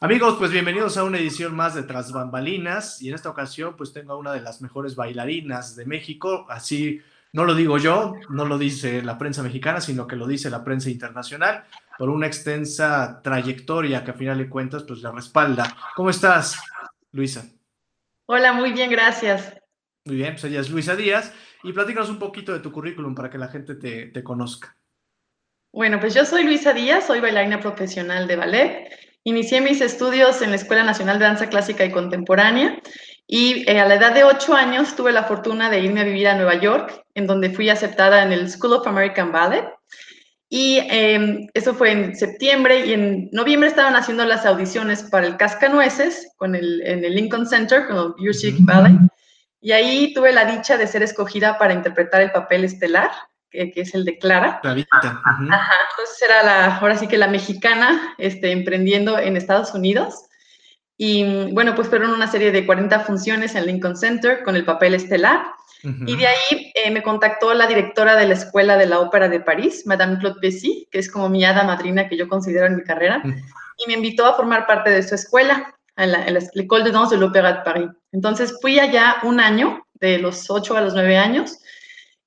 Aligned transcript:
Amigos, 0.00 0.36
pues 0.38 0.52
bienvenidos 0.52 0.96
a 0.96 1.02
una 1.02 1.18
edición 1.18 1.56
más 1.56 1.74
de 1.74 1.82
Tras 1.82 2.12
Bambalinas 2.12 3.02
y 3.02 3.08
en 3.08 3.16
esta 3.16 3.30
ocasión 3.30 3.74
pues 3.76 3.92
tengo 3.92 4.12
a 4.12 4.16
una 4.16 4.32
de 4.32 4.40
las 4.40 4.62
mejores 4.62 4.94
bailarinas 4.94 5.74
de 5.74 5.86
México, 5.86 6.46
así 6.48 7.02
no 7.32 7.44
lo 7.44 7.52
digo 7.56 7.78
yo, 7.78 8.14
no 8.30 8.44
lo 8.44 8.58
dice 8.58 9.02
la 9.02 9.18
prensa 9.18 9.42
mexicana, 9.42 9.80
sino 9.80 10.06
que 10.06 10.14
lo 10.14 10.28
dice 10.28 10.50
la 10.50 10.62
prensa 10.62 10.88
internacional 10.88 11.64
por 11.98 12.10
una 12.10 12.28
extensa 12.28 13.20
trayectoria 13.24 14.04
que 14.04 14.12
a 14.12 14.14
final 14.14 14.38
de 14.38 14.48
cuentas 14.48 14.84
pues 14.84 15.02
la 15.02 15.10
respalda. 15.10 15.76
¿Cómo 15.96 16.10
estás, 16.10 16.60
Luisa? 17.10 17.44
Hola, 18.26 18.52
muy 18.52 18.70
bien, 18.70 18.90
gracias. 18.90 19.52
Muy 20.04 20.14
bien, 20.14 20.34
pues 20.34 20.44
ella 20.44 20.60
es 20.60 20.70
Luisa 20.70 20.94
Díaz 20.94 21.34
y 21.64 21.72
platícanos 21.72 22.08
un 22.08 22.20
poquito 22.20 22.52
de 22.52 22.60
tu 22.60 22.70
currículum 22.70 23.16
para 23.16 23.30
que 23.30 23.38
la 23.38 23.48
gente 23.48 23.74
te, 23.74 24.06
te 24.06 24.22
conozca. 24.22 24.76
Bueno, 25.72 25.98
pues 25.98 26.14
yo 26.14 26.24
soy 26.24 26.44
Luisa 26.44 26.72
Díaz, 26.72 27.08
soy 27.08 27.18
bailarina 27.18 27.58
profesional 27.58 28.28
de 28.28 28.36
ballet 28.36 29.07
Inicié 29.28 29.60
mis 29.60 29.82
estudios 29.82 30.40
en 30.40 30.48
la 30.48 30.56
Escuela 30.56 30.84
Nacional 30.84 31.18
de 31.18 31.26
Danza 31.26 31.50
Clásica 31.50 31.84
y 31.84 31.90
Contemporánea 31.90 32.80
y 33.26 33.70
eh, 33.70 33.78
a 33.78 33.86
la 33.86 33.96
edad 33.96 34.14
de 34.14 34.24
ocho 34.24 34.54
años 34.54 34.96
tuve 34.96 35.12
la 35.12 35.24
fortuna 35.24 35.68
de 35.68 35.80
irme 35.80 36.00
a 36.00 36.04
vivir 36.04 36.28
a 36.28 36.34
Nueva 36.34 36.54
York, 36.54 37.04
en 37.12 37.26
donde 37.26 37.50
fui 37.50 37.68
aceptada 37.68 38.22
en 38.22 38.32
el 38.32 38.50
School 38.50 38.72
of 38.72 38.86
American 38.86 39.30
Ballet. 39.30 39.68
Y 40.48 40.78
em, 40.88 41.46
eso 41.52 41.74
fue 41.74 41.92
en 41.92 42.16
septiembre 42.16 42.86
y 42.86 42.94
en 42.94 43.28
noviembre 43.30 43.68
estaban 43.68 43.96
haciendo 43.96 44.24
las 44.24 44.46
audiciones 44.46 45.02
para 45.02 45.26
el 45.26 45.36
Cascanueces 45.36 46.32
con 46.38 46.54
el, 46.54 46.80
en 46.86 47.04
el 47.04 47.14
Lincoln 47.14 47.46
Center, 47.46 47.86
con 47.86 47.98
el 47.98 48.14
Music 48.16 48.56
Ballet. 48.60 48.96
Y 49.60 49.72
ahí 49.72 50.14
tuve 50.14 50.32
la 50.32 50.46
dicha 50.46 50.78
de 50.78 50.86
ser 50.86 51.02
escogida 51.02 51.58
para 51.58 51.74
interpretar 51.74 52.22
el 52.22 52.32
papel 52.32 52.64
estelar 52.64 53.10
que, 53.50 53.72
es 53.74 53.94
el 53.94 54.04
de 54.04 54.18
Clara. 54.18 54.60
Clarita. 54.60 54.98
Ajá, 55.02 55.74
entonces 55.90 56.22
era 56.22 56.42
la, 56.42 56.76
ahora 56.76 56.96
sí 56.96 57.06
que 57.06 57.18
la 57.18 57.28
mexicana 57.28 58.14
este, 58.18 58.52
emprendiendo 58.52 59.18
en 59.18 59.36
Estados 59.36 59.74
Unidos. 59.74 60.24
Y 60.96 61.52
bueno, 61.52 61.74
pues 61.74 61.88
fueron 61.88 62.10
una 62.10 62.26
serie 62.26 62.50
de 62.50 62.66
40 62.66 63.00
funciones 63.00 63.54
en 63.54 63.66
Lincoln 63.66 63.96
Center 63.96 64.42
con 64.42 64.56
el 64.56 64.64
papel 64.64 64.94
estelar. 64.94 65.46
Y 65.84 66.16
de 66.16 66.26
ahí 66.26 66.72
eh, 66.74 66.90
me 66.90 67.04
contactó 67.04 67.54
la 67.54 67.68
directora 67.68 68.16
de 68.16 68.26
la 68.26 68.34
Escuela 68.34 68.76
de 68.76 68.86
la 68.86 68.98
Ópera 68.98 69.28
de 69.28 69.38
París, 69.38 69.84
Madame 69.86 70.18
Claude 70.18 70.40
Bessy, 70.42 70.88
que 70.90 70.98
es 70.98 71.08
como 71.08 71.28
mi 71.28 71.44
hada 71.44 71.62
madrina 71.62 72.08
que 72.08 72.16
yo 72.16 72.28
considero 72.28 72.66
en 72.66 72.76
mi 72.76 72.82
carrera, 72.82 73.22
y 73.24 73.86
me 73.86 73.92
invitó 73.92 74.26
a 74.26 74.34
formar 74.34 74.66
parte 74.66 74.90
de 74.90 75.04
su 75.04 75.14
escuela, 75.14 75.72
en 75.96 76.10
la, 76.10 76.26
en 76.26 76.34
la 76.34 76.40
École 76.52 76.82
de 76.82 76.90
Danse 76.90 77.14
de 77.14 77.20
l'Opéra 77.20 77.52
de 77.52 77.62
Paris. 77.62 77.90
Entonces 78.10 78.58
fui 78.60 78.80
allá 78.80 79.18
un 79.22 79.38
año, 79.38 79.86
de 79.94 80.18
los 80.18 80.50
8 80.50 80.76
a 80.76 80.80
los 80.80 80.94
9 80.94 81.16
años, 81.16 81.58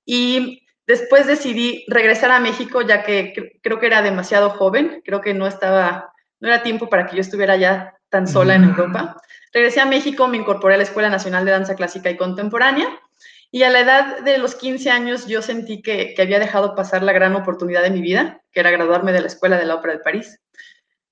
y 0.05 0.63
Después 0.87 1.27
decidí 1.27 1.85
regresar 1.87 2.31
a 2.31 2.39
México 2.39 2.81
ya 2.81 3.03
que 3.03 3.59
creo 3.61 3.79
que 3.79 3.87
era 3.87 4.01
demasiado 4.01 4.49
joven, 4.49 5.01
creo 5.05 5.21
que 5.21 5.33
no 5.33 5.47
estaba, 5.47 6.13
no 6.39 6.47
era 6.47 6.63
tiempo 6.63 6.89
para 6.89 7.05
que 7.05 7.15
yo 7.15 7.21
estuviera 7.21 7.55
ya 7.55 7.95
tan 8.09 8.27
sola 8.27 8.55
en 8.55 8.65
Europa. 8.65 9.21
Regresé 9.53 9.79
a 9.79 9.85
México, 9.85 10.27
me 10.27 10.37
incorporé 10.37 10.75
a 10.75 10.77
la 10.77 10.83
Escuela 10.83 11.09
Nacional 11.09 11.45
de 11.45 11.51
Danza 11.51 11.75
Clásica 11.75 12.09
y 12.09 12.17
Contemporánea 12.17 12.87
y 13.51 13.63
a 13.63 13.69
la 13.69 13.81
edad 13.81 14.19
de 14.21 14.37
los 14.37 14.55
15 14.55 14.89
años 14.89 15.27
yo 15.27 15.41
sentí 15.41 15.81
que, 15.81 16.13
que 16.13 16.21
había 16.21 16.39
dejado 16.39 16.73
pasar 16.73 17.03
la 17.03 17.11
gran 17.11 17.35
oportunidad 17.35 17.83
de 17.83 17.91
mi 17.91 18.01
vida, 18.01 18.41
que 18.51 18.61
era 18.61 18.71
graduarme 18.71 19.11
de 19.11 19.21
la 19.21 19.27
Escuela 19.27 19.57
de 19.57 19.65
la 19.65 19.75
Ópera 19.75 19.93
de 19.93 19.99
París. 19.99 20.39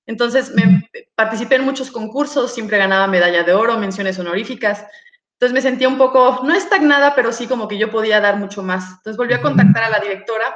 Entonces 0.06 0.52
me 0.54 0.88
participé 1.14 1.56
en 1.56 1.64
muchos 1.64 1.90
concursos, 1.90 2.52
siempre 2.52 2.78
ganaba 2.78 3.06
medalla 3.06 3.44
de 3.44 3.52
oro, 3.52 3.78
menciones 3.78 4.18
honoríficas, 4.18 4.84
entonces 5.40 5.54
me 5.54 5.62
sentía 5.62 5.88
un 5.88 5.96
poco, 5.96 6.40
no 6.44 6.54
estagnada, 6.54 7.14
pero 7.14 7.32
sí 7.32 7.46
como 7.46 7.66
que 7.66 7.78
yo 7.78 7.90
podía 7.90 8.20
dar 8.20 8.36
mucho 8.36 8.62
más. 8.62 8.84
Entonces 8.98 9.16
volví 9.16 9.32
a 9.32 9.40
contactar 9.40 9.84
a 9.84 9.88
la 9.88 9.98
directora, 9.98 10.54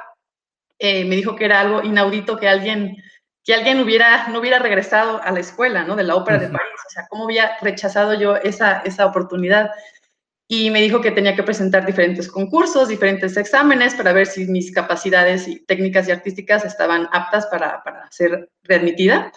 eh, 0.79 1.07
me 1.07 1.17
dijo 1.17 1.35
que 1.35 1.47
era 1.47 1.61
algo 1.61 1.83
inaudito 1.83 2.37
que 2.37 2.51
alguien, 2.51 2.95
que 3.43 3.55
alguien 3.55 3.81
hubiera, 3.81 4.29
no 4.29 4.41
hubiera 4.41 4.59
regresado 4.59 5.23
a 5.23 5.31
la 5.31 5.41
escuela, 5.41 5.85
¿no? 5.85 5.97
De 5.97 6.03
la 6.03 6.17
Ópera 6.17 6.37
de 6.37 6.49
París, 6.49 6.81
o 6.87 6.91
sea, 6.91 7.07
cómo 7.09 7.25
había 7.25 7.57
rechazado 7.63 8.13
yo 8.13 8.37
esa, 8.37 8.81
esa 8.81 9.07
oportunidad. 9.07 9.71
Y 10.49 10.71
me 10.71 10.83
dijo 10.83 11.01
que 11.01 11.13
tenía 11.13 11.35
que 11.35 11.43
presentar 11.43 11.87
diferentes 11.87 12.31
concursos, 12.31 12.89
diferentes 12.89 13.39
exámenes 13.39 13.95
para 13.95 14.13
ver 14.13 14.27
si 14.27 14.45
mis 14.45 14.71
capacidades 14.71 15.49
y 15.49 15.65
técnicas 15.65 16.09
y 16.09 16.13
artísticas 16.13 16.63
estaban 16.67 17.09
aptas 17.11 17.47
para, 17.47 17.83
para 17.85 18.07
ser 18.11 18.51
readmitida. 18.63 19.33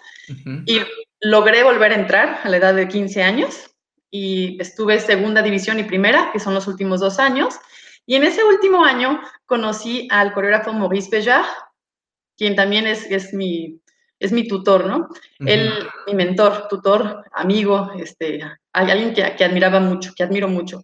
Y 0.66 0.82
logré 1.22 1.62
volver 1.62 1.92
a 1.92 1.94
entrar 1.94 2.40
a 2.44 2.50
la 2.50 2.58
edad 2.58 2.74
de 2.74 2.86
15 2.86 3.22
años 3.22 3.70
y 4.10 4.60
estuve 4.60 5.00
segunda 5.00 5.42
división 5.42 5.78
y 5.78 5.84
primera, 5.84 6.30
que 6.32 6.40
son 6.40 6.54
los 6.54 6.66
últimos 6.66 7.00
dos 7.00 7.18
años. 7.18 7.58
Y 8.06 8.14
en 8.14 8.24
ese 8.24 8.42
último 8.44 8.84
año 8.84 9.20
conocí 9.44 10.08
al 10.10 10.32
coreógrafo 10.32 10.72
Maurice 10.72 11.10
Béjart, 11.10 11.46
quien 12.36 12.56
también 12.56 12.86
es, 12.86 13.04
es, 13.10 13.34
mi, 13.34 13.80
es 14.18 14.32
mi 14.32 14.48
tutor, 14.48 14.86
¿no? 14.86 15.08
Él, 15.40 15.72
mi 16.06 16.14
mentor, 16.14 16.68
tutor, 16.68 17.24
amigo, 17.32 17.92
este, 17.98 18.40
alguien 18.72 19.12
que, 19.12 19.34
que, 19.36 19.44
admiraba 19.44 19.80
mucho, 19.80 20.12
que 20.16 20.22
admiro 20.22 20.48
mucho. 20.48 20.82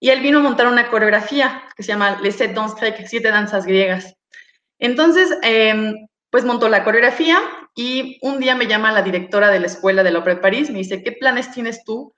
Y 0.00 0.10
él 0.10 0.20
vino 0.20 0.40
a 0.40 0.42
montar 0.42 0.66
una 0.66 0.88
coreografía 0.90 1.62
que 1.76 1.82
se 1.82 1.92
llama 1.92 2.18
Les 2.20 2.36
Sept 2.36 2.54
Danses 2.54 2.80
Grecques, 2.80 3.10
siete 3.10 3.28
danzas 3.28 3.64
griegas. 3.64 4.16
Entonces, 4.78 5.38
eh, 5.42 5.94
pues 6.30 6.44
montó 6.44 6.68
la 6.68 6.84
coreografía 6.84 7.38
y 7.74 8.18
un 8.22 8.40
día 8.40 8.54
me 8.54 8.66
llama 8.66 8.92
la 8.92 9.02
directora 9.02 9.50
de 9.50 9.60
la 9.60 9.66
escuela 9.66 10.02
de 10.02 10.10
la 10.10 10.18
Ópera 10.18 10.36
de 10.36 10.42
París, 10.42 10.70
me 10.70 10.78
dice, 10.78 11.02
¿qué 11.02 11.12
planes 11.12 11.52
tienes 11.52 11.84
tú 11.84 12.15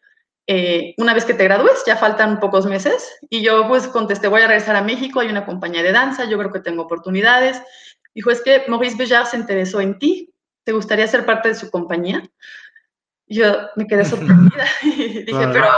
eh, 0.49 0.95
una 0.99 1.15
vez 1.15 1.25
que 1.25 1.35
te 1.35 1.45
gradúes, 1.45 1.85
ya 1.87 1.97
faltan 1.97 2.41
pocos 2.41 2.67
meses, 2.67 3.19
y 3.31 3.43
yo 3.43 3.69
pues 3.69 3.87
contesté, 3.87 4.27
voy 4.27 4.43
a 4.43 4.49
regresar 4.49 4.75
a 4.75 4.83
México, 4.83 5.21
hay 5.21 5.29
una 5.29 5.47
compañía 5.47 5.85
de 5.85 5.93
danza, 5.93 6.25
yo 6.25 6.39
creo 6.39 6.51
que 6.51 6.61
tengo 6.61 6.83
oportunidades. 6.83 7.63
Dijo, 8.15 8.31
es 8.31 8.43
que 8.43 8.65
Maurice 8.67 8.97
Béjart 8.97 9.29
se 9.29 9.37
interesó 9.37 9.81
en 9.81 9.99
ti, 10.01 10.35
¿te 10.65 10.73
gustaría 10.73 11.07
ser 11.07 11.25
parte 11.25 11.51
de 11.51 11.55
su 11.55 11.71
compañía? 11.71 12.29
yo 13.29 13.69
me 13.77 13.87
quedé 13.87 14.05
sorprendida 14.05 14.65
y 14.83 15.25
dije, 15.25 15.49
pero, 15.53 15.69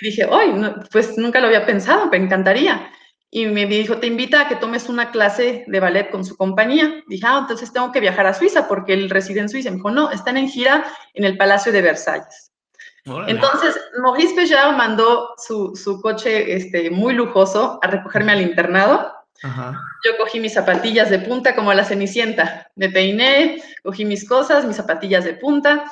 y 0.00 0.06
dije, 0.06 0.24
hoy, 0.26 0.52
pues 0.92 1.16
nunca 1.16 1.40
lo 1.40 1.46
había 1.46 1.66
pensado, 1.66 2.06
me 2.06 2.18
encantaría. 2.18 2.90
Y 3.30 3.46
me 3.46 3.66
dijo, 3.66 3.98
te 3.98 4.06
invita 4.06 4.42
a 4.42 4.48
que 4.48 4.56
tomes 4.56 4.88
una 4.88 5.10
clase 5.10 5.64
de 5.66 5.80
ballet 5.80 6.10
con 6.10 6.24
su 6.24 6.36
compañía. 6.36 7.02
Dije, 7.08 7.24
ah, 7.26 7.38
entonces 7.40 7.72
tengo 7.72 7.92
que 7.92 8.00
viajar 8.00 8.26
a 8.26 8.34
Suiza 8.34 8.68
porque 8.68 8.92
él 8.92 9.10
reside 9.10 9.40
en 9.40 9.48
Suiza. 9.48 9.70
Me 9.70 9.76
dijo, 9.76 9.90
no, 9.90 10.10
están 10.10 10.36
en 10.36 10.48
gira 10.48 10.84
en 11.12 11.24
el 11.24 11.36
Palacio 11.36 11.72
de 11.72 11.82
Versalles. 11.82 12.45
Entonces, 13.28 13.78
Maurice 14.02 14.34
Béjart 14.34 14.76
mandó 14.76 15.34
su, 15.38 15.76
su, 15.76 16.00
coche 16.00 16.54
este, 16.54 16.90
muy 16.90 17.14
lujoso 17.14 17.78
a 17.82 17.86
recogerme 17.86 18.32
al 18.32 18.42
internado. 18.42 19.12
Yo 20.04 20.16
cogí 20.18 20.40
mis 20.40 20.54
zapatillas 20.54 21.10
de 21.10 21.20
punta 21.20 21.54
como 21.54 21.72
la 21.72 21.84
cenicienta. 21.84 22.70
Me 22.74 22.88
peiné, 22.88 23.62
cogí 23.84 24.04
mis 24.04 24.28
cosas, 24.28 24.64
mis 24.64 24.76
zapatillas 24.76 25.24
de 25.24 25.34
punta 25.34 25.84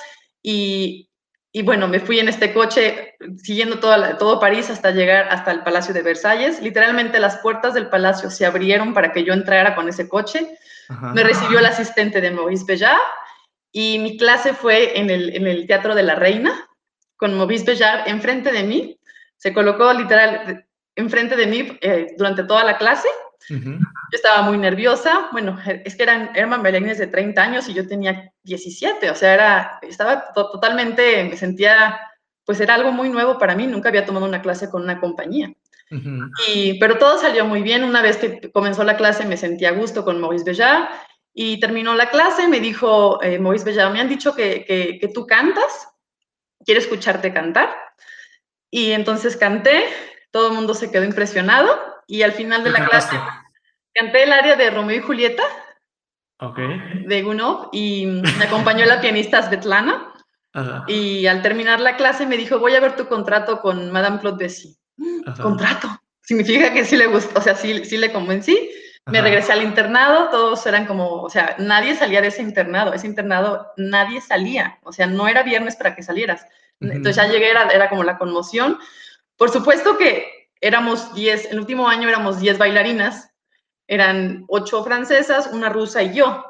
y, 0.43 1.09
y 1.53 1.63
bueno, 1.63 1.87
me 1.87 2.01
fui 2.01 2.19
en 2.19 2.29
este 2.29 2.53
coche 2.53 3.15
siguiendo 3.37 3.79
toda 3.79 4.19
todo 4.19 4.41
París 4.41 4.71
hasta 4.71 4.91
llegar 4.91 5.29
hasta 5.31 5.53
el 5.53 5.63
Palacio 5.63 5.95
de 5.95 6.03
Versalles. 6.03 6.61
Literalmente 6.61 7.21
las 7.21 7.37
puertas 7.39 7.75
del 7.75 7.89
palacio 7.89 8.29
se 8.29 8.45
abrieron 8.45 8.93
para 8.93 9.13
que 9.13 9.23
yo 9.23 9.35
entrara 9.35 9.77
con 9.77 9.89
ese 9.89 10.09
coche. 10.09 10.59
Me 11.15 11.23
recibió 11.23 11.61
el 11.61 11.67
asistente 11.67 12.21
de 12.21 12.33
Maurice 12.33 12.65
Béjart 12.67 13.01
y 13.71 14.01
mi 14.01 14.17
clase 14.17 14.53
fue 14.53 14.99
en 14.99 15.11
el, 15.11 15.37
en 15.37 15.47
el 15.47 15.67
Teatro 15.67 15.95
de 15.95 16.03
la 16.03 16.15
Reina, 16.15 16.69
con 17.17 17.37
Maurice 17.37 17.65
Béjart 17.65 18.09
enfrente 18.09 18.53
de 18.53 18.65
mí, 18.65 18.99
se 19.37 19.53
colocó 19.53 19.93
literal 19.93 20.67
enfrente 20.97 21.37
de 21.37 21.47
mí 21.47 21.79
eh, 21.81 22.15
durante 22.17 22.45
toda 22.45 22.65
la 22.65 22.79
clase. 22.79 23.09
Yo 23.47 23.77
estaba 24.11 24.41
muy 24.41 24.57
nerviosa, 24.57 25.29
bueno, 25.31 25.59
es 25.85 25.97
que 25.97 26.03
eran, 26.03 26.31
eran 26.35 26.63
bailarines 26.63 26.97
de 26.97 27.09
30 27.09 27.43
años 27.43 27.69
y 27.69 27.75
yo 27.75 27.87
tenía 27.87 28.33
17, 28.43 29.11
o 29.11 29.15
sea, 29.15 29.35
era, 29.35 29.79
estaba 29.83 30.33
totalmente, 30.33 31.25
me 31.25 31.37
sentía, 31.37 32.01
pues 32.47 32.59
era 32.61 32.75
algo 32.75 32.91
muy 32.91 33.11
nuevo 33.11 33.39
para 33.39 33.55
mí, 33.55 33.67
nunca 33.67 33.91
había 33.91 34.07
tomado 34.07 34.25
una 34.25 34.41
clase 34.41 34.71
con 34.71 34.83
una 34.83 34.99
compañía. 34.99 35.53
y, 36.49 36.79
pero 36.81 36.97
todo 36.97 37.19
salió 37.19 37.45
muy 37.45 37.61
bien, 37.61 37.85
una 37.85 38.01
vez 38.01 38.17
que 38.17 38.51
comenzó 38.51 38.83
la 38.83 38.97
clase 38.97 39.27
me 39.27 39.37
sentí 39.37 39.67
a 39.67 39.73
gusto 39.73 40.07
con 40.07 40.19
Maurice 40.23 40.45
Béjart 40.47 40.91
y 41.35 41.61
terminó 41.61 41.95
la 41.95 42.09
clase, 42.09 42.49
me 42.49 42.61
dijo 42.61 43.23
eh, 43.23 43.39
Maurice 43.39 43.67
Béjart, 43.67 43.93
me 43.93 44.01
han 44.01 44.09
dicho 44.09 44.35
que, 44.35 44.65
que, 44.65 44.99
que 44.99 45.09
tú 45.09 45.27
cantas, 45.27 45.94
quiero 46.65 46.81
escucharte 46.81 47.33
cantar. 47.33 47.75
Y 48.71 48.93
entonces 48.93 49.37
canté, 49.37 49.85
todo 50.31 50.49
el 50.49 50.55
mundo 50.55 50.75
se 50.75 50.91
quedó 50.91 51.05
impresionado 51.05 51.79
y 52.07 52.23
al 52.23 52.33
final 52.33 52.65
de 52.65 52.71
la 52.71 52.87
clase 52.87 53.19
canté 53.95 54.25
el 54.25 54.33
área 54.33 54.57
de 54.57 54.71
Romeo 54.71 54.97
y 54.97 55.01
Julieta 55.01 55.45
de 57.07 57.23
Gunov 57.23 57.69
y 57.73 58.07
me 58.07 58.45
acompañó 58.45 58.85
la 58.85 59.01
pianista 59.01 59.43
Svetlana. 59.43 60.13
Y 60.87 61.27
al 61.27 61.43
terminar 61.43 61.81
la 61.81 61.97
clase 61.97 62.27
me 62.27 62.37
dijo, 62.37 62.59
voy 62.59 62.75
a 62.75 62.81
ver 62.81 62.97
tu 62.97 63.07
contrato 63.07 63.61
con 63.61 63.91
Madame 63.91 64.21
Claude 64.21 64.45
Bessy. 64.45 64.77
¿Contrato? 65.41 65.89
Significa 66.23 66.73
que 66.73 66.85
sí 66.85 66.97
le 66.97 67.07
gustó, 67.07 67.39
o 67.39 67.43
sea, 67.43 67.55
sí, 67.55 67.85
sí 67.85 67.97
le 67.97 68.13
convencí. 68.13 68.71
Me 69.07 69.21
regresé 69.21 69.53
al 69.53 69.63
internado, 69.63 70.31
todos 70.31 70.65
eran 70.67 70.87
como, 70.87 71.23
o 71.23 71.29
sea, 71.29 71.57
nadie 71.59 71.95
salía 71.95 72.23
de 72.23 72.29
ese 72.29 72.41
internado, 72.41 72.95
ese 72.95 73.07
internado 73.07 73.73
nadie 73.77 74.23
salía, 74.23 74.79
o 74.83 74.93
sea, 74.93 75.07
no 75.07 75.29
era 75.29 75.43
viernes 75.43 75.77
para 75.77 75.95
que 75.95 76.03
salieras. 76.03 76.47
Entonces 76.81 77.17
ya 77.17 77.27
llegué, 77.27 77.51
era, 77.51 77.69
era 77.69 77.91
como 77.91 78.03
la 78.03 78.17
conmoción. 78.17 78.79
Por 79.37 79.51
supuesto 79.51 79.99
que 79.99 80.49
éramos 80.61 81.15
10, 81.15 81.53
el 81.53 81.59
último 81.59 81.89
año 81.89 82.09
éramos 82.09 82.41
10 82.41 82.57
bailarinas, 82.57 83.31
eran 83.87 84.45
8 84.49 84.85
francesas, 84.85 85.51
una 85.53 85.69
rusa 85.69 86.03
y 86.03 86.15
yo. 86.15 86.45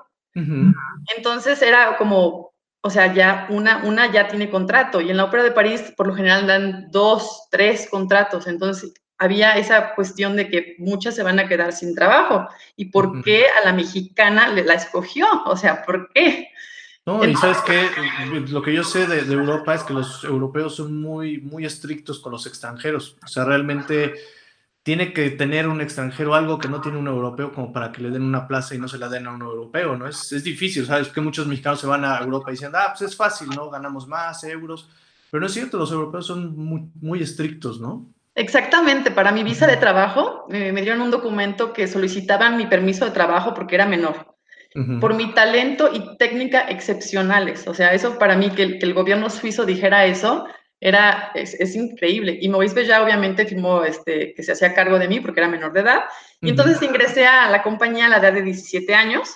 Entonces 1.16 1.62
era 1.62 1.96
como, 1.96 2.54
o 2.80 2.90
sea, 2.90 3.12
ya 3.12 3.46
una, 3.50 3.84
una 3.84 4.12
ya 4.12 4.28
tiene 4.28 4.50
contrato 4.50 5.00
y 5.00 5.10
en 5.10 5.16
la 5.16 5.24
Ópera 5.24 5.42
de 5.42 5.52
París 5.52 5.92
por 5.96 6.06
lo 6.06 6.14
general 6.14 6.46
dan 6.46 6.90
dos, 6.90 7.48
tres 7.50 7.88
contratos, 7.88 8.46
entonces 8.46 8.92
había 9.18 9.56
esa 9.56 9.94
cuestión 9.94 10.36
de 10.36 10.48
que 10.48 10.76
muchas 10.78 11.14
se 11.14 11.22
van 11.22 11.38
a 11.38 11.48
quedar 11.48 11.72
sin 11.72 11.94
trabajo. 11.94 12.48
¿Y 12.76 12.86
por 12.86 13.22
qué 13.22 13.44
a 13.60 13.64
la 13.64 13.72
mexicana 13.72 14.48
le 14.48 14.64
la 14.64 14.74
escogió? 14.74 15.26
O 15.46 15.56
sea, 15.56 15.84
¿por 15.84 16.10
qué? 16.12 16.48
No, 17.06 17.22
y 17.24 17.36
sabes 17.36 17.58
que 17.58 17.86
lo 18.48 18.62
que 18.62 18.72
yo 18.72 18.82
sé 18.82 19.06
de, 19.06 19.30
Europa 19.32 19.74
es 19.74 19.82
que 19.82 19.92
los 19.92 20.24
europeos 20.24 20.76
son 20.76 21.00
muy, 21.02 21.38
muy 21.38 21.66
estrictos 21.66 22.18
con 22.18 22.32
los 22.32 22.46
extranjeros. 22.46 23.18
O 23.22 23.28
sea, 23.28 23.44
realmente 23.44 24.14
tiene 24.82 25.12
que 25.12 25.30
tener 25.30 25.68
un 25.68 25.82
extranjero 25.82 26.34
algo 26.34 26.58
que 26.58 26.68
no 26.68 26.80
tiene 26.80 26.98
un 26.98 27.06
europeo 27.06 27.52
como 27.52 27.72
para 27.72 27.92
que 27.92 28.02
le 28.02 28.10
den 28.10 28.22
una 28.22 28.48
plaza 28.48 28.74
y 28.74 28.78
no 28.78 28.88
se 28.88 28.98
la 28.98 29.10
den 29.10 29.26
a 29.26 29.32
un 29.32 29.42
europeo, 29.42 29.96
¿no? 29.96 30.08
Es, 30.08 30.32
es 30.32 30.42
difícil, 30.42 30.86
¿sabes? 30.86 31.08
Que 31.08 31.20
muchos 31.20 31.46
mexicanos 31.46 31.80
se 31.80 31.86
van 31.86 32.06
a 32.06 32.18
Europa 32.18 32.50
diciendo, 32.50 32.78
ah, 32.80 32.94
pues 32.96 33.10
es 33.10 33.16
fácil, 33.16 33.48
¿no? 33.50 33.68
Ganamos 33.68 34.08
más 34.08 34.42
euros. 34.44 34.88
Pero 35.30 35.42
no 35.42 35.46
es 35.46 35.52
cierto, 35.52 35.76
los 35.76 35.92
europeos 35.92 36.26
son 36.26 36.56
muy, 36.56 36.88
muy 37.00 37.22
estrictos, 37.22 37.80
¿no? 37.80 38.13
Exactamente, 38.36 39.12
para 39.12 39.30
mi 39.30 39.44
visa 39.44 39.66
de 39.66 39.76
trabajo 39.76 40.44
me 40.48 40.72
dieron 40.82 41.00
un 41.02 41.12
documento 41.12 41.72
que 41.72 41.86
solicitaban 41.86 42.56
mi 42.56 42.66
permiso 42.66 43.04
de 43.04 43.12
trabajo 43.12 43.54
porque 43.54 43.76
era 43.76 43.86
menor, 43.86 44.34
por 45.00 45.14
mi 45.14 45.32
talento 45.34 45.88
y 45.92 46.16
técnica 46.16 46.62
excepcionales. 46.68 47.68
O 47.68 47.74
sea, 47.74 47.94
eso 47.94 48.18
para 48.18 48.36
mí, 48.36 48.50
que, 48.50 48.78
el 48.80 48.92
gobierno 48.92 49.30
suizo 49.30 49.64
dijera 49.64 50.04
eso, 50.06 50.46
era, 50.80 51.30
es, 51.34 51.76
increíble. 51.76 52.36
Y 52.40 52.48
Maurice 52.48 52.84
ya 52.84 53.02
obviamente 53.02 53.46
firmó 53.46 53.84
este, 53.84 54.34
que 54.34 54.42
se 54.42 54.52
hacía 54.52 54.74
cargo 54.74 54.98
de 54.98 55.08
mí 55.08 55.20
porque 55.20 55.40
era 55.40 55.48
menor 55.48 55.72
de 55.72 55.80
edad. 55.80 56.04
Y 56.40 56.50
entonces 56.50 56.82
ingresé 56.82 57.26
a 57.26 57.48
la 57.48 57.62
compañía 57.62 58.06
a 58.06 58.08
la 58.08 58.18
edad 58.18 58.32
de 58.32 58.42
17 58.42 58.94
años. 58.94 59.34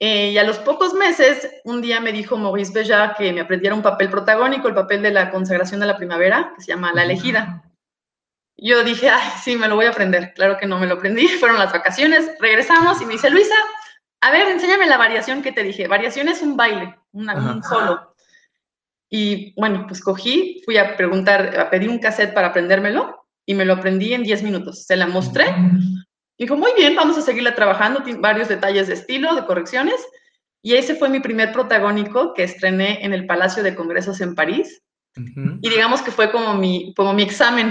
Eh, 0.00 0.30
y 0.30 0.38
a 0.38 0.42
los 0.42 0.58
pocos 0.58 0.92
meses, 0.94 1.48
un 1.64 1.82
día 1.82 2.00
me 2.00 2.12
dijo 2.12 2.36
Maurice 2.36 2.72
Bella 2.72 3.14
que 3.16 3.32
me 3.32 3.42
aprendiera 3.42 3.76
un 3.76 3.82
papel 3.82 4.10
protagónico, 4.10 4.68
el 4.68 4.74
papel 4.74 5.02
de 5.02 5.12
la 5.12 5.30
consagración 5.30 5.80
de 5.80 5.86
la 5.86 5.96
primavera, 5.96 6.52
que 6.56 6.62
se 6.62 6.72
llama 6.72 6.92
La 6.92 7.04
elegida. 7.04 7.62
Yo 8.58 8.82
dije, 8.84 9.10
ay, 9.10 9.30
sí, 9.42 9.56
me 9.56 9.68
lo 9.68 9.76
voy 9.76 9.86
a 9.86 9.90
aprender. 9.90 10.32
Claro 10.34 10.56
que 10.58 10.66
no 10.66 10.78
me 10.78 10.86
lo 10.86 10.94
aprendí, 10.94 11.28
fueron 11.40 11.58
las 11.58 11.72
vacaciones, 11.72 12.30
regresamos 12.40 13.00
y 13.00 13.06
me 13.06 13.14
dice, 13.14 13.30
Luisa, 13.30 13.54
a 14.20 14.30
ver, 14.30 14.48
enséñame 14.48 14.86
la 14.86 14.96
variación 14.96 15.42
que 15.42 15.52
te 15.52 15.62
dije. 15.62 15.88
Variación 15.88 16.28
es 16.28 16.42
un 16.42 16.56
baile, 16.56 16.96
un 17.12 17.62
solo. 17.62 18.14
Y 19.08 19.54
bueno, 19.60 19.84
pues 19.86 20.00
cogí, 20.00 20.62
fui 20.64 20.78
a 20.78 20.96
preguntar, 20.96 21.58
a 21.58 21.70
pedir 21.70 21.88
un 21.88 21.98
cassette 21.98 22.34
para 22.34 22.48
aprendérmelo 22.48 23.26
y 23.44 23.54
me 23.54 23.64
lo 23.64 23.74
aprendí 23.74 24.14
en 24.14 24.24
10 24.24 24.42
minutos. 24.42 24.84
Se 24.84 24.96
la 24.96 25.06
mostré. 25.06 25.46
Dijo, 26.38 26.56
muy 26.56 26.72
bien, 26.76 26.96
vamos 26.96 27.16
a 27.16 27.22
seguirla 27.22 27.54
trabajando, 27.54 28.02
varios 28.18 28.48
detalles 28.48 28.88
de 28.88 28.94
estilo, 28.94 29.34
de 29.34 29.46
correcciones. 29.46 30.04
Y 30.62 30.74
ese 30.74 30.96
fue 30.96 31.08
mi 31.08 31.20
primer 31.20 31.52
protagónico 31.52 32.34
que 32.34 32.42
estrené 32.42 33.04
en 33.04 33.12
el 33.12 33.26
Palacio 33.26 33.62
de 33.62 33.76
Congresos 33.76 34.20
en 34.20 34.34
París. 34.34 34.82
Y 35.14 35.70
digamos 35.70 36.02
que 36.02 36.10
fue 36.10 36.30
como 36.30 36.54
mi, 36.54 36.92
como 36.94 37.14
mi 37.14 37.22
examen 37.22 37.70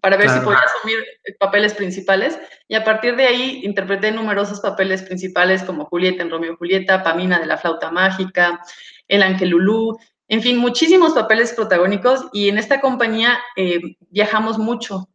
para 0.00 0.16
ver 0.16 0.30
si 0.30 0.40
podía 0.40 0.58
asumir 0.58 0.98
papeles 1.38 1.74
principales. 1.74 2.38
Y 2.68 2.74
a 2.74 2.84
partir 2.84 3.16
de 3.16 3.26
ahí 3.26 3.60
interpreté 3.64 4.10
numerosos 4.10 4.60
papeles 4.60 5.02
principales 5.02 5.62
como 5.62 5.84
Julieta 5.84 6.22
en 6.22 6.30
Romeo 6.30 6.54
y 6.54 6.56
Julieta, 6.56 7.02
Pamina 7.02 7.38
de 7.38 7.46
la 7.46 7.58
flauta 7.58 7.90
mágica, 7.90 8.60
El 9.08 9.22
Ángel 9.22 9.50
Lulú, 9.50 9.98
en 10.32 10.40
fin, 10.40 10.56
muchísimos 10.56 11.12
papeles 11.12 11.52
protagónicos. 11.52 12.24
Y 12.32 12.48
en 12.48 12.56
esta 12.56 12.80
compañía 12.80 13.38
eh, 13.54 13.80
viajamos 14.08 14.58
mucho, 14.58 15.10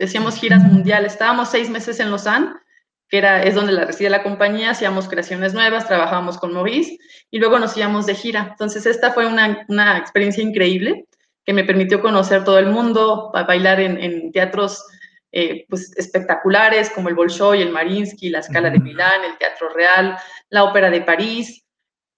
hacíamos 0.00 0.36
giras 0.36 0.62
mundiales. 0.62 1.14
Estábamos 1.14 1.50
seis 1.50 1.68
meses 1.68 1.98
en 1.98 2.10
Lausanne, 2.10 2.54
que 3.08 3.18
era, 3.18 3.42
es 3.42 3.56
donde 3.56 3.72
la 3.72 3.84
reside 3.84 4.08
la 4.08 4.22
compañía, 4.22 4.70
hacíamos 4.70 5.08
creaciones 5.08 5.52
nuevas, 5.52 5.88
trabajábamos 5.88 6.38
con 6.38 6.52
Maurice 6.52 6.96
y 7.30 7.40
luego 7.40 7.58
nos 7.58 7.76
íbamos 7.76 8.06
de 8.06 8.14
gira. 8.14 8.50
Entonces, 8.52 8.86
esta 8.86 9.12
fue 9.12 9.26
una, 9.26 9.64
una 9.68 9.98
experiencia 9.98 10.44
increíble 10.44 11.06
que 11.44 11.52
me 11.52 11.64
permitió 11.64 12.00
conocer 12.00 12.44
todo 12.44 12.58
el 12.58 12.66
mundo, 12.66 13.30
bailar 13.32 13.80
en, 13.80 14.30
teatros 14.32 14.84
eh, 15.32 15.66
pues, 15.68 15.96
espectaculares 15.96 16.90
como 16.90 17.08
el 17.08 17.14
Bolshoi, 17.14 17.62
el 17.62 17.70
Marinsky, 17.70 18.30
la 18.30 18.42
Scala 18.42 18.70
de 18.70 18.78
Milán, 18.78 19.24
el 19.24 19.38
Teatro 19.38 19.68
Real, 19.70 20.16
la 20.50 20.64
Ópera 20.64 20.90
de 20.90 21.00
París. 21.00 21.64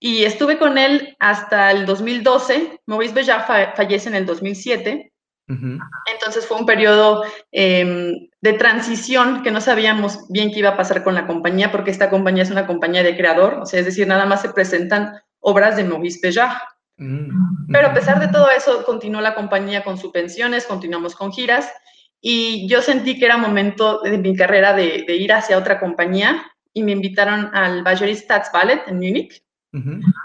Y 0.01 0.25
estuve 0.25 0.59
con 0.59 0.77
él 0.77 1.17
hasta 1.19 1.71
el 1.71 1.87
2012. 1.87 2.81
Maurice 2.87 3.15
Béjart 3.15 3.77
fallece 3.77 4.09
en 4.09 4.17
el 4.17 4.27
2007. 4.27 5.13
Entonces 5.47 6.47
fue 6.47 6.59
un 6.59 6.65
periodo 6.65 7.23
em, 7.53 8.29
de 8.41 8.53
transición 8.55 9.43
que 9.43 9.51
no 9.51 9.61
sabíamos 9.61 10.27
bien 10.31 10.51
qué 10.51 10.61
iba 10.61 10.71
a 10.71 10.77
pasar 10.77 11.05
con 11.05 11.15
la 11.15 11.27
compañía, 11.27 11.71
porque 11.71 11.91
esta 11.91 12.09
compañía 12.09 12.43
es 12.43 12.51
una 12.51 12.67
compañía 12.67 13.03
de 13.03 13.17
creador, 13.17 13.59
o 13.61 13.67
sea, 13.67 13.81
es 13.81 13.87
decir, 13.87 14.07
nada 14.07 14.25
más 14.25 14.41
se 14.41 14.49
presentan 14.51 15.21
obras 15.41 15.77
de 15.77 15.85
Maurice 15.85 16.21
Béjart. 16.23 16.63
Mm. 16.97 17.67
Pero 17.73 17.89
a 17.89 17.95
pesar 17.95 18.21
de 18.21 18.29
todo 18.29 18.51
eso, 18.51 18.85
continuó 18.85 19.21
la 19.21 19.35
compañía 19.35 19.83
con 19.83 19.99
sus 19.99 20.13
pensiones, 20.13 20.67
continuamos 20.67 21.15
con 21.15 21.33
giras 21.33 21.73
y 22.21 22.67
yo 22.69 22.81
sentí 22.81 23.19
que 23.19 23.27
era 23.27 23.37
momento 23.37 24.01
de 24.01 24.17
mi 24.17 24.35
carrera 24.37 24.73
de, 24.73 25.05
ir 25.09 25.33
hacia 25.33 25.59
otra 25.59 25.79
compañía 25.79 26.43
y 26.73 26.83
me 26.83 26.93
invitaron 26.93 27.51
al 27.55 27.83
Bajori 27.83 28.17
Ballet 28.53 28.83
en 28.87 28.97
Múnich, 28.97 29.43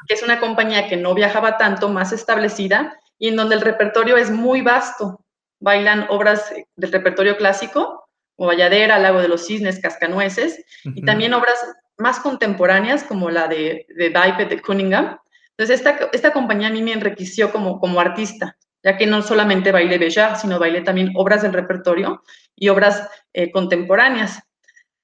que 0.07 0.13
es 0.13 0.23
una 0.23 0.39
compañía 0.39 0.87
que 0.87 0.95
no 0.95 1.13
viajaba 1.13 1.57
tanto, 1.57 1.89
más 1.89 2.13
establecida 2.13 2.97
y 3.17 3.27
en 3.27 3.35
donde 3.35 3.55
el 3.55 3.61
repertorio 3.61 4.15
es 4.15 4.31
muy 4.31 4.61
vasto. 4.61 5.25
Bailan 5.59 6.05
obras 6.09 6.53
del 6.77 6.91
repertorio 6.91 7.35
clásico, 7.35 8.07
como 8.37 8.47
Valladera, 8.47 8.97
Lago 8.97 9.21
de 9.21 9.27
los 9.27 9.45
Cisnes, 9.45 9.81
Cascanueces, 9.81 10.63
y 10.85 11.03
también 11.03 11.33
obras 11.33 11.57
más 11.97 12.21
contemporáneas 12.21 13.03
como 13.03 13.29
la 13.29 13.49
de, 13.49 13.85
de 13.89 14.09
de 14.09 14.61
Cunningham, 14.61 15.19
entonces, 15.59 15.85
esta, 15.85 16.09
esta 16.13 16.31
compañía 16.31 16.69
a 16.69 16.71
mí 16.71 16.81
me 16.81 16.93
enriqueció 16.93 17.51
como, 17.51 17.81
como 17.81 17.99
artista, 17.99 18.55
ya 18.81 18.95
que 18.95 19.05
no 19.05 19.21
solamente 19.21 19.73
bailé 19.73 19.97
Bellar, 19.97 20.37
sino 20.37 20.57
bailé 20.57 20.79
también 20.83 21.11
obras 21.15 21.41
del 21.41 21.51
repertorio 21.51 22.23
y 22.55 22.69
obras 22.69 23.09
eh, 23.33 23.51
contemporáneas. 23.51 24.41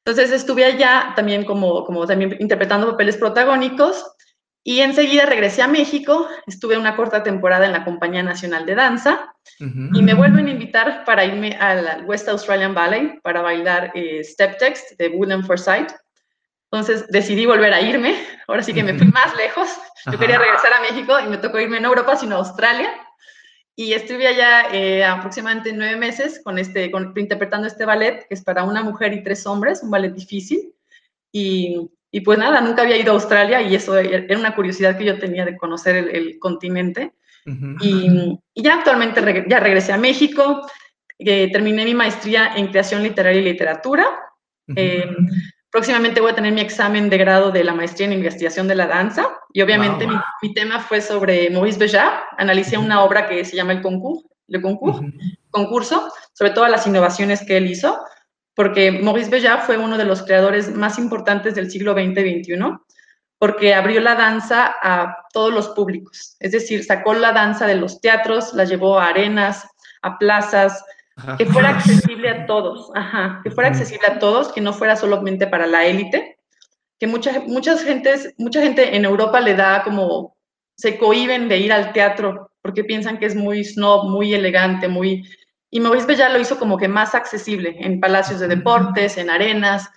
Entonces, 0.06 0.31
estuve 0.31 0.63
allá 0.63 1.12
también 1.13 1.44
como, 1.44 1.84
como 1.84 2.07
también 2.07 2.38
interpretando 2.40 2.90
papeles 2.90 3.18
protagónicos 3.18 4.06
y 4.63 4.80
enseguida 4.80 5.25
regresé 5.25 5.62
a 5.62 5.68
México, 5.68 6.25
estuve 6.48 6.78
una 6.78 6.96
corta 6.96 7.22
temporada 7.22 7.66
en 7.66 7.74
la 7.74 7.84
Compañía 7.84 8.24
Nacional 8.24 8.66
de 8.66 8.75
Danza 8.75 9.36
y 9.60 10.02
me 10.02 10.13
vuelven 10.13 10.48
a 10.48 10.52
invitar 10.52 11.04
para 11.04 11.25
irme 11.25 11.57
al 11.60 12.06
West 12.06 12.30
Australian 12.30 12.74
Ballet 12.74 13.22
para 13.24 13.42
bailar 13.42 13.92
eh, 13.94 14.24
Step 14.24 14.57
Text 14.57 14.97
de 14.97 15.09
William 15.09 15.44
Forsythe. 15.44 15.94
Entonces 16.76 17.08
decidí 17.08 17.46
volver 17.46 17.74
a 17.74 17.82
irme, 17.82 18.18
ahora 18.50 18.62
sí 18.62 18.74
que 18.74 18.84
me 18.84 18.94
fui 18.96 19.08
más 19.08 19.34
lejos, 19.38 19.70
yo 20.12 20.20
quería 20.20 20.38
regresar 20.38 20.74
a 20.74 20.82
México 20.82 21.18
y 21.26 21.30
me 21.30 21.38
tocó 21.38 21.58
irme 21.58 21.78
en 21.78 21.86
Europa, 21.86 22.18
sino 22.18 22.36
a 22.36 22.40
Australia. 22.40 22.90
Y 23.78 23.94
estuve 23.94 24.28
allá 24.28 24.74
eh, 24.74 25.06
aproximadamente 25.06 25.72
nueve 25.72 25.96
meses 25.96 26.42
con 26.44 26.60
este, 26.60 26.92
con, 26.92 27.14
interpretando 27.16 27.66
este 27.66 27.86
ballet, 27.86 28.28
que 28.28 28.34
es 28.34 28.44
para 28.44 28.66
una 28.66 28.84
mujer 28.84 29.14
y 29.14 29.24
tres 29.24 29.48
hombres, 29.48 29.84
un 29.84 29.90
ballet 29.90 30.12
difícil. 30.12 30.74
Y, 31.32 31.90
y, 32.12 32.20
pues 32.20 32.38
nada, 32.38 32.60
nunca 32.60 32.82
había 32.82 32.98
ido 32.98 33.14
a 33.14 33.16
Australia 33.16 33.62
y 33.62 33.74
eso 33.74 33.98
era 33.98 34.38
una 34.38 34.54
curiosidad 34.54 34.98
que 34.98 35.06
yo 35.06 35.18
tenía 35.18 35.46
de 35.46 35.56
conocer 35.56 35.96
el, 35.96 36.40
continente. 36.40 37.14
y, 37.80 38.40
y, 38.54 38.62
ya 38.62 38.76
actualmente 38.80 39.46
ya 39.48 39.62
regresé 39.62 39.94
a 39.94 39.98
México, 39.98 40.68
eh, 41.20 41.50
terminé 41.54 41.86
mi 41.86 41.94
maestría 41.94 42.54
en 42.58 42.68
creación 42.68 43.02
literaria 43.02 43.40
y 43.40 43.46
literatura. 43.46 44.06
Próximamente 45.76 46.22
voy 46.22 46.32
a 46.32 46.36
tener 46.36 46.54
mi 46.54 46.62
examen 46.62 47.10
de 47.10 47.18
grado 47.18 47.52
de 47.52 47.62
la 47.62 47.74
maestría 47.74 48.08
en 48.08 48.14
investigación 48.14 48.66
de 48.66 48.76
la 48.76 48.88
danza 48.88 49.28
y 49.52 49.62
obviamente 49.62 50.08
mi, 50.08 50.54
tema 50.54 50.80
fue 50.80 51.02
sobre 51.02 51.50
Maurice 51.50 51.78
Béjart. 51.78 52.28
Analicé 52.38 52.78
una 52.78 53.04
obra 53.04 53.28
que 53.28 53.44
se 53.44 53.58
llama 53.58 53.74
El 53.74 53.82
Le 54.48 54.62
Concours, 54.62 55.02
concurso, 55.50 56.10
sobre 56.32 56.52
todas 56.52 56.72
las 56.72 56.88
innovaciones 56.88 57.46
que 57.46 57.58
él 57.58 57.70
hizo, 57.70 58.00
porque 58.54 58.90
Maurice 58.90 59.30
Béjart 59.30 59.66
fue 59.66 59.78
uno 59.78 59.98
de 59.98 60.06
los 60.06 60.24
creadores 60.24 60.74
más 60.74 60.98
importantes 60.98 61.56
del 61.56 61.70
siglo 61.70 61.92
XX 61.92 62.20
y 62.20 62.42
XXI, 62.42 62.56
porque 63.38 63.74
abrió 63.74 64.00
la 64.00 64.16
danza 64.16 64.76
a 64.82 65.26
todos 65.34 65.54
los 65.54 65.68
públicos. 65.68 66.38
Es 66.40 66.54
decir, 66.54 66.86
sacó 66.86 67.14
la 67.16 67.34
danza 67.34 67.68
de 67.68 67.76
los 67.76 68.00
teatros, 68.00 68.54
la 68.54 68.64
llevó 68.64 68.98
a 68.98 69.08
arenas, 69.08 69.68
a 70.04 70.18
plazas, 70.18 70.86
que 71.38 71.45
fuera 71.45 71.69
accesible 71.69 72.30
a 72.30 72.45
todos, 72.45 72.92
ajá, 72.94 73.40
que 73.44 73.52
fuera 73.52 73.69
accesible 73.69 74.07
a 74.07 74.19
todos, 74.19 74.52
que 74.52 74.62
no 74.62 74.74
fuera 74.74 74.95
solamente 74.95 75.48
para 75.48 75.66
la 75.66 75.86
élite, 75.86 76.38
que 77.00 77.07
mucha, 77.07 77.40
muchas 77.42 77.84
gentes, 77.84 78.34
mucha 78.38 78.62
gente 78.62 78.95
en 78.95 79.06
Europa 79.06 79.40
le 79.40 79.56
da 79.56 79.84
como, 79.84 80.36
se 80.78 80.98
cohiben 80.98 81.48
de 81.48 81.57
ir 81.57 81.72
al 81.72 81.94
teatro 81.94 82.52
porque 82.62 82.84
piensan 82.84 83.18
que 83.18 83.28
es 83.28 83.36
muy 83.36 83.64
snob, 83.64 84.10
muy 84.10 84.34
elegante, 84.34 84.88
muy... 84.88 85.24
Y 85.69 85.80
Maurice 85.80 86.16
ya 86.16 86.30
lo 86.30 86.40
hizo 86.40 86.57
como 86.57 86.78
que 86.78 86.88
más 86.88 87.16
accesible 87.16 87.76
en 87.80 88.00
palacios 88.00 88.40
de 88.40 88.48
deportes, 88.48 89.18
en 89.18 89.30
arenas, 89.30 89.90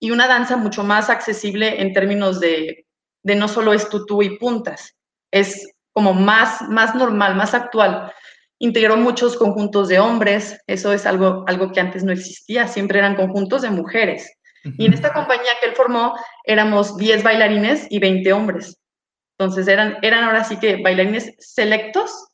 y 0.00 0.10
una 0.10 0.26
danza 0.26 0.56
mucho 0.56 0.84
más 0.84 1.10
accesible 1.10 1.80
en 1.80 1.92
términos 1.92 2.40
de, 2.40 2.86
de 3.22 3.34
no 3.36 3.46
solo 3.48 3.72
es 3.72 3.88
tutú 3.88 4.22
y 4.22 4.38
puntas, 4.38 4.96
es 5.30 5.74
como 5.92 6.14
más, 6.14 6.62
más 6.68 6.94
normal, 6.94 7.34
más 7.36 7.54
actual 7.54 8.12
integró 8.58 8.96
muchos 8.96 9.36
conjuntos 9.36 9.88
de 9.88 10.00
hombres, 10.00 10.60
eso 10.66 10.92
es 10.92 11.06
algo, 11.06 11.44
algo 11.46 11.72
que 11.72 11.80
antes 11.80 12.04
no 12.04 12.12
existía, 12.12 12.66
siempre 12.66 12.98
eran 12.98 13.14
conjuntos 13.14 13.62
de 13.62 13.70
mujeres. 13.70 14.32
Y 14.76 14.86
en 14.86 14.92
esta 14.92 15.12
compañía 15.12 15.52
que 15.60 15.68
él 15.68 15.76
formó 15.76 16.14
éramos 16.44 16.96
10 16.96 17.22
bailarines 17.22 17.86
y 17.90 18.00
20 18.00 18.32
hombres. 18.32 18.78
Entonces 19.38 19.68
eran, 19.68 19.98
eran 20.02 20.24
ahora 20.24 20.44
sí 20.44 20.58
que 20.58 20.82
bailarines 20.82 21.32
selectos, 21.38 22.28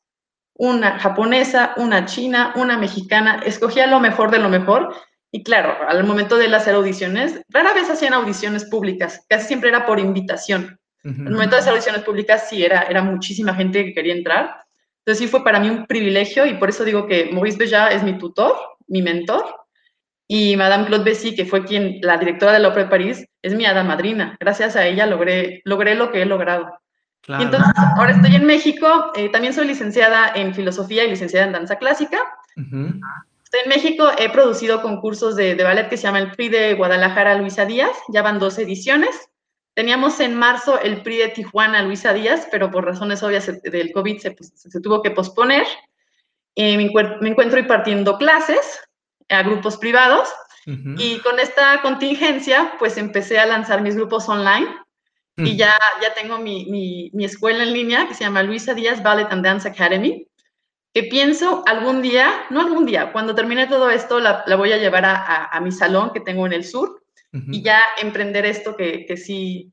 una 0.54 0.98
japonesa, 0.98 1.74
una 1.76 2.06
china, 2.06 2.54
una 2.56 2.78
mexicana, 2.78 3.42
escogía 3.44 3.86
lo 3.86 4.00
mejor 4.00 4.30
de 4.30 4.38
lo 4.38 4.48
mejor. 4.48 4.94
Y 5.30 5.42
claro, 5.42 5.76
al 5.86 6.04
momento 6.04 6.36
de 6.38 6.46
hacer 6.54 6.74
audiciones, 6.74 7.42
rara 7.48 7.74
vez 7.74 7.90
hacían 7.90 8.14
audiciones 8.14 8.64
públicas, 8.64 9.24
casi 9.28 9.48
siempre 9.48 9.68
era 9.68 9.84
por 9.84 10.00
invitación. 10.00 10.78
Al 11.04 11.32
momento 11.32 11.54
de 11.54 11.60
hacer 11.60 11.72
audiciones 11.72 12.02
públicas 12.02 12.48
sí 12.48 12.64
era, 12.64 12.84
era 12.84 13.02
muchísima 13.02 13.54
gente 13.54 13.84
que 13.84 13.92
quería 13.92 14.14
entrar. 14.14 14.63
Entonces 15.04 15.18
sí 15.18 15.28
fue 15.28 15.44
para 15.44 15.60
mí 15.60 15.68
un 15.68 15.86
privilegio 15.86 16.46
y 16.46 16.54
por 16.54 16.70
eso 16.70 16.84
digo 16.84 17.06
que 17.06 17.30
Maurice 17.30 17.58
Beja 17.58 17.88
es 17.88 18.02
mi 18.02 18.16
tutor, 18.16 18.54
mi 18.86 19.02
mentor, 19.02 19.44
y 20.26 20.56
Madame 20.56 20.86
Claude 20.86 21.04
Bessy, 21.04 21.34
que 21.34 21.44
fue 21.44 21.64
quien, 21.64 21.98
la 22.00 22.16
directora 22.16 22.52
de 22.52 22.60
la 22.60 22.68
Ópera 22.68 22.84
de 22.84 22.90
París, 22.90 23.26
es 23.42 23.54
mi 23.54 23.66
hada 23.66 23.84
madrina. 23.84 24.36
Gracias 24.40 24.76
a 24.76 24.86
ella 24.86 25.06
logré, 25.06 25.60
logré 25.64 25.94
lo 25.94 26.10
que 26.10 26.22
he 26.22 26.24
logrado. 26.24 26.78
Y 27.26 27.42
entonces, 27.42 27.72
ahora 27.96 28.12
estoy 28.12 28.34
en 28.34 28.44
México, 28.44 29.12
eh, 29.14 29.30
también 29.30 29.54
soy 29.54 29.66
licenciada 29.66 30.32
en 30.34 30.54
filosofía 30.54 31.04
y 31.04 31.10
licenciada 31.10 31.46
en 31.46 31.52
danza 31.52 31.76
clásica. 31.76 32.18
Estoy 32.54 33.60
en 33.64 33.68
México, 33.68 34.08
he 34.18 34.30
producido 34.30 34.82
concursos 34.82 35.36
de, 35.36 35.54
de, 35.54 35.64
ballet 35.64 35.88
que 35.88 35.96
se 35.96 36.04
llama 36.04 36.18
el 36.18 36.32
PRI 36.32 36.48
de 36.48 36.74
Guadalajara 36.74 37.36
Luisa 37.36 37.64
Díaz, 37.64 37.96
ya 38.08 38.22
van 38.22 38.38
dos 38.38 38.58
ediciones. 38.58 39.30
Teníamos 39.74 40.20
en 40.20 40.34
marzo 40.36 40.80
el 40.80 41.02
PRI 41.02 41.18
de 41.18 41.28
Tijuana 41.28 41.82
Luisa 41.82 42.12
Díaz, 42.12 42.46
pero 42.50 42.70
por 42.70 42.84
razones 42.84 43.22
obvias 43.22 43.50
del 43.62 43.92
COVID 43.92 44.18
se, 44.18 44.30
pues, 44.30 44.52
se 44.54 44.80
tuvo 44.80 45.02
que 45.02 45.10
posponer. 45.10 45.66
Eh, 46.54 46.76
me, 46.76 46.90
me, 47.20 47.28
encuentro 47.30 47.58
impartiendo 47.58 48.16
clases 48.16 48.80
a 49.28 49.42
grupos 49.42 49.76
privados 49.76 50.28
y 50.66 51.18
con 51.18 51.38
esta 51.40 51.82
contingencia 51.82 52.74
pues 52.78 52.96
empecé 52.96 53.38
a 53.38 53.44
lanzar 53.44 53.82
mis 53.82 53.96
grupos 53.96 54.28
online 54.30 54.66
y 55.36 55.56
ya, 55.56 55.76
ya 56.00 56.14
tengo 56.14 56.38
mi, 56.38 56.64
mi, 56.66 57.10
mi, 57.12 57.24
escuela 57.24 57.64
en 57.64 57.72
línea 57.72 58.06
que 58.08 58.14
se 58.14 58.24
llama 58.24 58.42
Luisa 58.42 58.72
Díaz 58.72 59.02
Ballet 59.02 59.26
and 59.30 59.44
Dance 59.44 59.68
Academy, 59.68 60.28
que 60.94 61.02
pienso 61.02 61.64
algún 61.66 62.00
día, 62.02 62.46
no 62.50 62.60
algún 62.60 62.86
día, 62.86 63.12
cuando 63.12 63.34
termine 63.34 63.66
todo 63.66 63.90
esto 63.90 64.20
la, 64.20 64.44
la 64.46 64.56
voy 64.56 64.72
a 64.72 64.78
llevar 64.78 65.04
a, 65.04 65.16
a, 65.16 65.44
a, 65.46 65.60
mi 65.60 65.72
salón 65.72 66.12
que 66.14 66.20
tengo 66.20 66.46
en 66.46 66.52
el 66.52 66.64
sur 66.64 67.03
uh 67.34 67.38
-huh. 67.38 67.54
y 67.54 67.62
ya 67.62 67.80
emprender 68.00 68.46
esto 68.46 68.76
que, 68.76 69.04
que 69.06 69.16
sí, 69.16 69.72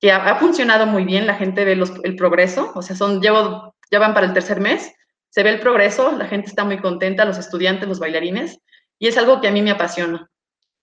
que 0.00 0.10
ha, 0.10 0.16
ha, 0.16 0.36
funcionado 0.36 0.86
muy 0.86 1.04
bien, 1.04 1.26
la 1.26 1.36
gente 1.36 1.64
ve 1.64 1.76
los, 1.76 1.92
el 2.02 2.16
progreso, 2.16 2.72
o 2.74 2.82
sea, 2.82 2.96
son, 2.96 3.20
llevo, 3.20 3.76
ya 3.90 4.00
van 4.00 4.14
para 4.14 4.26
el 4.26 4.32
tercer 4.32 4.60
mes, 4.60 4.92
se 5.30 5.42
ve 5.42 5.50
el 5.50 5.60
progreso, 5.60 6.12
la 6.12 6.26
gente 6.26 6.48
está 6.48 6.64
muy 6.64 6.78
contenta, 6.78 7.24
los 7.24 7.38
estudiantes, 7.38 7.88
los 7.88 8.00
bailarines, 8.00 8.58
y 8.98 9.06
es 9.06 9.16
algo 9.16 9.40
que 9.40 9.48
a 9.48 9.52
mí 9.52 9.62
me 9.62 9.70
apasiona. 9.70 10.28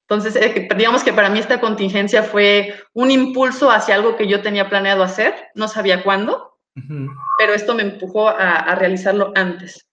Entonces, 0.08 0.36
eh, 0.38 0.68
digamos 0.76 1.04
que 1.04 1.14
para 1.14 1.30
mí 1.30 1.38
esta 1.38 1.60
contingencia 1.60 2.24
fue 2.24 2.74
un 2.94 3.12
impulso 3.12 3.70
hacia 3.70 3.94
algo 3.94 4.16
que 4.16 4.28
yo 4.28 4.42
tenía 4.42 4.68
planeado 4.68 5.04
hacer, 5.04 5.36
no 5.54 5.68
sabía 5.68 6.02
cuándo, 6.02 6.58
uh 6.76 6.82
-huh. 6.82 7.10
pero 7.38 7.54
esto 7.54 7.76
me 7.76 7.84
empujó 7.84 8.28
a, 8.28 8.56
a, 8.56 8.76
realizarlo 8.76 9.32
antes. 9.36 9.88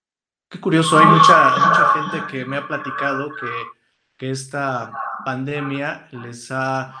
Qué 0.49 0.59
curioso, 0.59 0.97
hay 0.97 1.05
mucha, 1.05 1.49
mucha 1.49 1.89
gente 1.89 2.27
que 2.31 2.45
me 2.45 2.57
ha 2.57 2.67
platicado 2.67 3.29
que, 3.35 3.47
que 4.17 4.31
esta 4.31 4.91
pandemia 5.23 6.07
les 6.11 6.51
ha, 6.51 6.93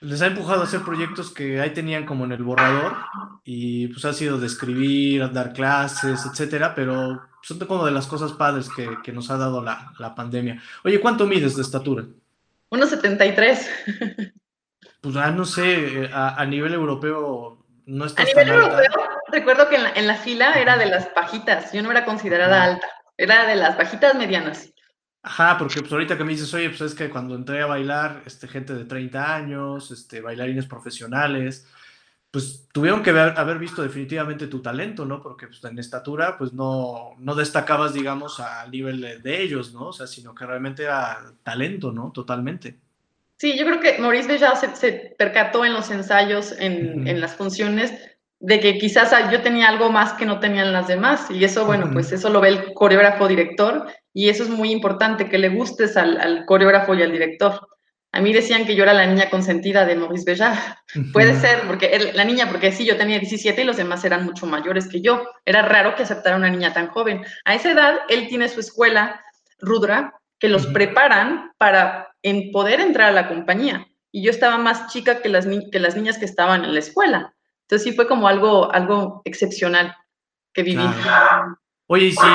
les 0.00 0.22
ha 0.22 0.26
empujado 0.26 0.62
a 0.62 0.64
hacer 0.64 0.80
proyectos 0.80 1.30
que 1.32 1.60
ahí 1.60 1.70
tenían 1.70 2.06
como 2.06 2.24
en 2.24 2.32
el 2.32 2.42
borrador 2.42 2.96
y 3.44 3.88
pues 3.88 4.04
ha 4.04 4.12
sido 4.12 4.38
de 4.38 4.46
escribir, 4.46 5.30
dar 5.32 5.52
clases, 5.52 6.24
etcétera, 6.24 6.74
pero 6.74 7.22
son 7.42 7.58
como 7.60 7.84
de 7.84 7.92
las 7.92 8.06
cosas 8.06 8.32
padres 8.32 8.68
que, 8.74 8.88
que 9.04 9.12
nos 9.12 9.30
ha 9.30 9.36
dado 9.36 9.62
la, 9.62 9.92
la 9.98 10.14
pandemia. 10.14 10.60
Oye, 10.84 11.00
¿cuánto 11.00 11.26
mides 11.26 11.56
de 11.56 11.62
estatura? 11.62 12.04
1,73. 12.70 14.32
Pues 15.00 15.14
ah, 15.16 15.30
no 15.30 15.44
sé, 15.44 16.10
a, 16.12 16.40
a, 16.40 16.46
nivel 16.46 16.74
europeo 16.74 17.64
no 17.84 18.04
está 18.06 18.22
A 18.22 18.24
nivel 18.24 18.48
europeo, 18.48 18.90
recuerdo 19.30 19.68
que 19.68 19.76
en 19.76 19.82
la, 19.84 19.90
en 19.90 20.06
la, 20.08 20.16
fila 20.16 20.54
era 20.54 20.76
de 20.76 20.86
las 20.86 21.14
bajitas, 21.14 21.72
yo 21.72 21.82
no 21.82 21.92
era 21.92 22.04
considerada 22.04 22.60
ah. 22.60 22.64
alta, 22.64 22.88
era 23.16 23.46
de 23.46 23.54
las 23.54 23.76
bajitas 23.76 24.16
medianas. 24.16 24.72
Ajá, 25.26 25.58
porque 25.58 25.80
pues 25.80 25.92
ahorita 25.92 26.16
que 26.16 26.22
me 26.22 26.34
dices, 26.34 26.54
oye, 26.54 26.68
pues 26.68 26.82
es 26.82 26.94
que 26.94 27.10
cuando 27.10 27.34
entré 27.34 27.60
a 27.60 27.66
bailar, 27.66 28.22
este, 28.24 28.46
gente 28.46 28.74
de 28.74 28.84
30 28.84 29.34
años, 29.34 29.90
este, 29.90 30.20
bailarines 30.20 30.66
profesionales, 30.66 31.66
pues 32.30 32.68
tuvieron 32.72 33.02
que 33.02 33.10
ver, 33.10 33.34
haber 33.36 33.58
visto 33.58 33.82
definitivamente 33.82 34.46
tu 34.46 34.62
talento, 34.62 35.04
¿no? 35.04 35.20
Porque 35.20 35.48
pues, 35.48 35.64
en 35.64 35.80
estatura, 35.80 36.38
pues 36.38 36.52
no, 36.52 37.16
no 37.18 37.34
destacabas, 37.34 37.92
digamos, 37.92 38.38
al 38.38 38.70
nivel 38.70 39.00
de, 39.00 39.18
de, 39.18 39.42
ellos, 39.42 39.74
¿no? 39.74 39.88
O 39.88 39.92
sea, 39.92 40.06
sino 40.06 40.32
que 40.32 40.46
realmente 40.46 40.84
era 40.84 41.32
talento, 41.42 41.90
¿no? 41.90 42.12
Totalmente. 42.12 42.78
Sí, 43.36 43.58
yo 43.58 43.66
creo 43.66 43.80
que 43.80 43.98
Maurice 43.98 44.28
Béjart 44.28 44.58
se, 44.58 44.76
se, 44.76 45.16
percató 45.18 45.64
en 45.64 45.74
los 45.74 45.90
ensayos, 45.90 46.52
en, 46.52 47.00
uh 47.00 47.02
-huh. 47.02 47.10
en, 47.10 47.20
las 47.20 47.34
funciones, 47.34 47.92
de 48.40 48.60
que 48.60 48.78
quizás 48.78 49.14
yo 49.30 49.40
tenía 49.40 49.68
algo 49.68 49.90
más 49.90 50.12
que 50.14 50.26
no 50.26 50.40
tenían 50.40 50.72
las 50.72 50.88
demás. 50.88 51.30
Y 51.30 51.44
eso, 51.44 51.64
bueno, 51.64 51.86
uh 51.86 51.88
-huh. 51.88 51.92
pues 51.94 52.12
eso 52.12 52.28
lo 52.28 52.40
ve 52.40 52.48
el 52.48 52.74
coreógrafo 52.74 53.28
director 53.28 53.86
y 54.12 54.28
eso 54.28 54.42
es 54.42 54.48
muy 54.50 54.70
importante, 54.70 55.28
que 55.28 55.38
le 55.38 55.48
gustes 55.48 55.96
al, 55.96 56.20
al 56.20 56.44
coreógrafo 56.46 56.94
y 56.94 57.02
al 57.02 57.12
director. 57.12 57.60
A 58.12 58.20
mí 58.20 58.32
decían 58.32 58.64
que 58.64 58.74
yo 58.74 58.82
era 58.82 58.94
la 58.94 59.06
niña 59.06 59.28
consentida 59.28 59.84
de 59.84 59.94
Maurice. 59.94 60.32
Uh 60.32 60.36
-huh. 60.36 61.12
Puede 61.12 61.34
ser, 61.34 61.60
porque 61.66 61.86
él, 61.86 62.10
la 62.14 62.24
niña, 62.24 62.48
porque 62.48 62.72
sí, 62.72 62.86
yo 62.86 62.96
tenía 62.96 63.18
17 63.18 63.60
y 63.60 63.64
los 63.64 63.76
demás 63.76 64.04
eran 64.04 64.24
mucho 64.24 64.46
mayores 64.46 64.88
que 64.88 65.02
yo. 65.02 65.26
Era 65.44 65.62
raro 65.62 65.94
que 65.94 66.04
aceptara 66.04 66.36
una 66.36 66.48
niña 66.48 66.72
tan 66.72 66.88
joven. 66.88 67.24
A 67.44 67.54
esa 67.54 67.70
edad, 67.72 67.96
él 68.08 68.28
tiene 68.28 68.48
su 68.48 68.60
escuela, 68.60 69.20
Rudra, 69.58 70.14
que 70.38 70.48
los 70.48 70.64
uh 70.64 70.68
-huh. 70.68 70.72
preparan 70.72 71.52
para 71.58 72.08
en 72.22 72.50
poder 72.52 72.80
entrar 72.80 73.08
a 73.08 73.12
la 73.12 73.28
compañía. 73.28 73.86
Y 74.12 74.22
yo 74.22 74.30
estaba 74.30 74.56
más 74.56 74.90
chica 74.92 75.20
que 75.20 75.28
las, 75.28 75.46
que 75.70 75.78
las 75.78 75.94
niñas 75.94 76.16
que 76.18 76.24
estaban 76.24 76.64
en 76.64 76.72
la 76.72 76.80
escuela. 76.80 77.34
Entonces 77.66 77.82
sí 77.82 77.96
fue 77.96 78.06
como 78.06 78.28
algo, 78.28 78.72
algo 78.72 79.22
excepcional 79.24 79.92
que 80.52 80.62
viví. 80.62 80.84
Oye, 81.88 82.06
y 82.06 82.12
si 82.12 82.26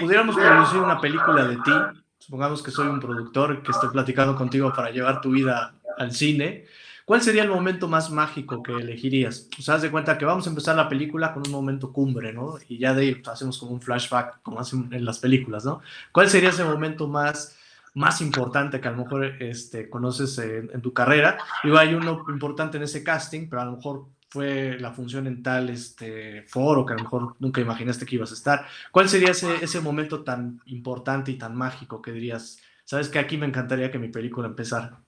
pudiéramos 0.00 0.36
producir 0.36 0.78
una 0.78 1.00
película 1.00 1.44
de 1.44 1.56
ti, 1.56 1.72
supongamos 2.20 2.62
que 2.62 2.70
soy 2.70 2.86
un 2.86 3.00
productor 3.00 3.60
que 3.62 3.72
estoy 3.72 3.90
platicando 3.90 4.36
contigo 4.36 4.72
para 4.72 4.90
llevar 4.90 5.20
tu 5.20 5.30
vida 5.32 5.74
al 5.98 6.12
cine, 6.12 6.66
¿cuál 7.04 7.22
sería 7.22 7.42
el 7.42 7.48
momento 7.48 7.88
más 7.88 8.10
mágico 8.10 8.62
que 8.62 8.72
elegirías? 8.72 9.48
O 9.58 9.62
sea, 9.62 9.74
haz 9.74 9.82
de 9.82 9.90
cuenta 9.90 10.16
que 10.16 10.24
vamos 10.24 10.46
a 10.46 10.50
empezar 10.50 10.76
la 10.76 10.88
película 10.88 11.34
con 11.34 11.44
un 11.44 11.52
momento 11.52 11.92
cumbre, 11.92 12.32
¿no? 12.32 12.54
Y 12.68 12.78
ya 12.78 12.94
de 12.94 13.02
ahí 13.02 13.22
hacemos 13.26 13.58
como 13.58 13.72
un 13.72 13.80
flashback, 13.80 14.42
como 14.42 14.60
hacen 14.60 14.88
en 14.92 15.04
las 15.04 15.18
películas, 15.18 15.64
¿no? 15.64 15.80
¿Cuál 16.12 16.30
sería 16.30 16.50
ese 16.50 16.64
momento 16.64 17.08
más 17.08 17.56
más 17.94 18.20
importante 18.20 18.80
que 18.80 18.86
a 18.86 18.92
lo 18.92 18.98
mejor 18.98 19.24
este, 19.42 19.90
conoces 19.90 20.38
en, 20.38 20.70
en 20.72 20.80
tu 20.80 20.92
carrera. 20.92 21.36
Digo, 21.64 21.78
hay 21.78 21.94
uno 21.94 22.24
importante 22.28 22.76
en 22.76 22.84
ese 22.84 23.02
casting, 23.02 23.48
pero 23.48 23.62
a 23.62 23.64
lo 23.64 23.72
mejor 23.72 24.06
fue 24.28 24.78
la 24.78 24.92
función 24.92 25.26
en 25.26 25.42
tal 25.42 25.70
este, 25.70 26.42
foro 26.42 26.84
que 26.84 26.92
a 26.92 26.96
lo 26.96 27.02
mejor 27.02 27.36
nunca 27.38 27.60
imaginaste 27.60 28.06
que 28.06 28.16
ibas 28.16 28.30
a 28.30 28.34
estar. 28.34 28.66
¿Cuál 28.92 29.08
sería 29.08 29.30
ese, 29.30 29.48
ese 29.62 29.80
momento 29.80 30.22
tan 30.22 30.60
importante 30.66 31.30
y 31.30 31.38
tan 31.38 31.56
mágico 31.56 32.02
que 32.02 32.12
dirías, 32.12 32.58
sabes 32.84 33.08
que 33.08 33.18
aquí 33.18 33.36
me 33.36 33.46
encantaría 33.46 33.90
que 33.90 33.98
mi 33.98 34.08
película 34.08 34.48
empezara? 34.48 35.00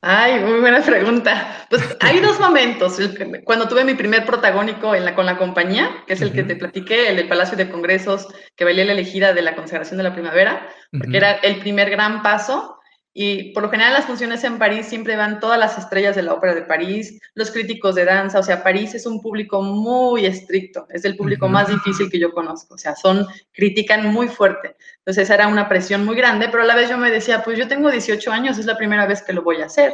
Ay, 0.00 0.38
muy 0.44 0.60
buena 0.60 0.80
pregunta. 0.80 1.66
Pues 1.68 1.82
hay 2.00 2.20
dos 2.20 2.38
momentos. 2.38 2.98
Cuando 3.44 3.66
tuve 3.66 3.84
mi 3.84 3.94
primer 3.94 4.24
protagónico 4.24 4.94
en 4.94 5.04
la, 5.04 5.14
con 5.14 5.26
la 5.26 5.36
compañía, 5.36 6.04
que 6.06 6.12
es 6.12 6.20
el 6.22 6.28
uh 6.28 6.30
-huh. 6.30 6.34
que 6.34 6.44
te 6.44 6.56
platiqué, 6.56 7.08
el 7.08 7.16
del 7.16 7.28
Palacio 7.28 7.56
de 7.56 7.68
Congresos, 7.68 8.28
que 8.54 8.64
bailé 8.64 8.84
la 8.84 8.92
elegida 8.92 9.32
de 9.34 9.42
la 9.42 9.56
consagración 9.56 9.98
de 9.98 10.04
la 10.04 10.12
primavera, 10.12 10.68
porque 10.92 11.08
uh 11.08 11.10
-huh. 11.10 11.16
era 11.16 11.32
el 11.32 11.58
primer 11.58 11.90
gran 11.90 12.22
paso. 12.22 12.77
Y 13.20 13.50
por 13.50 13.64
lo 13.64 13.68
general 13.68 13.94
las 13.94 14.04
funciones 14.04 14.44
en 14.44 14.58
París 14.58 14.86
siempre 14.86 15.16
van 15.16 15.40
todas 15.40 15.58
las 15.58 15.76
estrellas 15.76 16.14
de 16.14 16.22
la 16.22 16.34
ópera 16.34 16.54
de 16.54 16.62
París, 16.62 17.18
los 17.34 17.50
críticos 17.50 17.96
de 17.96 18.04
danza, 18.04 18.38
o 18.38 18.44
sea, 18.44 18.62
París 18.62 18.94
es 18.94 19.06
un 19.06 19.20
público 19.20 19.60
muy 19.60 20.24
estricto, 20.24 20.86
es 20.88 21.04
el 21.04 21.16
público 21.16 21.46
uh 21.46 21.48
-huh. 21.48 21.52
más 21.52 21.68
difícil 21.68 22.08
que 22.08 22.20
yo 22.20 22.32
conozco, 22.32 22.74
o 22.74 22.78
sea, 22.78 22.94
son, 22.94 23.26
critican 23.52 24.06
muy 24.12 24.28
fuerte. 24.28 24.76
Entonces 24.98 25.28
era 25.30 25.48
una 25.48 25.68
presión 25.68 26.04
muy 26.04 26.14
grande, 26.14 26.46
pero 26.48 26.62
a 26.62 26.66
la 26.66 26.76
vez 26.76 26.90
yo 26.90 26.96
me 26.96 27.10
decía, 27.10 27.42
pues 27.42 27.58
yo 27.58 27.66
tengo 27.66 27.90
18 27.90 28.30
años, 28.30 28.56
es 28.56 28.66
la 28.66 28.76
primera 28.76 29.04
vez 29.04 29.20
que 29.20 29.32
lo 29.32 29.42
voy 29.42 29.62
a 29.62 29.66
hacer. 29.66 29.92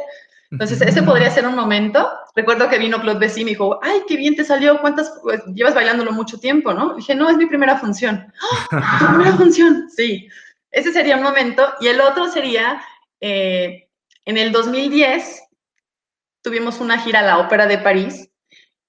Entonces, 0.51 0.79
ese 0.81 1.01
podría 1.01 1.31
ser 1.31 1.47
un 1.47 1.55
momento. 1.55 2.07
Recuerdo 2.35 2.69
que 2.69 2.77
vino 2.77 3.01
Claude 3.01 3.17
Bessy 3.17 3.41
y 3.41 3.45
me 3.45 3.49
dijo, 3.51 3.79
ay, 3.81 4.03
qué 4.07 4.17
bien 4.17 4.35
te 4.35 4.43
salió, 4.43 4.79
¿cuántas, 4.81 5.19
pues, 5.23 5.41
llevas 5.55 5.73
bailándolo 5.73 6.11
mucho 6.11 6.37
tiempo, 6.39 6.75
no? 6.75 6.93
dije, 6.93 7.15
no, 7.15 7.27
es 7.27 7.37
mi 7.37 7.47
primera 7.47 7.75
función. 7.75 8.31
¡Oh, 8.43 8.77
¿Tu 8.99 9.05
primera 9.07 9.35
función? 9.35 9.89
Sí. 9.89 10.29
Ese 10.69 10.91
sería 10.91 11.17
un 11.17 11.23
momento. 11.23 11.73
Y 11.81 11.87
el 11.87 11.99
otro 12.01 12.29
sería 12.29 12.81
eh, 13.21 13.89
en 14.25 14.37
el 14.37 14.51
2010 14.51 15.43
tuvimos 16.41 16.79
una 16.79 16.99
gira 16.99 17.19
a 17.19 17.23
la 17.23 17.39
Ópera 17.39 17.67
de 17.67 17.77
París 17.77 18.29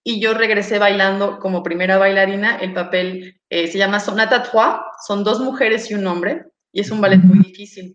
y 0.05 0.21
yo 0.21 0.35
regresé 0.35 0.79
bailando 0.79 1.39
como 1.39 1.63
primera 1.63 1.99
bailarina. 1.99 2.57
El 2.57 2.73
papel 2.75 3.41
eh, 3.51 3.67
se 3.67 3.79
llama 3.79 3.99
Sonata 3.99 4.43
Trois, 4.43 4.77
son 5.07 5.25
dos 5.25 5.41
mujeres 5.41 5.91
y 5.91 5.95
un 5.95 6.07
hombre, 6.07 6.45
y 6.73 6.81
es 6.81 6.91
un 6.91 7.01
ballet 7.01 7.19
muy 7.19 7.39
difícil. 7.41 7.95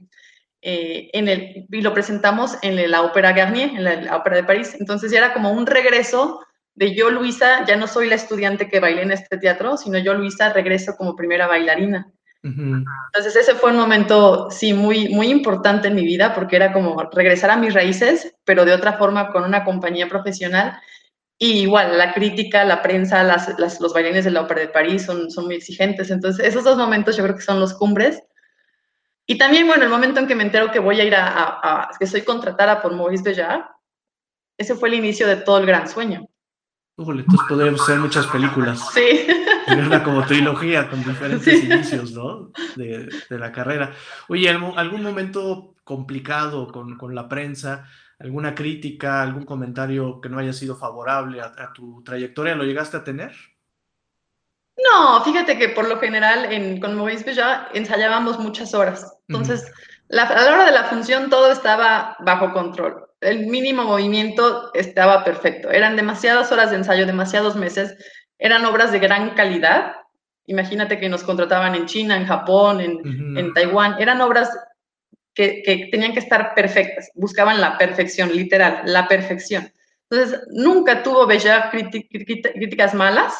Eh, 0.62 1.10
en 1.14 1.28
el, 1.28 1.68
y 1.70 1.82
lo 1.82 1.94
presentamos 1.94 2.58
en 2.62 2.92
la 2.92 3.02
Ópera 3.02 3.32
Garnier, 3.32 3.70
en 3.70 3.84
la, 3.84 3.96
la, 3.96 4.18
Ópera 4.18 4.36
de 4.36 4.44
París. 4.44 4.76
Entonces 4.80 5.12
ya 5.12 5.20
era 5.20 5.34
como 5.34 5.52
un 5.52 5.66
regreso 5.66 6.42
de 6.76 6.96
yo, 6.96 7.10
Luisa, 7.10 7.66
ya 7.66 7.76
no 7.76 7.88
soy 7.88 8.10
la 8.10 8.16
estudiante 8.16 8.68
que 8.68 8.80
bailé 8.80 9.04
en 9.04 9.12
este 9.12 9.38
teatro, 9.38 9.78
sino 9.78 9.98
yo, 9.98 10.14
Luisa, 10.14 10.54
regreso 10.54 10.96
como 10.98 11.16
primera 11.16 11.48
bailarina. 11.48 12.12
Entonces 12.44 13.36
ese 13.36 13.54
fue 13.54 13.72
un 13.72 13.78
momento, 13.78 14.50
sí, 14.50 14.74
muy, 14.74 15.10
muy 15.10 15.28
importante 15.28 15.90
en 15.90 15.96
mi 15.96 16.04
vida 16.04 16.34
porque 16.34 16.56
era 16.56 16.74
como 16.74 17.02
regresar 17.12 17.52
a 17.52 17.58
mis 17.58 17.74
raíces, 17.74 18.36
pero 18.46 18.66
de 18.66 18.74
otra 18.74 18.94
forma 18.94 19.32
con 19.32 19.44
una 19.44 19.64
compañía 19.64 20.08
profesional. 20.08 20.80
Y 21.38 21.62
igual, 21.62 21.98
la 21.98 22.14
crítica, 22.14 22.64
la 22.64 22.82
prensa, 22.82 23.24
las, 23.24 23.80
los 23.80 23.94
bailarines 23.94 24.26
de 24.26 24.32
la 24.32 24.42
Ópera 24.42 24.62
de 24.62 24.68
París 24.70 25.04
son, 25.04 25.30
son 25.32 25.46
muy 25.46 25.56
exigentes. 25.56 26.12
Entonces, 26.12 26.46
esos 26.46 26.64
dos 26.64 26.78
momentos 26.78 27.18
yo 27.18 27.24
creo 27.24 27.36
que 27.36 27.42
son 27.42 27.60
los 27.60 27.74
cumbres. 27.74 28.22
Y 29.26 29.38
también, 29.38 29.68
bueno, 29.68 29.84
el 29.84 29.90
momento 29.90 30.20
en 30.20 30.28
que 30.28 30.36
me 30.36 30.44
entero 30.44 30.72
que 30.72 30.80
voy 30.80 31.00
a 31.00 31.04
ir 31.04 31.16
a, 31.16 31.90
que 32.00 32.06
soy 32.06 32.22
contratada 32.22 32.82
por 32.82 32.94
Maurice 32.94 33.24
Béjart, 33.24 33.66
ese 34.58 34.76
fue 34.76 34.90
el 34.90 34.96
inicio 34.96 35.28
de 35.28 35.38
todo 35.38 35.58
el 35.58 35.66
gran 35.66 35.88
sueño. 35.88 36.28
Entonces 36.98 37.48
podríamos 37.48 37.82
hacer 37.82 38.00
muchas 38.00 38.28
películas. 38.28 38.90
Sí. 38.94 39.28
Verla 39.68 40.04
como 40.04 40.26
trilogía 40.26 40.90
con 40.90 41.04
diferentes 41.04 41.64
inicios, 41.64 42.12
¿no? 42.12 42.52
De, 42.76 43.10
de, 43.30 43.40
la 43.40 43.52
carrera. 43.52 43.94
Oye, 44.28 44.50
¿algún 44.50 45.04
momento 45.04 45.76
complicado 45.84 46.72
con, 46.72 46.98
con, 46.98 47.16
la 47.16 47.30
prensa? 47.30 47.86
¿Alguna 48.20 48.54
crítica, 48.54 49.22
algún 49.22 49.46
comentario 49.46 50.20
que 50.20 50.30
no 50.30 50.40
haya 50.40 50.54
sido 50.54 50.76
favorable 50.76 51.42
a, 51.42 51.54
a 51.58 51.74
tu 51.74 52.04
trayectoria? 52.04 52.56
¿Lo 52.56 52.64
llegaste 52.64 52.98
a 52.98 53.04
tener? 53.04 53.34
No, 54.78 55.24
fíjate 55.24 55.58
que 55.58 55.70
por 55.70 55.88
lo 55.88 56.00
general 56.00 56.52
en, 56.52 56.80
con 56.80 56.96
Maurice 56.96 57.34
ya 57.34 57.70
ensayábamos 57.74 58.40
muchas 58.40 58.74
horas. 58.74 59.18
Entonces, 59.28 59.72
la, 60.08 60.24
a 60.24 60.42
la 60.44 60.54
hora 60.54 60.66
de 60.66 60.72
la 60.72 60.86
función 60.86 61.30
todo 61.30 61.52
estaba 61.52 62.16
bajo 62.20 62.52
control. 62.52 63.11
El 63.22 63.48
mínimo 63.48 63.84
movimiento 63.84 64.72
estaba 64.74 65.24
perfecto. 65.24 65.72
Eran 65.72 65.96
demasiadas 65.96 66.52
horas 66.52 66.72
de 66.72 66.78
ensayo, 66.78 67.06
demasiados 67.06 67.56
meses. 67.56 67.96
Eran 68.40 68.66
obras 68.66 68.92
de 68.92 69.00
gran 69.00 69.32
calidad. 69.36 69.94
Imagínate 70.48 71.00
que 71.00 71.10
nos 71.10 71.24
contrataban 71.24 71.76
en 71.76 71.86
China, 71.86 72.18
en 72.18 72.26
Japón, 72.26 72.82
en, 72.82 73.38
en 73.38 73.54
Taiwán. 73.54 73.96
Eran 74.00 74.22
obras 74.22 74.50
que, 75.34 75.62
que, 75.64 75.88
tenían 75.92 76.14
que 76.14 76.20
estar 76.20 76.54
perfectas. 76.56 77.10
Buscaban 77.16 77.62
la 77.62 77.78
perfección, 77.78 78.36
literal, 78.36 78.82
la 78.86 79.08
perfección. 79.08 79.72
Entonces, 80.10 80.42
nunca 80.50 81.04
tuvo 81.04 81.26
Bella 81.26 81.70
críticas 81.72 82.94
malas 82.94 83.34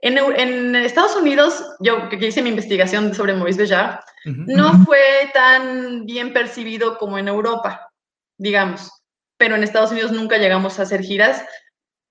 en, 0.00 0.76
Estados 0.76 1.16
Unidos, 1.16 1.64
yo 1.80 2.08
que 2.08 2.24
hice 2.24 2.42
mi 2.42 2.50
investigación 2.50 3.14
sobre 3.14 3.34
Maurice 3.34 3.62
Béjart, 3.62 4.02
no 4.24 4.84
fue 4.84 5.30
tan 5.34 6.06
bien 6.06 6.32
percibido 6.32 6.98
como 6.98 7.18
en 7.18 7.28
Europa, 7.28 7.90
digamos. 8.36 8.90
Pero 9.38 9.56
en 9.56 9.62
Estados 9.62 9.92
Unidos 9.92 10.12
nunca 10.12 10.36
llegamos 10.36 10.78
a 10.78 10.82
hacer 10.82 11.02
giras 11.02 11.44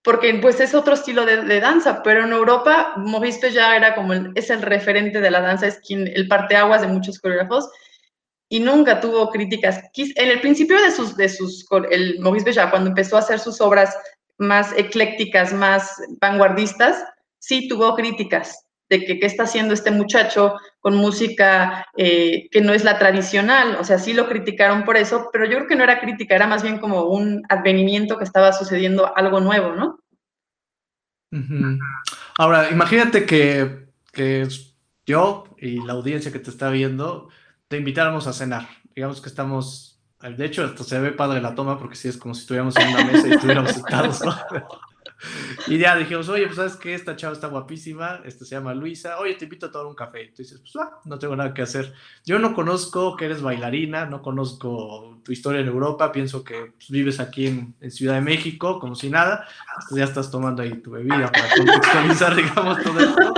porque 0.03 0.33
pues 0.35 0.61
es 0.61 0.73
otro 0.73 0.93
estilo 0.93 1.25
de, 1.25 1.59
danza, 1.59 2.01
pero 2.01 2.23
en 2.23 2.31
Europa 2.31 2.93
Maurice 2.95 3.41
Béjart 3.41 3.75
era 3.75 3.93
como 3.93 4.13
el, 4.13 4.31
es 4.35 4.49
el 4.49 4.61
referente 4.61 5.19
de 5.19 5.29
la 5.29 5.41
danza, 5.41 5.67
es 5.67 5.79
quien 5.85 6.07
el 6.07 6.29
parteaguas 6.29 6.79
de 6.79 6.87
muchos 6.87 7.19
coreógrafos 7.19 7.69
y 8.47 8.61
nunca 8.61 9.01
tuvo 9.01 9.29
críticas. 9.29 9.81
En 9.93 10.29
el 10.29 10.39
principio 10.39 10.81
de 10.81 10.91
sus, 10.91 11.17
de 11.17 11.27
sus 11.27 11.65
el 11.91 12.19
Maurice 12.19 12.45
Béjart, 12.45 12.69
cuando 12.69 12.89
empezó 12.89 13.17
a 13.17 13.19
hacer 13.19 13.39
sus 13.39 13.59
obras 13.59 13.93
más 14.37 14.71
eclécticas, 14.77 15.51
más 15.51 15.91
vanguardistas, 16.21 17.03
sí 17.39 17.67
tuvo 17.67 17.93
críticas 17.93 18.66
de 18.89 19.05
que 19.05 19.19
qué 19.19 19.25
está 19.25 19.43
haciendo 19.43 19.73
este 19.73 19.91
muchacho 19.91 20.55
con 20.79 20.95
música 20.95 21.85
eh, 21.97 22.47
que 22.51 22.61
no 22.61 22.73
es 22.73 22.83
la 22.83 22.97
tradicional, 22.97 23.77
o 23.79 23.83
sea, 23.83 23.99
sí 23.99 24.13
lo 24.13 24.27
criticaron 24.27 24.83
por 24.83 24.97
eso, 24.97 25.29
pero 25.31 25.45
yo 25.45 25.57
creo 25.57 25.67
que 25.67 25.75
no 25.75 25.83
era 25.83 25.99
crítica, 25.99 26.35
era 26.35 26.47
más 26.47 26.63
bien 26.63 26.79
como 26.79 27.05
un 27.05 27.43
advenimiento 27.49 28.17
que 28.17 28.23
estaba 28.23 28.53
sucediendo 28.53 29.15
algo 29.15 29.39
nuevo, 29.39 29.73
¿no? 29.73 29.99
Ahora, 32.37 32.69
imagínate 32.71 33.25
que, 33.25 33.87
que 34.13 34.47
yo 35.05 35.45
y 35.57 35.83
la 35.83 35.93
audiencia 35.93 36.31
que 36.31 36.39
te 36.39 36.49
está 36.49 36.69
viendo 36.69 37.29
te 37.67 37.77
invitáramos 37.77 38.27
a 38.27 38.33
cenar. 38.33 38.67
Digamos 38.95 39.21
que 39.21 39.29
estamos, 39.29 39.99
de 40.21 40.45
hecho, 40.45 40.65
esto 40.65 40.83
se 40.83 40.99
ve 40.99 41.11
padre 41.11 41.41
la 41.41 41.55
toma 41.55 41.77
porque 41.77 41.95
sí 41.95 42.07
es 42.07 42.17
como 42.17 42.33
si 42.33 42.41
estuviéramos 42.41 42.75
en 42.77 42.87
una 42.89 43.05
mesa 43.05 43.27
y 43.27 43.31
estuviéramos 43.31 43.71
sentados, 43.71 44.23
¿no? 44.23 44.35
Y 45.67 45.77
ya 45.77 45.95
dijimos, 45.95 46.29
oye, 46.29 46.45
pues 46.45 46.57
sabes 46.57 46.75
que 46.75 46.93
esta 46.93 47.15
chava 47.15 47.33
está 47.33 47.47
guapísima, 47.47 48.21
esta 48.25 48.45
se 48.45 48.55
llama 48.55 48.73
Luisa, 48.73 49.19
oye, 49.19 49.35
te 49.35 49.45
invito 49.45 49.67
a 49.67 49.71
tomar 49.71 49.87
un 49.87 49.95
café. 49.95 50.23
Y 50.23 50.27
tú 50.29 50.43
dices, 50.43 50.59
pues 50.59 50.73
va, 50.77 50.99
no 51.05 51.19
tengo 51.19 51.35
nada 51.35 51.53
que 51.53 51.61
hacer. 51.61 51.93
Yo 52.25 52.39
no 52.39 52.53
conozco 52.53 53.15
que 53.15 53.25
eres 53.25 53.41
bailarina, 53.41 54.05
no 54.05 54.21
conozco 54.21 55.19
tu 55.23 55.31
historia 55.31 55.61
en 55.61 55.67
Europa, 55.67 56.11
pienso 56.11 56.43
que 56.43 56.73
pues, 56.77 56.89
vives 56.89 57.19
aquí 57.19 57.47
en, 57.47 57.75
Ciudad 57.91 58.15
de 58.15 58.21
México, 58.21 58.79
como 58.79 58.95
si 58.95 59.09
nada, 59.09 59.47
ya 59.91 60.03
estás 60.03 60.29
tomando 60.29 60.61
ahí 60.61 60.73
tu 60.81 60.91
bebida 60.91 61.31
para 61.31 61.49
contextualizar, 61.55 62.35
digamos, 62.35 62.83
todo 62.83 62.99
esto. 62.99 63.33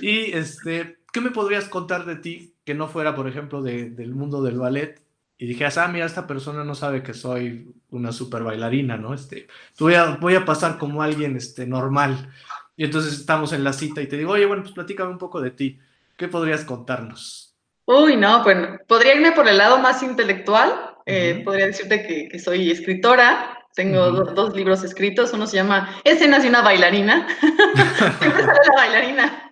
Y 0.00 0.32
este, 0.32 0.98
¿qué 1.12 1.20
me 1.20 1.30
podrías 1.30 1.68
contar 1.68 2.06
de 2.06 2.16
ti 2.16 2.54
que 2.64 2.74
no 2.74 2.88
fuera, 2.88 3.14
por 3.14 3.28
ejemplo, 3.28 3.62
del 3.62 4.14
mundo 4.14 4.42
del 4.42 4.58
ballet? 4.58 5.04
Y 5.36 5.46
dije, 5.46 5.66
ah, 5.66 5.88
mira, 5.88 6.06
esta 6.06 6.26
persona 6.26 6.64
no 6.64 6.74
sabe 6.74 7.02
que 7.02 7.12
soy 7.12 7.74
una 7.90 8.12
super 8.12 8.42
bailarina, 8.42 8.96
¿no? 8.96 9.14
Este, 9.14 9.48
voy 9.78 9.94
a, 9.94 10.16
voy 10.16 10.36
a 10.36 10.44
pasar 10.44 10.78
como 10.78 11.02
alguien 11.02 11.36
este, 11.36 11.66
normal. 11.66 12.30
Y 12.76 12.84
entonces 12.84 13.14
estamos 13.14 13.52
en 13.52 13.64
la 13.64 13.72
cita 13.72 14.00
y 14.00 14.06
te 14.06 14.16
digo, 14.16 14.32
oye, 14.32 14.46
bueno, 14.46 14.62
pues 14.62 14.74
platícame 14.74 15.10
un 15.10 15.18
poco 15.18 15.40
de 15.40 15.50
ti. 15.50 15.78
¿Qué 16.16 16.28
podrías 16.28 16.64
contarnos? 16.64 17.54
Uy, 17.86 18.16
no, 18.16 18.42
pues 18.42 18.56
podría 18.86 19.14
irme 19.14 19.32
por 19.32 19.48
el 19.48 19.58
lado 19.58 19.78
más 19.78 20.02
intelectual. 20.02 20.96
Eh, 21.06 21.42
podría 21.44 21.66
decirte 21.66 22.06
que, 22.06 22.28
que, 22.28 22.38
soy 22.38 22.70
escritora. 22.70 23.66
Tengo 23.74 24.10
dos 24.10 24.54
libros 24.54 24.84
escritos. 24.84 25.32
Uno 25.32 25.46
se 25.46 25.56
llama 25.56 26.00
Escenas 26.04 26.44
de 26.44 26.48
una 26.48 26.62
bailarina. 26.62 27.26
Siempre 27.40 28.42
sale 28.42 28.60
la 28.68 28.74
bailarina. 28.74 29.43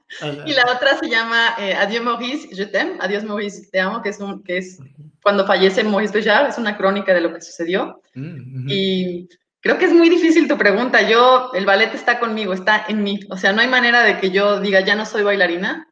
Y 0.45 0.53
la 0.53 0.65
otra 0.71 0.99
se 0.99 1.09
llama 1.09 1.55
eh, 1.59 1.75
Adiós 1.75 2.03
Maurice, 2.03 2.49
je 2.55 2.67
t'aime. 2.67 2.99
Adiós 3.01 3.25
Maurice, 3.25 3.69
te 3.71 3.81
amo, 3.81 4.03
que 4.03 4.11
es, 4.11 4.21
un, 4.21 4.43
que 4.43 4.59
es 4.59 4.79
cuando 5.23 5.47
fallece 5.47 5.85
Maurice 5.85 6.13
Béjart, 6.13 6.51
es 6.51 6.59
una 6.59 6.77
crónica 6.77 7.15
de 7.15 7.21
lo 7.21 7.33
que 7.33 7.41
sucedió. 7.41 8.03
Mm, 8.15 8.67
y 8.69 9.29
creo 9.61 9.79
que 9.79 9.87
es 9.87 9.93
muy 9.93 10.09
difícil 10.09 10.49
tu 10.49 10.59
pregunta. 10.59 11.03
Yo, 11.03 11.51
el 11.55 11.65
ballet 11.65 11.95
está 11.95 12.19
conmigo, 12.19 12.53
está 12.53 12.85
en 12.89 13.03
mí. 13.03 13.21
O 13.31 13.37
sea, 13.37 13.53
no 13.53 13.61
hay 13.61 13.69
manera 13.69 14.03
de 14.03 14.19
que 14.19 14.31
yo 14.31 14.61
diga, 14.61 14.81
ya 14.81 14.97
no 14.97 15.07
soy 15.07 15.23
bailarina. 15.23 15.89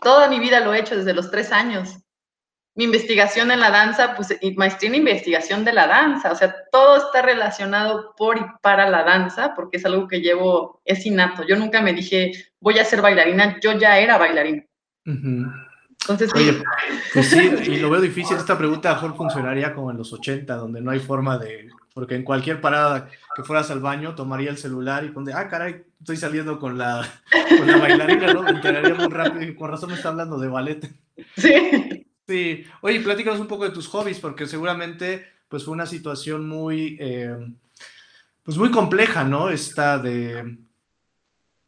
Toda 0.00 0.28
mi 0.28 0.40
vida 0.40 0.60
lo 0.60 0.74
he 0.74 0.80
hecho 0.80 0.96
desde 0.96 1.14
los 1.14 1.30
tres 1.30 1.52
años. 1.52 1.98
Mi 2.74 2.84
investigación 2.84 3.50
en 3.50 3.60
la 3.60 3.70
danza, 3.70 4.16
pues, 4.16 4.38
maestría 4.56 4.88
en 4.88 4.94
investigación 4.94 5.62
de 5.62 5.74
la 5.74 5.86
danza. 5.86 6.32
O 6.32 6.34
sea, 6.34 6.54
todo 6.72 6.96
está 6.96 7.20
relacionado 7.20 8.14
por 8.16 8.38
y 8.38 8.44
para 8.62 8.88
la 8.88 9.04
danza, 9.04 9.54
porque 9.54 9.76
es 9.76 9.84
algo 9.84 10.08
que 10.08 10.22
llevo, 10.22 10.80
es 10.86 11.04
innato. 11.04 11.46
Yo 11.46 11.56
nunca 11.56 11.82
me 11.82 11.92
dije, 11.92 12.32
voy 12.62 12.78
a 12.78 12.84
ser 12.84 13.02
bailarina, 13.02 13.58
yo 13.60 13.78
ya 13.78 13.98
era 13.98 14.16
bailarina. 14.16 14.64
Entonces, 15.04 16.32
pues 17.12 17.28
sí, 17.28 17.50
y 17.64 17.76
lo 17.76 17.90
veo 17.90 18.00
difícil. 18.00 18.36
Esta 18.36 18.56
pregunta 18.56 18.94
mejor 18.94 19.16
funcionaría 19.16 19.74
como 19.74 19.90
en 19.90 19.98
los 19.98 20.12
80, 20.12 20.54
donde 20.56 20.80
no 20.80 20.90
hay 20.90 21.00
forma 21.00 21.38
de. 21.38 21.68
Porque 21.92 22.14
en 22.14 22.24
cualquier 22.24 22.60
parada 22.60 23.10
que 23.36 23.42
fueras 23.42 23.70
al 23.70 23.80
baño, 23.80 24.14
tomaría 24.14 24.50
el 24.50 24.56
celular 24.56 25.04
y 25.04 25.10
pondría, 25.10 25.38
ah, 25.38 25.48
caray, 25.48 25.84
estoy 26.00 26.16
saliendo 26.16 26.58
con 26.58 26.78
la, 26.78 27.06
con 27.58 27.66
la 27.66 27.76
bailarina, 27.76 28.32
¿no? 28.32 28.42
Me 28.42 28.50
enteraría 28.50 28.94
muy 28.94 29.08
rápido 29.08 29.42
y 29.42 29.54
con 29.54 29.70
razón 29.70 29.90
me 29.90 29.96
está 29.96 30.08
hablando 30.08 30.38
de 30.38 30.48
ballet. 30.48 30.90
Sí. 31.36 32.06
Sí. 32.26 32.64
Oye, 32.80 33.00
platícanos 33.00 33.40
un 33.40 33.48
poco 33.48 33.64
de 33.64 33.70
tus 33.72 33.88
hobbies, 33.88 34.20
porque 34.20 34.46
seguramente 34.46 35.26
pues 35.48 35.64
fue 35.64 35.74
una 35.74 35.84
situación 35.84 36.48
muy, 36.48 36.96
eh, 36.98 37.36
pues 38.42 38.56
muy 38.56 38.70
compleja, 38.70 39.24
¿no? 39.24 39.50
Esta 39.50 39.98
de 39.98 40.56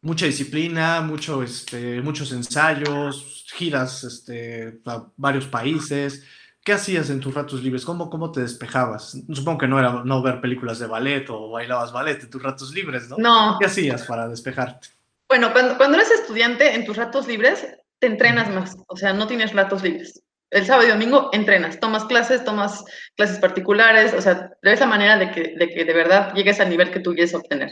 mucha 0.05 0.27
disciplina, 0.27 1.01
mucho, 1.01 1.41
este, 1.41 1.99
muchos 2.01 2.31
ensayos, 2.31 3.45
giras 3.53 4.03
este, 4.03 4.79
a 4.85 5.07
varios 5.17 5.47
países. 5.47 6.23
¿Qué 6.63 6.73
hacías 6.73 7.09
en 7.09 7.19
tus 7.19 7.33
ratos 7.33 7.63
libres? 7.63 7.83
¿Cómo, 7.83 8.09
¿Cómo 8.09 8.31
te 8.31 8.41
despejabas? 8.41 9.17
Supongo 9.33 9.57
que 9.57 9.67
no 9.67 9.79
era 9.79 10.03
no 10.05 10.21
ver 10.21 10.41
películas 10.41 10.77
de 10.79 10.87
ballet 10.87 11.27
o 11.29 11.49
bailabas 11.49 11.91
ballet 11.91 12.21
en 12.21 12.29
tus 12.29 12.41
ratos 12.41 12.71
libres, 12.73 13.09
¿no? 13.09 13.17
No. 13.17 13.57
¿Qué 13.59 13.65
hacías 13.65 14.03
para 14.03 14.27
despejarte? 14.27 14.89
Bueno, 15.27 15.51
cuando, 15.51 15.75
cuando 15.77 15.97
eres 15.97 16.11
estudiante, 16.11 16.75
en 16.75 16.85
tus 16.85 16.97
ratos 16.97 17.27
libres 17.27 17.67
te 17.97 18.07
entrenas 18.07 18.53
más, 18.53 18.77
o 18.87 18.95
sea, 18.95 19.13
no 19.13 19.25
tienes 19.25 19.53
ratos 19.53 19.81
libres 19.81 20.21
el 20.51 20.65
sábado 20.65 20.87
y 20.87 20.91
domingo 20.91 21.29
entrenas, 21.33 21.79
tomas 21.79 22.05
clases, 22.05 22.43
tomas 22.43 22.83
clases 23.15 23.39
particulares, 23.39 24.13
o 24.13 24.21
sea, 24.21 24.51
es 24.61 24.79
la 24.79 24.85
manera 24.85 25.17
de 25.17 25.31
que, 25.31 25.55
de 25.57 25.69
que 25.69 25.83
de 25.83 25.93
verdad 25.93 26.33
llegues 26.33 26.59
al 26.59 26.69
nivel 26.69 26.91
que 26.91 26.99
tú 26.99 27.13
quieres 27.13 27.33
obtener. 27.33 27.71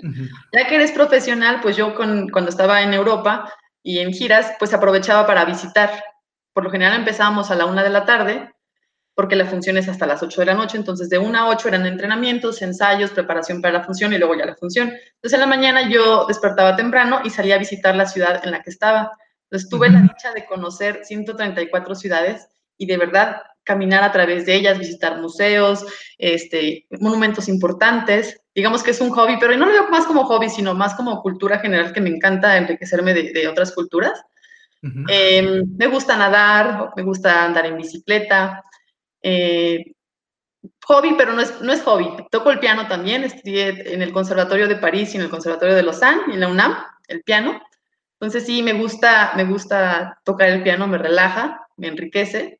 Ya 0.51 0.67
que 0.67 0.75
eres 0.75 0.91
profesional, 0.91 1.59
pues 1.61 1.77
yo 1.77 1.95
con, 1.95 2.29
cuando 2.29 2.49
estaba 2.49 2.81
en 2.81 2.93
Europa 2.93 3.53
y 3.83 3.99
en 3.99 4.11
giras, 4.11 4.53
pues 4.59 4.73
aprovechaba 4.73 5.25
para 5.25 5.45
visitar. 5.45 6.03
Por 6.53 6.63
lo 6.63 6.71
general 6.71 6.99
empezábamos 6.99 7.51
a 7.51 7.55
la 7.55 7.65
una 7.65 7.83
de 7.83 7.89
la 7.89 8.05
tarde, 8.05 8.51
porque 9.15 9.35
la 9.35 9.45
función 9.45 9.77
es 9.77 9.87
hasta 9.87 10.07
las 10.07 10.23
8 10.23 10.41
de 10.41 10.45
la 10.47 10.53
noche, 10.55 10.77
entonces 10.77 11.09
de 11.09 11.19
una 11.19 11.41
a 11.41 11.49
8 11.49 11.67
eran 11.67 11.85
entrenamientos, 11.85 12.61
ensayos, 12.63 13.11
preparación 13.11 13.61
para 13.61 13.77
la 13.77 13.83
función 13.83 14.11
y 14.13 14.17
luego 14.17 14.35
ya 14.35 14.45
la 14.45 14.55
función. 14.55 14.89
Entonces 14.89 15.33
en 15.33 15.39
la 15.39 15.45
mañana 15.45 15.89
yo 15.89 16.25
despertaba 16.25 16.75
temprano 16.75 17.21
y 17.23 17.29
salía 17.29 17.55
a 17.55 17.59
visitar 17.59 17.95
la 17.95 18.07
ciudad 18.07 18.41
en 18.43 18.51
la 18.51 18.61
que 18.61 18.71
estaba. 18.71 19.11
Entonces 19.43 19.69
tuve 19.69 19.89
la 19.89 20.01
dicha 20.01 20.33
de 20.33 20.45
conocer 20.45 21.01
134 21.03 21.93
ciudades 21.93 22.47
y 22.83 22.85
de 22.85 22.97
verdad 22.97 23.37
caminar 23.63 24.03
a 24.03 24.11
través 24.11 24.45
de 24.45 24.55
ellas, 24.55 24.77
visitar 24.77 25.19
museos, 25.19 25.85
este, 26.17 26.85
monumentos 26.99 27.47
importantes. 27.47 28.41
Digamos 28.53 28.83
que 28.83 28.91
es 28.91 28.99
un 29.01 29.09
hobby, 29.11 29.37
pero 29.39 29.55
no 29.55 29.65
lo 29.65 29.71
veo 29.71 29.89
más 29.89 30.05
como 30.05 30.25
hobby, 30.25 30.49
sino 30.49 30.73
más 30.73 30.93
como 30.95 31.21
cultura 31.21 31.59
general 31.59 31.93
que 31.93 32.01
me 32.01 32.09
encanta 32.09 32.57
enriquecerme 32.57 33.13
de, 33.13 33.47
otras 33.47 33.71
culturas. 33.71 34.21
Em, 35.07 35.63
me 35.77 35.87
gusta 35.87 36.17
nadar, 36.17 36.91
me 36.97 37.03
gusta 37.03 37.45
andar 37.45 37.65
en 37.65 37.77
bicicleta. 37.77 38.63
Eh, 39.21 39.93
hobby, 40.85 41.15
pero 41.17 41.31
no 41.31 41.41
es, 41.41 41.61
no 41.61 41.71
es 41.71 41.81
hobby. 41.83 42.09
Toco 42.31 42.51
el 42.51 42.59
piano 42.59 42.87
también, 42.87 43.23
estudié 43.23 43.93
en 43.93 44.01
el 44.01 44.11
Conservatorio 44.11 44.67
de 44.67 44.75
París 44.75 45.13
y 45.13 45.17
en 45.17 45.23
el 45.23 45.29
Conservatorio 45.29 45.75
de 45.75 45.83
Lausanne 45.83 46.33
en 46.33 46.41
la 46.41 46.49
UNAM, 46.49 46.75
el 47.07 47.23
piano. 47.23 47.61
Entonces 48.19 48.45
sí, 48.45 48.61
me 48.61 48.73
gusta, 48.73 49.31
me 49.37 49.45
gusta 49.45 50.19
tocar 50.25 50.49
el 50.49 50.63
piano, 50.63 50.85
me 50.87 50.97
relaja, 50.97 51.65
me 51.77 51.87
enriquece 51.87 52.59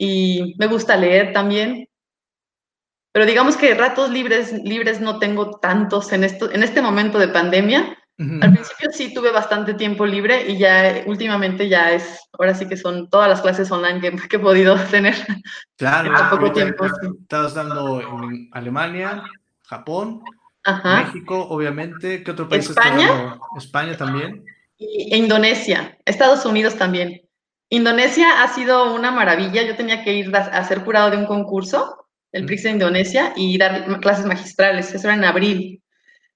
y 0.00 0.54
me 0.58 0.66
gusta 0.66 0.96
leer 0.96 1.34
también. 1.34 1.86
Pero 3.12 3.26
digamos 3.26 3.56
que 3.56 3.74
ratos 3.74 4.10
libres, 4.10 4.50
libres 4.64 4.98
no 4.98 5.18
tengo 5.18 5.58
tantos 5.58 6.10
en, 6.12 6.24
esto, 6.24 6.50
en 6.50 6.62
este 6.62 6.80
momento 6.80 7.18
de 7.18 7.28
pandemia. 7.28 7.96
Al 8.18 8.52
principio 8.52 8.90
sí 8.92 9.14
tuve 9.14 9.30
bastante 9.30 9.72
tiempo 9.72 10.04
libre 10.04 10.46
y 10.46 10.58
ya 10.58 11.02
últimamente 11.06 11.70
ya 11.70 11.92
es, 11.92 12.20
ahora 12.38 12.54
sí 12.54 12.68
que 12.68 12.76
son 12.76 13.08
todas 13.08 13.30
las 13.30 13.40
clases 13.40 13.70
online 13.70 13.98
que, 14.00 14.36
he 14.36 14.38
podido 14.38 14.74
tener. 14.90 15.14
Claro, 15.76 16.14
en 16.14 16.28
poco 16.28 16.52
tiempo. 16.52 16.84
Estás 16.84 17.54
dando 17.54 18.00
en 18.00 18.50
Alemania, 18.52 19.22
Japón, 19.66 20.22
México, 20.84 21.46
obviamente. 21.48 22.22
¿Qué 22.22 22.30
otro 22.30 22.46
país 22.46 22.68
España? 22.68 23.38
España 23.56 23.96
también. 23.96 24.44
Y 24.76 25.14
Indonesia, 25.16 25.98
Estados 26.04 26.44
Unidos 26.44 26.76
también. 26.76 27.22
Indonesia 27.70 28.42
ha 28.42 28.48
sido 28.48 28.92
una 28.94 29.10
maravilla. 29.10 29.62
Yo 29.62 29.76
tenía 29.76 30.04
que 30.04 30.12
ir 30.12 30.36
a 30.36 30.64
ser 30.64 30.84
curado 30.84 31.10
de 31.10 31.16
un 31.16 31.26
concurso, 31.26 32.06
el 32.32 32.44
PRIX 32.44 32.62
de 32.64 32.70
Indonesia, 32.70 33.32
y 33.36 33.56
dar 33.56 34.00
clases 34.00 34.26
magistrales. 34.26 34.92
Eso 34.92 35.06
era 35.08 35.16
en 35.16 35.24
abril. 35.24 35.82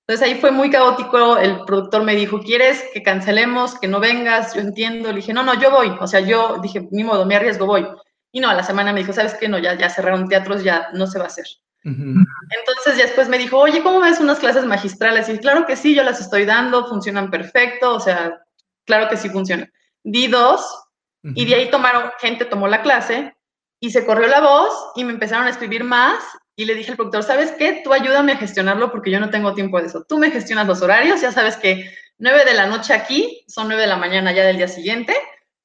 Entonces 0.06 0.26
ahí 0.26 0.38
fue 0.38 0.50
muy 0.50 0.68
caótico, 0.70 1.38
el 1.38 1.64
productor 1.64 2.04
me 2.04 2.14
dijo, 2.14 2.38
¿quieres 2.40 2.84
que 2.92 3.02
cancelemos, 3.02 3.78
que 3.78 3.88
no 3.88 4.00
vengas? 4.00 4.54
Yo 4.54 4.60
entiendo, 4.60 5.08
le 5.08 5.16
dije, 5.16 5.32
no, 5.32 5.42
no, 5.42 5.58
yo 5.58 5.70
voy, 5.70 5.96
o 5.98 6.06
sea, 6.06 6.20
yo 6.20 6.58
dije, 6.62 6.86
ni 6.90 7.02
modo, 7.02 7.24
me 7.24 7.36
arriesgo, 7.36 7.64
voy. 7.64 7.86
Y 8.30 8.40
no, 8.40 8.50
a 8.50 8.54
la 8.54 8.62
semana 8.62 8.92
me 8.92 9.00
dijo, 9.00 9.14
¿sabes 9.14 9.32
qué? 9.34 9.48
No, 9.48 9.58
ya, 9.58 9.74
ya 9.78 9.88
cerraron 9.88 10.28
teatros, 10.28 10.62
ya 10.62 10.88
no 10.92 11.06
se 11.06 11.18
va 11.18 11.24
a 11.24 11.28
hacer. 11.28 11.46
Entonces 11.84 12.96
después 12.98 13.28
me 13.30 13.38
dijo, 13.38 13.58
oye, 13.58 13.82
¿cómo 13.82 14.00
ves 14.00 14.20
unas 14.20 14.38
clases 14.38 14.66
magistrales? 14.66 15.28
Y 15.30 15.38
claro 15.38 15.64
que 15.66 15.76
sí, 15.76 15.94
yo 15.94 16.02
las 16.02 16.20
estoy 16.20 16.44
dando, 16.44 16.86
funcionan 16.86 17.30
perfecto, 17.30 17.94
o 17.94 18.00
sea, 18.00 18.42
claro 18.84 19.08
que 19.08 19.16
sí 19.16 19.30
funcionan. 19.30 19.72
Di 20.02 20.26
dos, 20.26 20.66
y 21.34 21.46
de 21.46 21.54
ahí 21.54 21.70
tomaron, 21.70 22.10
gente 22.20 22.44
tomó 22.44 22.68
la 22.68 22.82
clase, 22.82 23.34
y 23.80 23.90
se 23.90 24.04
corrió 24.04 24.28
la 24.28 24.40
voz, 24.40 24.72
y 24.94 25.04
me 25.04 25.12
empezaron 25.12 25.46
a 25.46 25.50
escribir 25.50 25.84
más, 25.84 26.22
y 26.56 26.66
le 26.66 26.74
dije 26.74 26.90
al 26.90 26.96
productor, 26.96 27.22
¿sabes 27.22 27.52
qué? 27.52 27.80
Tú 27.82 27.92
ayúdame 27.92 28.32
a 28.32 28.36
gestionarlo 28.36 28.92
porque 28.92 29.10
yo 29.10 29.18
no 29.18 29.30
tengo 29.30 29.54
tiempo 29.54 29.80
de 29.80 29.86
eso. 29.86 30.04
Tú 30.08 30.18
me 30.18 30.30
gestionas 30.30 30.66
los 30.66 30.82
horarios, 30.82 31.20
ya 31.20 31.32
sabes 31.32 31.56
que 31.56 31.90
9 32.18 32.44
de 32.44 32.54
la 32.54 32.66
noche 32.66 32.94
aquí 32.94 33.44
son 33.48 33.66
9 33.66 33.82
de 33.82 33.88
la 33.88 33.96
mañana 33.96 34.32
ya 34.32 34.44
del 34.44 34.58
día 34.58 34.68
siguiente, 34.68 35.16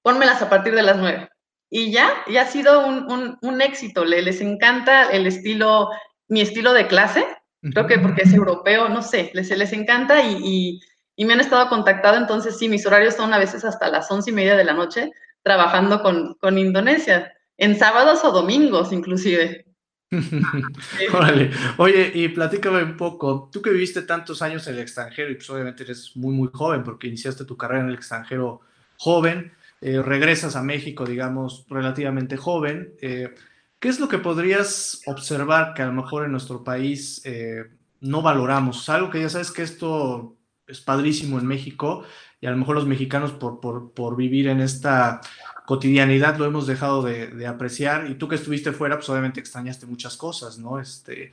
pónmelas 0.02 0.41
a 0.41 0.50
partir 0.50 0.74
de 0.74 0.82
las 0.82 0.98
9. 0.98 1.30
Y 1.69 1.91
ya, 1.91 2.12
ya 2.28 2.43
ha 2.43 2.48
sido 2.48 2.88
un, 2.88 3.38
un, 3.41 3.62
éxito, 3.62 4.04
Le, 4.04 4.24
les 4.24 4.41
encanta 4.41 5.12
el 5.12 5.28
estilo, 5.28 5.89
mi 6.28 6.41
estilo 6.41 6.74
de 6.74 6.88
clase, 6.88 7.24
creo 7.62 7.86
que 7.86 8.00
porque 8.00 8.24
es 8.24 8.34
europeo, 8.34 8.89
no 8.89 9.04
sé, 9.04 9.30
les, 9.34 9.56
les 9.56 9.74
encanta 9.74 10.22
y, 10.24 10.82
y, 11.15 11.26
me 11.26 11.34
han 11.34 11.41
estado 11.41 11.69
contactado, 11.69 12.17
entonces 12.17 12.58
sí, 12.58 12.69
mis 12.69 12.86
horarios 12.88 13.13
son 13.15 13.34
a 13.34 13.38
veces 13.38 13.63
hasta 13.65 13.89
las 13.89 14.10
once 14.10 14.32
y 14.32 14.34
media 14.34 14.56
de 14.56 14.63
la 14.63 14.74
noche 14.74 15.12
trabajando 15.43 16.02
con, 16.02 16.36
con 16.36 16.58
Indonesia, 16.58 17.34
en 17.58 17.78
sábados 17.78 18.23
o 18.23 18.32
domingos 18.32 18.91
inclusive. 18.91 19.65
Órale. 21.13 21.52
Oye, 21.78 22.12
y 22.15 22.30
platícame 22.30 22.84
un 22.84 22.97
poco, 22.97 23.49
tú 23.52 23.62
que 23.62 23.69
viviste 23.69 24.02
tantos 24.02 24.41
años 24.41 24.65
en 24.67 24.75
el 24.75 24.82
extranjero 24.82 25.30
y 25.30 25.36
pues 25.36 25.49
obviamente 25.49 25.84
eres 25.84 26.15
muy, 26.15 26.34
muy 26.34 26.49
joven 26.52 26.84
porque 26.84 27.08
iniciaste 27.08 27.45
tu 27.45 27.56
carrera 27.56 27.82
en 27.82 27.89
el 27.89 27.95
extranjero 27.95 28.62
joven, 28.97 29.54
eh, 29.82 30.02
regresas 30.02 30.56
a 30.56 30.63
México, 30.63 31.06
digamos, 31.06 31.65
relativamente 31.69 32.38
joven. 32.38 32.93
Eh, 33.02 33.34
¿Qué 33.80 33.88
es 33.88 33.99
lo 33.99 34.10
que 34.10 34.17
podrías 34.17 35.02
observar 35.06 35.73
que 35.73 35.84
a 35.84 35.86
lo 35.86 35.93
mejor 35.93 36.25
en 36.25 36.32
nuestro 36.32 36.63
país 36.63 37.21
eh, 37.23 37.65
no 38.02 38.21
valoramos? 38.21 38.89
Algo 38.89 39.10
que 39.10 39.21
ya 39.21 39.30
sabes 39.30 39.52
que 39.52 39.62
esto 39.62 40.36
es 40.67 40.82
padrísimo 40.82 41.39
en 41.39 41.47
México 41.47 42.04
y 42.41 42.47
a 42.47 42.52
lo 42.52 42.58
mejor 42.58 42.75
los 42.75 42.88
mexicanos 42.88 43.32
por, 43.32 43.60
por, 43.60 43.91
por 43.91 44.15
vivir 44.15 44.47
en 44.47 44.62
esta 44.62 45.21
cotidianidad 45.65 46.38
lo 46.38 46.45
hemos 46.45 46.65
dejado 46.65 47.04
de, 47.04 47.45
apreciar 47.45 48.10
y 48.10 48.15
tú 48.15 48.28
que 48.28 48.36
estuviste 48.36 48.71
fuera, 48.71 48.95
pues 48.95 49.08
obviamente 49.10 49.39
extrañaste 49.39 49.86
muchas 49.86 50.17
cosas, 50.17 50.58
¿no? 50.58 50.80
Este, 50.80 51.32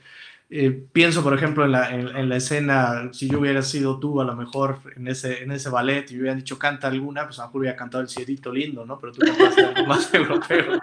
eh, 0.49 0.69
pienso, 0.91 1.23
por 1.23 1.33
ejemplo, 1.33 1.65
en 1.65 1.71
la, 1.71 1.89
en, 1.89 2.29
la, 2.29 2.35
escena, 2.35 3.09
si 3.13 3.27
yo 3.27 3.39
hubiera 3.39 3.63
sido 3.63 3.99
tú 3.99 4.21
a 4.21 4.25
lo 4.25 4.35
mejor 4.35 4.79
en 4.95 5.07
ese, 5.07 5.41
en 5.41 5.51
ese 5.51 5.69
ballet 5.69 6.11
y 6.11 6.19
hubieran 6.19 6.37
dicho 6.37 6.59
canta 6.59 6.87
alguna, 6.87 7.25
pues 7.25 7.39
a 7.39 7.41
lo 7.41 7.47
mejor 7.47 7.61
hubiera 7.61 7.75
cantado 7.75 8.03
el 8.03 8.09
Cielito 8.09 8.51
Lindo, 8.51 8.85
¿no? 8.85 8.99
Pero 8.99 9.13
tú 9.13 9.21
cantaste 9.25 9.65
algo 9.65 9.87
más 9.87 10.13
europeo. 10.13 10.79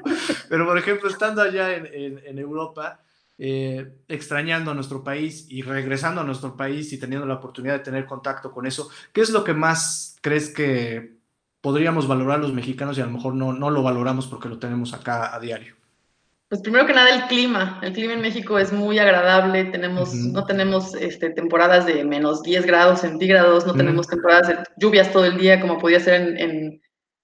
Pero, 0.48 0.66
por 0.66 0.76
ejemplo, 0.76 1.08
estando 1.08 1.40
allá 1.40 1.76
en, 1.76 2.20
en 2.24 2.38
Europa, 2.40 3.03
eh, 3.38 3.96
extrañando 4.08 4.70
a 4.70 4.74
nuestro 4.74 5.02
país 5.02 5.46
y 5.48 5.62
regresando 5.62 6.20
a 6.20 6.24
nuestro 6.24 6.56
país 6.56 6.92
y 6.92 6.98
teniendo 6.98 7.26
la 7.26 7.34
oportunidad 7.34 7.74
de 7.74 7.84
tener 7.84 8.06
contacto 8.06 8.52
con 8.52 8.66
eso, 8.66 8.88
¿qué 9.12 9.20
es 9.20 9.30
lo 9.30 9.44
que 9.44 9.54
más 9.54 10.16
crees 10.20 10.50
que 10.50 11.14
podríamos 11.60 12.06
valorar 12.06 12.40
los 12.40 12.52
mexicanos 12.52 12.98
y 12.98 13.00
a 13.00 13.06
lo 13.06 13.12
mejor 13.12 13.34
no, 13.34 13.52
no 13.52 13.70
lo 13.70 13.82
valoramos 13.82 14.26
porque 14.26 14.48
lo 14.48 14.58
tenemos 14.58 14.92
acá 14.94 15.34
a 15.34 15.40
diario? 15.40 15.74
Pues 16.54 16.62
primero 16.62 16.86
que 16.86 16.92
nada 16.92 17.12
el 17.12 17.26
clima. 17.26 17.80
El 17.82 17.92
clima 17.92 18.12
en 18.12 18.20
México 18.20 18.58
es 18.60 18.72
muy 18.72 18.98
agradable. 18.98 19.64
Tenemos, 19.64 20.14
no 20.14 20.44
tenemos 20.44 20.94
este, 20.94 21.30
temporadas 21.30 21.86
de 21.86 22.04
menos 22.04 22.42
10 22.42 22.66
grados 22.66 23.00
centígrados, 23.00 23.66
no 23.66 23.74
tenemos 23.74 24.06
temporadas 24.06 24.48
de 24.48 24.58
lluvias 24.76 25.10
todo 25.10 25.24
el 25.24 25.36
día 25.36 25.60
como 25.60 25.78
podía 25.78 25.98
ser 25.98 26.38
en, 26.38 26.80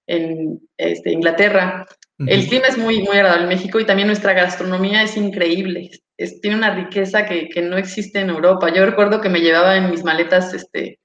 en, 0.07 0.59
este, 0.75 1.11
Inglaterra. 1.11 1.85
El 2.27 2.47
clima 2.47 2.67
es 2.67 2.77
muy, 2.77 3.01
muy 3.01 3.17
agradable 3.17 3.43
en 3.43 3.49
México 3.49 3.79
y 3.79 3.85
también 3.85 4.07
nuestra 4.07 4.33
gastronomía 4.33 5.03
es 5.03 5.17
increíble. 5.17 5.89
Es, 6.17 6.39
tiene 6.41 6.57
una 6.57 6.73
riqueza 6.75 7.25
que, 7.25 7.49
que, 7.49 7.61
no 7.61 7.77
existe 7.77 8.19
en 8.19 8.29
Europa. 8.29 8.71
Yo 8.73 8.85
recuerdo 8.85 9.21
que 9.21 9.29
me 9.29 9.41
llevaba 9.41 9.75
en 9.75 9.89
mis 9.89 10.03
maletas 10.03 10.53
este, 10.53 10.99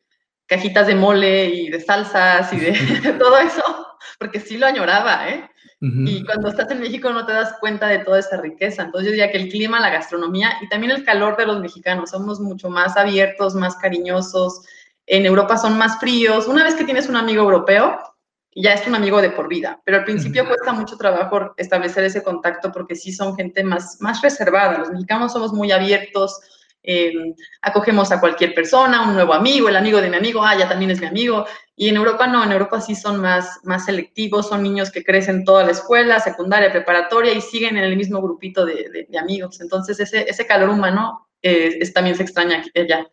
cajitas 0.46 0.86
de 0.86 0.94
mole 0.94 1.46
y 1.46 1.70
de 1.70 1.80
salsas 1.80 2.52
y 2.52 2.58
de 2.58 2.72
todo 3.18 3.38
eso, 3.38 3.62
porque 4.18 4.40
sí 4.40 4.58
lo 4.58 4.66
añoraba, 4.66 5.28
¿eh? 5.28 5.48
Y 5.78 6.24
cuando 6.24 6.48
estás 6.48 6.70
en 6.70 6.80
México 6.80 7.12
no 7.12 7.26
te 7.26 7.32
das 7.32 7.54
cuenta 7.60 7.86
de 7.86 7.98
toda 7.98 8.18
esa 8.18 8.40
riqueza. 8.40 8.82
Entonces 8.82 9.06
yo 9.06 9.12
diría 9.12 9.30
que 9.30 9.36
el 9.36 9.50
clima, 9.50 9.78
la 9.78 9.90
gastronomía 9.90 10.54
y 10.62 10.68
también 10.68 10.90
el 10.90 11.04
calor 11.04 11.36
de 11.36 11.46
los 11.46 11.60
mexicanos, 11.60 12.10
somos 12.10 12.40
mucho 12.40 12.70
más 12.70 12.96
abiertos, 12.96 13.54
más 13.54 13.76
cariñosos. 13.76 14.62
En 15.06 15.26
Europa 15.26 15.58
son 15.58 15.76
más 15.76 16.00
fríos. 16.00 16.48
Una 16.48 16.64
vez 16.64 16.74
que 16.74 16.84
tienes 16.84 17.08
un 17.10 17.16
amigo 17.16 17.42
europeo, 17.42 17.98
ya 18.62 18.72
es 18.72 18.86
un 18.86 18.94
amigo 18.94 19.20
de 19.20 19.30
por 19.30 19.48
vida, 19.48 19.80
pero 19.84 19.98
al 19.98 20.04
principio 20.04 20.46
cuesta 20.46 20.72
mucho 20.72 20.96
trabajo 20.96 21.54
establecer 21.56 22.04
ese 22.04 22.22
contacto 22.22 22.72
porque 22.72 22.96
sí 22.96 23.12
son 23.12 23.36
gente 23.36 23.62
más, 23.62 23.98
más 24.00 24.22
reservada. 24.22 24.78
Los 24.78 24.90
mexicanos 24.90 25.32
somos 25.32 25.52
muy 25.52 25.72
abiertos, 25.72 26.40
Em, 26.88 27.34
acogemos 27.62 28.12
a 28.12 28.20
cualquier 28.20 28.54
persona, 28.54 29.02
un 29.08 29.14
nuevo 29.14 29.34
amigo, 29.34 29.68
el 29.68 29.74
amigo 29.74 30.00
de 30.00 30.08
mi 30.08 30.16
amigo, 30.16 30.44
ah, 30.44 30.56
ya 30.56 30.68
también 30.68 30.92
es 30.92 31.00
mi 31.00 31.08
amigo. 31.08 31.44
Y 31.74 31.88
en 31.88 31.96
Europa 31.96 32.28
no, 32.28 32.44
en 32.44 32.52
Europa 32.52 32.80
sí 32.80 32.94
son 32.94 33.20
más, 33.20 33.58
más 33.64 33.86
selectivos, 33.86 34.48
son 34.48 34.62
niños 34.62 34.92
que 34.92 35.02
crecen 35.02 35.44
toda 35.44 35.64
la 35.64 35.72
escuela, 35.72 36.20
secundaria, 36.20 36.70
preparatoria 36.70 37.32
y 37.32 37.40
siguen 37.40 37.76
en 37.76 37.82
el 37.82 37.96
mismo 37.96 38.22
grupito 38.22 38.64
de, 38.64 39.08
amigos. 39.20 39.60
Entonces 39.60 39.98
ese, 39.98 40.30
ese 40.30 40.46
calor 40.46 40.68
humano 40.68 41.26
eh, 41.42 41.76
es, 41.80 41.92
también 41.92 42.14
se 42.14 42.22
extraña 42.22 42.62
allá. 42.72 43.10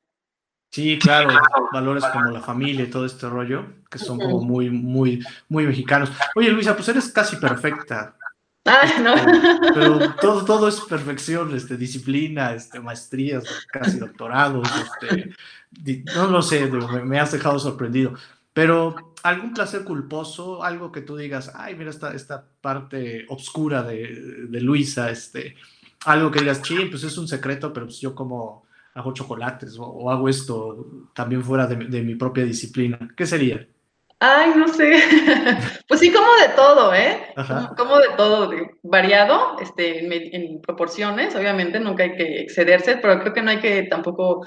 Sí, 0.73 0.97
claro, 0.97 1.29
valores 1.71 2.03
como 2.11 2.31
la 2.31 2.41
familia 2.41 2.85
y 2.85 2.89
todo 2.89 3.05
este 3.05 3.29
rollo, 3.29 3.63
que 3.91 3.99
son 3.99 4.17
como 4.17 4.41
muy, 4.41 4.71
muy, 4.71 5.23
muy 5.47 5.67
mexicanos. 5.67 6.11
Oye, 6.33 6.49
Luisa, 6.49 6.75
pues 6.75 6.87
eres 6.89 7.09
casi 7.09 7.35
perfecta. 7.35 8.15
Ah, 8.65 8.87
no. 8.99 9.13
Pero 9.75 10.15
todo, 10.15 10.43
todo 10.43 10.67
es 10.67 10.81
perfección, 10.81 11.55
este, 11.55 11.77
disciplina, 11.77 12.55
este, 12.55 12.79
maestrías, 12.79 13.43
casi 13.71 13.99
doctorados, 13.99 14.67
este, 14.81 15.35
no 16.15 16.25
lo 16.25 16.41
sé, 16.41 16.65
me, 16.65 17.19
has 17.19 17.33
dejado 17.33 17.59
sorprendido. 17.59 18.15
Pero 18.51 19.13
algún 19.21 19.53
placer 19.53 19.83
culposo, 19.83 20.63
algo 20.63 20.91
que 20.91 21.01
tú 21.01 21.15
digas, 21.15 21.51
ay, 21.53 21.75
mira 21.75 21.91
esta, 21.91 22.15
esta 22.15 22.45
parte 22.61 23.27
oscura 23.29 23.83
de, 23.83 24.47
de 24.49 24.59
Luisa, 24.59 25.11
este, 25.11 25.55
algo 26.05 26.31
que 26.31 26.39
digas, 26.39 26.61
sí, 26.63 26.87
pues 26.89 27.03
es 27.03 27.15
un 27.19 27.27
secreto, 27.27 27.71
pero 27.71 27.85
pues 27.85 27.99
yo 27.99 28.15
como 28.15 28.63
hago 28.95 29.13
chocolates 29.13 29.77
o, 29.79 30.09
hago 30.09 30.29
esto 30.29 31.09
también 31.13 31.43
fuera 31.43 31.67
de, 31.67 31.75
de 31.75 32.01
mi 32.01 32.15
propia 32.15 32.43
disciplina. 32.43 32.99
¿Qué 33.15 33.25
sería? 33.25 33.67
Ay, 34.25 34.53
no 34.55 34.69
sé. 34.69 34.93
pues 35.89 35.99
sí, 35.99 36.09
como 36.09 36.33
de 36.35 36.55
todo, 36.55 36.93
¿eh? 36.95 37.33
Como, 37.75 37.99
de 37.99 38.07
todo, 38.15 38.53
variado, 38.81 39.59
este, 39.59 39.99
en, 39.99 40.61
proporciones, 40.61 41.35
obviamente, 41.35 41.77
nunca 41.77 42.03
hay 42.03 42.15
que 42.15 42.39
excederse, 42.39 42.95
pero 43.01 43.19
creo 43.19 43.33
que 43.33 43.41
no 43.41 43.51
hay 43.51 43.59
que 43.59 43.83
tampoco 43.83 44.45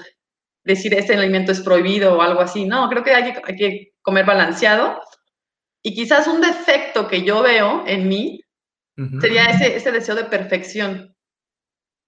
decir 0.63 0.95
este 0.95 1.13
alimento 1.13 1.51
es 1.51 1.61
prohibido 1.61 2.17
o 2.17 2.21
algo 2.23 2.41
así, 2.41 2.65
no, 2.65 2.89
creo 2.89 3.03
que 3.03 3.13
hay 3.13 3.31
que, 3.31 3.41
hay 3.43 3.55
que 3.55 3.91
comer 4.01 4.25
balanceado. 4.25 4.99
Y 5.83 5.93
quizás 5.93 6.27
un 6.27 6.41
defecto 6.41 7.07
que 7.07 7.21
yo 7.21 7.43
veo 7.43 7.83
en 7.85 8.09
mí 8.09 8.41
sería 9.21 9.45
ese, 9.45 9.75
ese 9.75 9.91
deseo 9.91 10.15
de 10.15 10.23
perfección. 10.23 11.15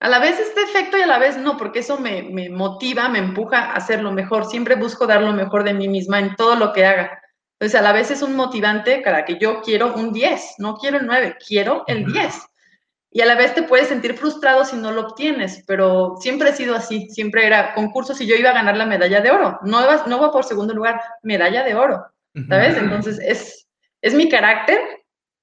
A 0.02 0.08
la 0.08 0.20
vez 0.20 0.40
es 0.40 0.56
defecto 0.56 0.98
y 0.98 1.02
a 1.02 1.08
la 1.08 1.20
vez 1.20 1.38
no, 1.38 1.58
porque 1.58 1.80
eso 1.80 2.00
me, 2.00 2.24
me 2.24 2.50
motiva, 2.50 3.10
me 3.10 3.20
empuja 3.20 3.66
a 3.66 3.74
hacer 3.76 4.02
lo 4.02 4.12
mejor. 4.12 4.46
Siempre 4.46 4.76
busco 4.76 5.06
dar 5.06 5.22
lo 5.22 5.34
mejor 5.34 5.64
de 5.64 5.74
mí 5.74 5.88
misma 5.88 6.20
en 6.20 6.36
todo 6.36 6.56
lo 6.56 6.72
que 6.72 6.86
haga. 6.86 7.20
Entonces, 7.60 7.78
a 7.78 7.84
la 7.84 7.92
vez 7.92 8.10
es 8.10 8.22
un 8.22 8.38
motivante 8.38 9.02
para 9.04 9.26
que 9.26 9.38
yo 9.38 9.62
quiero 9.62 9.94
un 9.94 10.14
10, 10.14 10.56
no 10.60 10.78
quiero 10.78 10.98
el 10.98 11.06
9, 11.06 11.36
quiero 11.46 11.84
el 11.88 12.06
10. 12.06 12.34
y 13.12 13.20
a 13.20 13.26
la 13.26 13.36
vez 13.36 13.54
te 13.54 13.64
puedes 13.64 13.90
sentir 13.90 14.16
frustrado 14.18 14.64
si 14.64 14.78
no 14.78 14.92
lo 14.92 15.08
obtienes, 15.08 15.64
pero 15.68 16.16
siempre 16.22 16.50
ha 16.50 16.56
sido 16.56 16.74
así, 16.74 17.10
siempre 17.10 17.46
era 17.46 17.74
concursos 17.74 18.22
y 18.22 18.28
yo 18.28 18.36
iba 18.36 18.52
a 18.52 18.54
ganar 18.54 18.78
la 18.78 18.86
medalla 18.86 19.20
de 19.20 19.32
oro, 19.32 19.60
no 19.64 19.86
va, 19.86 20.06
no 20.08 20.22
va 20.22 20.32
por 20.32 20.46
segundo 20.46 20.74
lugar, 20.74 21.02
medalla 21.22 21.64
de 21.64 21.76
oro, 21.76 22.06
¿sabes? 22.48 22.78
Entonces 22.78 23.20
es, 23.20 23.68
es 24.02 24.14
mi 24.14 24.30
carácter, 24.30 24.80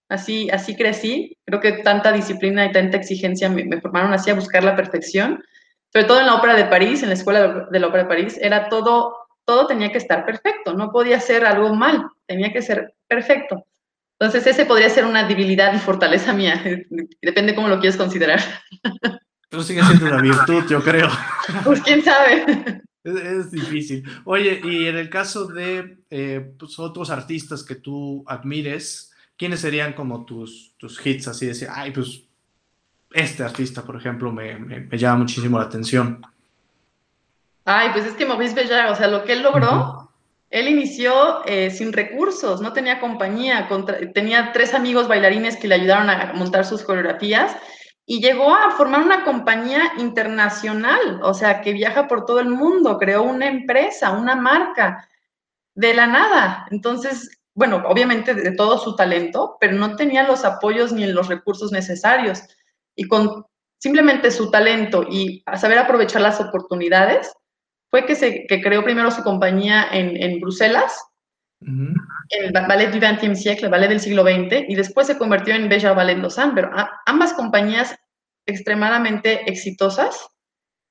así, 0.09 0.49
así 0.51 0.77
crecí, 0.77 1.37
creo 1.45 1.61
que 1.61 1.73
tanta 1.73 2.13
disciplina 2.13 2.67
y 2.67 2.73
tanta 2.73 2.97
exigencia 2.97 3.49
me, 3.49 3.65
me 3.65 3.81
formaron 3.81 4.13
así 4.13 4.31
a 4.31 4.35
buscar 4.35 4.65
la 4.65 4.77
perfección, 4.77 5.43
sobre 5.93 6.07
todo 6.07 6.21
en 6.21 6.27
la 6.27 6.35
ópera 6.35 6.55
de 6.55 6.67
París, 6.67 7.03
en 7.03 7.09
la 7.09 7.15
escuela 7.15 7.67
de 7.71 7.81
la 7.81 7.87
ópera 7.87 8.03
de 8.05 8.09
París, 8.09 8.39
era 8.41 8.69
todo, 8.69 9.17
todo 9.45 9.67
tenía 9.67 9.91
que 9.93 9.99
estar 9.99 10.25
perfecto, 10.25 10.75
no 10.75 10.91
podía 10.91 11.21
ser 11.21 11.45
algo 11.45 11.75
mal, 11.75 12.07
tenía 12.27 12.53
que 12.53 12.63
ser 12.63 12.95
perfecto. 13.09 13.65
Entonces, 14.19 14.47
ese 14.47 14.65
podría 14.65 14.89
ser 14.89 15.05
una 15.05 15.29
debilidad 15.29 15.75
y 15.75 15.79
fortaleza 15.79 16.33
mía. 16.33 16.63
Depende 17.23 17.55
cómo 17.55 17.69
lo 17.69 17.79
quieres 17.81 17.99
considerar. 17.99 18.41
Pero 19.49 19.63
sigue 19.63 19.83
siendo 19.85 20.07
una 20.07 20.23
virtud, 20.23 20.65
yo 20.69 20.83
creo. 20.83 21.09
Pues 21.65 21.83
quién 21.83 22.03
sabe. 22.03 22.83
Es, 23.05 23.51
difícil. 23.51 24.03
Oye, 24.25 24.61
y 24.65 24.87
en 24.87 24.97
el 24.97 25.09
caso 25.09 25.47
de 25.47 25.99
eh, 26.11 26.55
pues, 26.59 26.79
otros 26.79 27.11
artistas 27.11 27.63
que 27.63 27.77
tú 27.77 28.25
admires, 28.27 29.13
¿quiénes 29.37 29.61
serían 29.61 29.93
como 29.93 30.25
tus, 30.25 30.75
tus 30.79 31.05
hits? 31.05 31.29
Así 31.29 31.47
decir, 31.47 31.69
ay, 31.71 31.91
pues 31.91 32.23
este 33.13 33.43
artista, 33.43 33.83
por 33.83 33.97
ejemplo, 33.97 34.33
me, 34.33 34.57
me, 34.57 34.99
llama 34.99 35.21
muchísimo 35.21 35.59
la 35.59 35.65
atención. 35.65 36.23
Ay, 37.65 37.91
pues 37.93 38.07
es 38.07 38.15
que 38.15 38.27
Maurice 38.27 38.55
Béjart, 38.55 38.91
o 38.91 38.97
sea, 38.97 39.09
lo 39.09 39.25
que 39.25 39.33
él 39.33 39.43
logró, 39.43 40.11
él 40.51 40.69
inició 40.69 41.45
eh, 41.47 41.71
sin 41.71 41.93
recursos, 41.93 42.61
no 42.61 42.73
tenía 42.73 43.01
compañía, 43.01 43.69
tenía 44.15 44.53
tres 44.53 44.75
amigos 44.75 45.09
bailarines 45.09 45.57
que 45.57 45.69
le 45.69 45.75
ayudaron 45.75 46.09
a 46.09 46.33
montar 46.35 46.65
sus 46.65 46.83
coreografías 46.83 47.57
y 48.07 48.21
llegó 48.21 48.55
a 48.55 48.71
formar 48.71 49.03
una 49.03 49.25
compañía 49.25 49.93
internacional, 49.99 51.21
o 51.23 51.35
sea, 51.35 51.61
que 51.61 51.73
viaja 51.73 52.07
por 52.07 52.25
todo 52.25 52.39
el 52.39 52.49
mundo, 52.49 52.99
creó 52.99 53.25
una 53.25 53.49
empresa, 53.49 54.13
una 54.13 54.37
marca, 54.37 55.09
de 55.75 55.93
la 55.93 56.07
nada. 56.07 56.67
Entonces, 56.71 57.36
bueno, 57.57 57.83
obviamente 57.87 58.35
de 58.35 58.53
todo 58.53 58.79
su 58.79 58.95
talento, 58.97 59.57
pero 59.61 59.73
no 59.73 59.97
tenía 59.97 60.29
los 60.29 60.45
apoyos 60.45 60.93
ni 60.93 61.07
los 61.07 61.29
recursos 61.29 61.73
necesarios. 61.73 62.43
Y 62.95 63.09
con 63.09 63.47
simplemente 63.79 64.31
su 64.31 64.51
talento 64.51 65.07
y 65.09 65.43
a 65.47 65.57
saber 65.57 65.79
aprovechar 65.79 66.21
las 66.21 66.39
oportunidades, 66.39 67.33
fue 67.91 68.05
que, 68.05 68.15
se, 68.15 68.47
que 68.47 68.61
creó 68.61 68.85
primero 68.85 69.11
su 69.11 69.23
compañía 69.23 69.87
en, 69.91 70.23
en 70.23 70.39
Bruselas, 70.39 71.03
en 71.63 71.95
el 72.31 72.53
Ballet 72.53 72.91
du 72.91 72.99
XXe 72.99 73.35
siècle, 73.35 73.65
el 73.65 73.71
ballet 73.71 73.89
del 73.89 74.01
siglo 74.01 74.23
XX, 74.23 74.69
y 74.69 74.75
después 74.75 75.07
se 75.07 75.17
convirtió 75.17 75.55
en 75.55 75.71
Bella 75.71 75.95
Ballet 75.95 76.19
Lausanne, 76.19 76.53
pero 76.55 76.71
ambas 77.07 77.33
compañías 77.33 77.97
extremadamente 78.45 79.51
exitosas, 79.51 80.29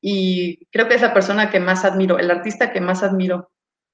y 0.02 0.66
creo 0.72 0.88
que 0.88 0.96
es 0.96 1.02
la 1.02 1.14
persona 1.14 1.52
que 1.52 1.60
más 1.60 1.86
admiro, 1.86 2.18
el 2.18 2.32
artista 2.32 2.72
que 2.72 2.82
más 2.82 3.04
admiro. 3.04 3.52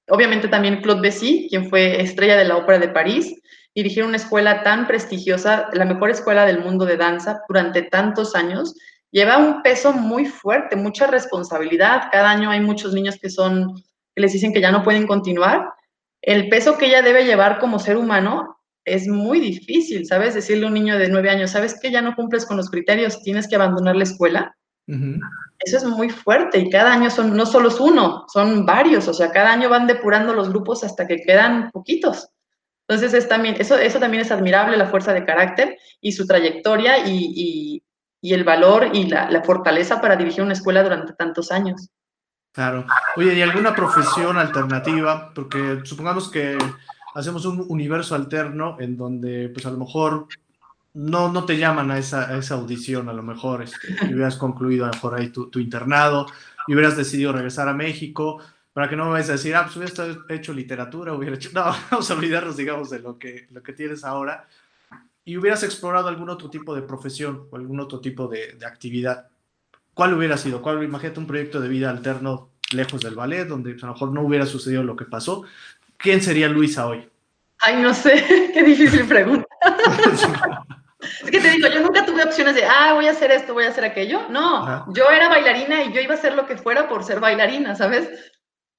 Obviamente 0.10 0.48
también 0.48 0.82
Claude 0.82 1.02
Bessy, 1.02 1.48
quien 1.50 1.70
fue 1.70 2.02
estrella 2.02 2.36
de 2.38 2.46
la 2.46 2.58
Ópera 2.58 2.80
de 2.80 2.90
París, 2.90 3.36
dirigió 3.74 4.06
una 4.06 4.18
escuela 4.18 4.64
tan 4.64 4.88
prestigiosa, 4.88 5.70
la 5.74 5.86
mejor 5.86 6.10
escuela 6.10 6.46
del 6.46 6.60
mundo 6.60 6.86
de 6.86 6.98
danza 6.98 7.42
durante 7.48 7.84
tantos 7.84 8.36
años, 8.36 8.76
lleva 9.12 9.38
un 9.38 9.62
peso 9.62 9.94
muy 9.94 10.26
fuerte, 10.26 10.76
mucha 10.76 11.08
responsabilidad. 11.08 12.04
Cada 12.12 12.32
año 12.32 12.50
hay 12.50 12.62
muchos 12.62 12.94
niños 12.94 13.18
que 13.22 13.30
son, 13.30 13.76
que 14.16 14.22
les 14.22 14.34
dicen 14.34 14.54
que 14.54 14.62
ya 14.62 14.72
no 14.72 14.84
pueden 14.84 15.08
continuar. 15.08 15.70
El 16.22 16.50
peso 16.50 16.78
que 16.78 16.88
ella 16.88 17.02
debe 17.02 17.26
llevar 17.26 17.60
como 17.60 17.80
ser 17.80 17.98
humano 17.98 18.58
es 18.86 19.08
muy 19.08 19.40
difícil, 19.40 20.06
¿sabes? 20.06 20.34
Decirle 20.34 20.66
a 20.66 20.68
un 20.68 20.74
niño 20.74 20.98
de 20.98 21.10
nueve 21.10 21.30
años, 21.30 21.52
¿sabes 21.52 21.80
que 21.80 21.92
ya 21.92 22.02
no 22.02 22.16
cumples 22.16 22.46
con 22.46 22.58
los 22.58 22.70
criterios, 22.70 23.22
tienes 23.22 23.48
que 23.48 23.56
abandonar 23.56 23.96
la 23.96 24.04
escuela? 24.04 24.58
Eso 24.88 25.78
es 25.78 25.86
muy 25.86 26.10
fuerte 26.10 26.60
y 26.60 26.70
cada 26.70 26.94
año 26.94 27.10
son, 27.10 27.36
no 27.36 27.46
solo 27.46 27.70
es 27.70 27.80
uno, 27.80 28.26
son 28.28 28.66
varios, 28.66 29.08
o 29.08 29.14
sea, 29.14 29.32
cada 29.32 29.54
año 29.54 29.70
van 29.70 29.88
depurando 29.88 30.34
los 30.34 30.50
grupos 30.50 30.84
hasta 30.84 31.08
que 31.08 31.22
quedan 31.22 31.72
poquitos. 31.72 32.30
Entonces, 32.88 33.14
es 33.14 33.30
también, 33.30 33.56
eso, 33.58 33.78
eso 33.78 34.00
también 34.00 34.22
es 34.22 34.32
admirable, 34.32 34.76
la 34.76 34.88
fuerza 34.88 35.14
de 35.14 35.24
carácter 35.24 35.78
y 36.02 36.12
su 36.12 36.28
trayectoria 36.28 37.08
y, 37.08 37.82
y 38.22 38.34
el 38.34 38.44
valor 38.44 38.90
y 38.94 39.08
la, 39.08 39.42
fortaleza 39.44 40.00
para 40.00 40.16
dirigir 40.16 40.44
una 40.44 40.54
escuela 40.54 40.84
durante 40.84 41.14
tantos 41.14 41.52
años. 41.52 41.90
Claro. 42.54 42.86
Oye, 43.16 43.34
¿y 43.34 43.42
alguna 43.42 43.74
profesión 43.74 44.38
alternativa? 44.38 45.32
Porque 45.34 45.82
supongamos 45.84 46.30
que 46.30 46.58
hacemos 47.16 47.46
un 47.46 47.66
universo 47.68 48.14
alterno 48.14 48.78
en 48.80 48.96
donde, 48.96 49.50
pues 49.50 49.66
a 49.66 49.72
lo 49.72 49.78
mejor 49.78 50.28
no, 50.94 51.32
no 51.32 51.46
te 51.46 51.58
llaman 51.58 51.92
a 51.92 51.98
esa, 51.98 52.38
esa 52.38 52.56
audición, 52.56 53.10
a 53.10 53.14
lo 53.14 53.24
mejor 53.24 53.64
este, 53.64 53.94
hubieras 54.14 54.38
concluido 54.38 54.86
a 54.86 54.88
lo 54.90 54.94
mejor 54.94 55.16
ahí 55.16 55.30
tu, 55.30 55.50
tu, 55.50 55.60
internado 55.60 56.28
y 56.68 56.74
hubieras 56.74 56.98
decidido 56.98 57.32
regresar 57.32 57.68
a 57.68 57.74
México, 57.74 58.42
para 58.74 58.90
que 58.90 58.96
no 58.96 59.06
me 59.06 59.12
vayas 59.12 59.30
a 59.30 59.34
decir, 59.34 59.56
ah, 59.56 59.64
pues 59.64 59.76
hubiera 59.78 60.26
hecho 60.30 60.54
literatura, 60.54 61.14
hubiera 61.14 61.36
hecho, 61.36 61.50
no, 61.54 61.66
vamos 61.90 62.10
a 62.10 62.14
olvidarnos, 62.14 62.58
digamos, 62.58 62.90
de 62.90 63.00
lo 63.00 63.18
que, 63.18 63.48
lo 63.52 63.62
que 63.64 63.74
tienes 63.74 64.04
ahora 64.04 64.48
y 65.24 65.38
hubieras 65.38 65.64
explorado 65.64 66.08
algún 66.08 66.30
otro 66.30 66.50
tipo 66.50 66.74
de 66.76 66.82
profesión 66.82 67.48
o 67.52 67.56
algún 67.56 67.80
otro 67.80 68.00
tipo 68.00 68.28
de, 68.28 68.58
actividad, 68.66 69.28
¿cuál 69.94 70.14
hubiera 70.14 70.38
sido? 70.38 70.62
¿Cuál, 70.62 70.84
imagínate 70.84 71.20
un 71.20 71.28
proyecto 71.28 71.60
de 71.62 71.70
vida 71.70 71.90
alterno 71.90 72.50
lejos 72.74 73.02
del 73.02 73.16
ballet, 73.16 73.48
donde 73.48 73.72
a 73.72 73.86
lo 73.86 73.94
mejor 73.94 74.12
no 74.12 74.22
hubiera 74.22 74.46
sucedido 74.46 74.84
lo 74.84 74.96
que 74.96 75.06
pasó. 75.06 75.44
¿Quién 75.98 76.22
sería 76.22 76.48
Luisa 76.48 76.88
hoy? 76.88 77.08
Ay, 77.60 77.82
no 77.82 77.94
sé, 77.94 78.52
qué 78.54 78.64
difícil 78.64 79.06
pregunta. 79.06 79.48
Es 81.02 81.32
que 81.32 81.40
te 81.40 81.50
digo, 81.50 81.68
yo 81.68 81.82
nunca 81.82 82.06
tuve 82.06 82.24
opciones 82.24 82.56
de, 82.56 82.66
ah, 82.66 82.94
voy 82.94 83.08
a 83.08 83.12
hacer 83.12 83.32
esto, 83.32 83.54
voy 83.54 83.66
a 83.66 83.70
hacer 83.70 83.84
aquello. 83.84 84.28
No, 84.30 84.92
yo 84.94 85.10
era 85.10 85.30
bailarina 85.30 85.84
y 85.84 85.94
yo 85.94 86.02
iba 86.02 86.14
a 86.14 86.18
hacer 86.18 86.36
lo 86.36 86.46
que 86.46 86.58
fuera 86.58 86.88
por 86.88 87.04
ser 87.04 87.20
bailarina, 87.20 87.76
¿sabes? 87.76 88.10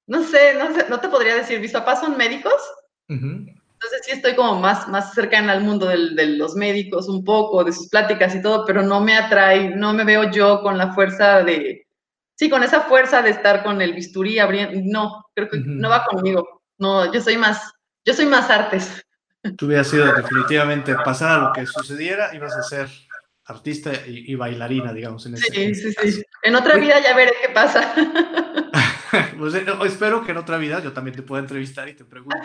No 0.07 0.23
sé, 0.23 0.53
no 0.55 0.73
sé, 0.73 0.85
no 0.89 0.99
te 0.99 1.09
podría 1.09 1.35
decir, 1.35 1.59
mis 1.59 1.71
papás 1.71 2.01
son 2.01 2.17
médicos. 2.17 2.61
Entonces 3.07 4.01
sí 4.05 4.11
estoy 4.11 4.35
como 4.35 4.59
más, 4.59 4.87
más 4.87 5.13
cercana 5.13 5.51
al 5.51 5.61
mundo 5.61 5.87
de 5.87 6.25
los 6.37 6.55
médicos 6.55 7.09
un 7.09 7.23
poco, 7.23 7.63
de 7.63 7.73
sus 7.73 7.89
pláticas 7.89 8.33
y 8.33 8.41
todo, 8.41 8.65
pero 8.65 8.81
no 8.81 9.01
me 9.01 9.15
atrae, 9.15 9.75
no 9.75 9.93
me 9.93 10.05
veo 10.05 10.31
yo 10.31 10.61
con 10.61 10.77
la 10.77 10.93
fuerza 10.93 11.43
de, 11.43 11.85
sí, 12.35 12.49
con 12.49 12.63
esa 12.63 12.81
fuerza 12.81 13.21
de 13.21 13.31
estar 13.31 13.63
con 13.63 13.81
el 13.81 13.93
bisturí 13.93 14.39
abriendo, 14.39 14.79
no, 14.85 15.25
creo 15.35 15.49
que 15.49 15.59
no 15.65 15.89
va 15.89 16.05
conmigo, 16.05 16.61
no, 16.77 17.11
yo 17.11 17.21
soy 17.21 17.37
más, 17.37 17.73
yo 18.05 18.13
soy 18.13 18.25
más 18.25 18.49
artes. 18.49 19.02
Tú 19.57 19.65
hubieras 19.65 19.87
sido 19.87 20.05
definitivamente, 20.13 20.95
pasar 20.95 21.39
a 21.39 21.43
lo 21.43 21.53
que 21.53 21.65
sucediera, 21.65 22.33
ibas 22.33 22.55
a 22.55 22.63
ser 22.63 22.87
artista 23.45 23.91
y, 24.07 24.33
bailarina, 24.35 24.93
digamos. 24.93 25.25
En 25.25 25.37
sí, 25.37 25.75
sí, 25.75 25.93
sí. 25.93 26.23
En 26.43 26.55
otra 26.55 26.77
vida 26.77 26.99
ya 27.01 27.15
veré 27.15 27.33
qué 27.41 27.49
pasa. 27.53 27.93
pues, 29.37 29.53
eh, 29.55 29.65
espero 29.85 30.23
que 30.23 30.31
en 30.31 30.37
otra 30.37 30.57
vida 30.57 30.81
yo 30.81 30.93
también 30.93 31.15
te 31.15 31.23
pueda 31.23 31.41
entrevistar 31.41 31.87
y 31.87 31.93
te 31.93 32.05
pregunte, 32.05 32.37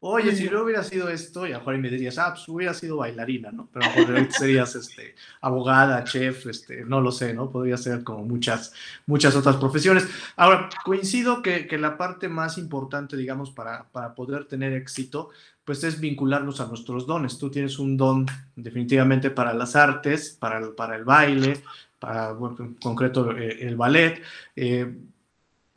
oye, 0.00 0.34
si 0.34 0.48
no 0.48 0.62
hubiera 0.62 0.82
sido 0.82 1.08
esto, 1.08 1.46
y 1.46 1.52
a 1.52 1.58
mejor 1.58 1.78
me 1.78 1.90
dirías, 1.90 2.18
ah, 2.18 2.30
pues 2.32 2.48
hubiera 2.48 2.74
sido 2.74 2.98
bailarina, 2.98 3.50
¿no? 3.50 3.70
Pero 3.72 3.86
a 3.86 4.30
serías 4.30 4.74
este, 4.74 5.14
abogada, 5.40 6.04
chef, 6.04 6.46
este, 6.46 6.84
no 6.84 7.00
lo 7.00 7.12
sé, 7.12 7.34
¿no? 7.34 7.50
Podría 7.50 7.76
ser 7.76 8.02
como 8.02 8.24
muchas, 8.24 8.72
muchas 9.06 9.36
otras 9.36 9.56
profesiones. 9.56 10.08
Ahora, 10.36 10.68
coincido 10.84 11.42
que, 11.42 11.66
que 11.66 11.78
la 11.78 11.96
parte 11.96 12.28
más 12.28 12.58
importante, 12.58 13.16
digamos, 13.16 13.50
para, 13.50 13.88
para 13.90 14.14
poder 14.14 14.46
tener 14.46 14.72
éxito, 14.72 15.30
pues 15.64 15.84
es 15.84 16.00
vincularnos 16.00 16.60
a 16.60 16.66
nuestros 16.66 17.06
dones. 17.06 17.38
Tú 17.38 17.50
tienes 17.50 17.78
un 17.78 17.96
don 17.96 18.26
definitivamente 18.56 19.30
para 19.30 19.54
las 19.54 19.76
artes, 19.76 20.36
para 20.40 20.58
el, 20.58 20.70
para 20.72 20.96
el 20.96 21.04
baile, 21.04 21.62
para, 22.00 22.30
en 22.30 22.74
concreto, 22.74 23.36
eh, 23.36 23.58
el 23.60 23.76
ballet. 23.76 24.20
Eh, 24.56 24.92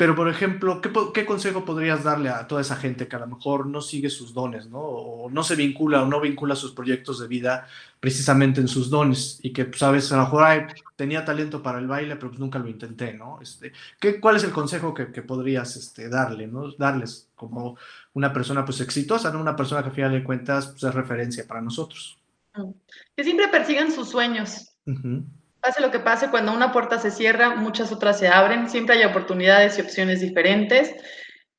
pero, 0.03 0.15
por 0.15 0.27
ejemplo, 0.27 0.81
¿qué, 0.81 1.25
consejo 1.25 1.63
podrías 1.63 2.03
darle 2.03 2.27
a 2.27 2.45
toda 2.45 2.59
esa 2.59 2.75
gente 2.75 3.07
que 3.07 3.15
a 3.15 3.19
lo 3.19 3.27
mejor 3.27 3.67
no 3.67 3.79
sigue 3.79 4.09
sus 4.09 4.33
dones, 4.33 4.67
¿no? 4.67 4.79
O 4.81 5.29
no 5.29 5.43
se 5.43 5.55
vincula 5.55 6.03
o 6.03 6.05
no 6.05 6.19
vincula 6.19 6.57
sus 6.57 6.73
proyectos 6.73 7.21
de 7.21 7.29
vida 7.29 7.69
precisamente 8.01 8.59
en 8.59 8.67
sus 8.67 8.89
dones 8.89 9.39
y 9.43 9.53
que, 9.53 9.71
sabes, 9.73 10.11
a 10.11 10.17
lo 10.17 10.23
mejor 10.23 10.67
tenía 10.97 11.23
talento 11.23 11.63
para 11.63 11.79
el 11.79 11.87
baile, 11.87 12.17
pero 12.17 12.31
pues 12.31 12.39
nunca 12.41 12.59
lo 12.59 12.67
intenté, 12.67 13.13
¿no? 13.13 13.39
Este, 13.41 13.71
¿qué, 13.97 14.19
¿Cuál 14.19 14.35
es 14.35 14.43
el 14.43 14.51
consejo 14.51 14.93
que, 14.93 15.05
podrías 15.21 15.77
este, 15.77 16.09
darle, 16.09 16.47
¿no? 16.47 16.69
Darles 16.73 17.29
como 17.33 17.77
una 18.11 18.33
persona 18.33 18.65
pues 18.65 18.81
exitosa, 18.81 19.31
¿no? 19.31 19.39
Una 19.39 19.55
persona 19.55 19.83
que 19.83 19.87
a 19.87 19.93
final 19.93 20.11
de 20.11 20.25
cuentas 20.25 20.67
pues, 20.67 20.83
es 20.83 20.93
referencia 20.93 21.47
para 21.47 21.61
nosotros. 21.61 22.19
Que 23.15 23.23
siempre 23.23 23.47
persigan 23.47 23.89
sus 23.89 24.09
sueños. 24.09 24.75
Pase 25.63 25.79
lo 25.79 25.91
que 25.91 25.99
pase, 25.99 26.29
cuando 26.29 26.51
una 26.51 26.73
puerta 26.73 26.99
se 26.99 27.09
cierra, 27.09 27.55
muchas 27.55 27.93
otras 27.93 28.19
se 28.19 28.27
abren, 28.27 28.69
siempre 28.69 28.97
hay 28.97 29.05
oportunidades 29.05 29.77
y 29.77 29.81
opciones 29.81 30.19
diferentes. 30.19 30.93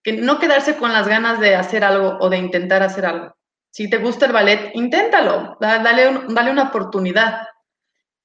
Que 0.03 0.13
no 0.13 0.39
quedarse 0.39 0.77
con 0.77 0.93
las 0.93 1.09
ganas 1.09 1.41
de 1.41 1.55
hacer 1.55 1.83
algo 1.83 2.19
o 2.21 2.29
de 2.29 2.37
intentar 2.37 2.83
hacer 2.83 3.07
algo. 3.07 3.35
Si 3.71 3.89
te 3.89 3.97
gusta 3.97 4.27
el 4.27 4.33
ballet, 4.33 4.73
inténtalo, 4.75 5.57
dale, 5.59 6.21
dale 6.29 6.51
una 6.51 6.65
oportunidad. 6.65 7.47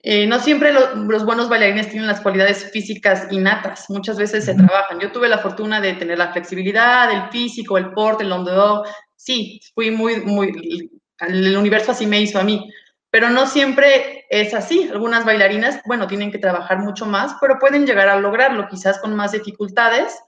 Eh, 0.02 0.28
no 0.28 0.39
siempre 0.39 0.74
los 0.74 1.26
buenos 1.26 1.48
bailarines 1.48 1.89
tienen 1.89 2.08
las 2.08 2.20
cualidades 2.20 2.70
físicas 2.72 3.28
innatas, 3.32 3.89
muchas 3.89 4.18
veces 4.18 4.44
se 4.44 4.56
trabajan. 4.56 5.00
Yo 5.00 5.13
tuve 5.13 5.30
la 5.30 5.38
fortuna 5.38 5.80
de 5.80 5.94
tener 5.94 6.18
la 6.18 6.34
flexibilidad, 6.34 7.10
el 7.10 7.30
físico, 7.32 7.78
el 7.78 7.92
porte, 7.94 8.26
el 8.26 8.34
hondo. 8.34 8.84
Sí, 9.15 9.62
fui 9.74 9.92
muy, 9.92 10.20
muy, 10.22 10.92
el 11.20 11.56
universo 11.56 11.94
así 11.94 12.06
me 12.06 12.20
hizo 12.20 12.38
a 12.38 12.44
mí, 12.44 12.70
pero 13.12 13.30
no 13.30 13.48
siempre 13.48 14.26
es 14.30 14.54
así. 14.54 14.89
Algunas 14.91 15.26
bailarinas, 15.26 15.82
bueno, 15.86 16.08
tienen 16.08 16.32
que 16.32 16.38
trabajar 16.38 16.80
mucho 16.80 17.06
más, 17.06 17.36
pero 17.41 17.58
pueden 17.60 17.86
llegar 17.86 18.08
a 18.10 18.19
lograrlo, 18.19 18.67
quizás 18.67 19.00
con 19.00 19.15
más 19.15 19.32
dificultades. 19.32 20.19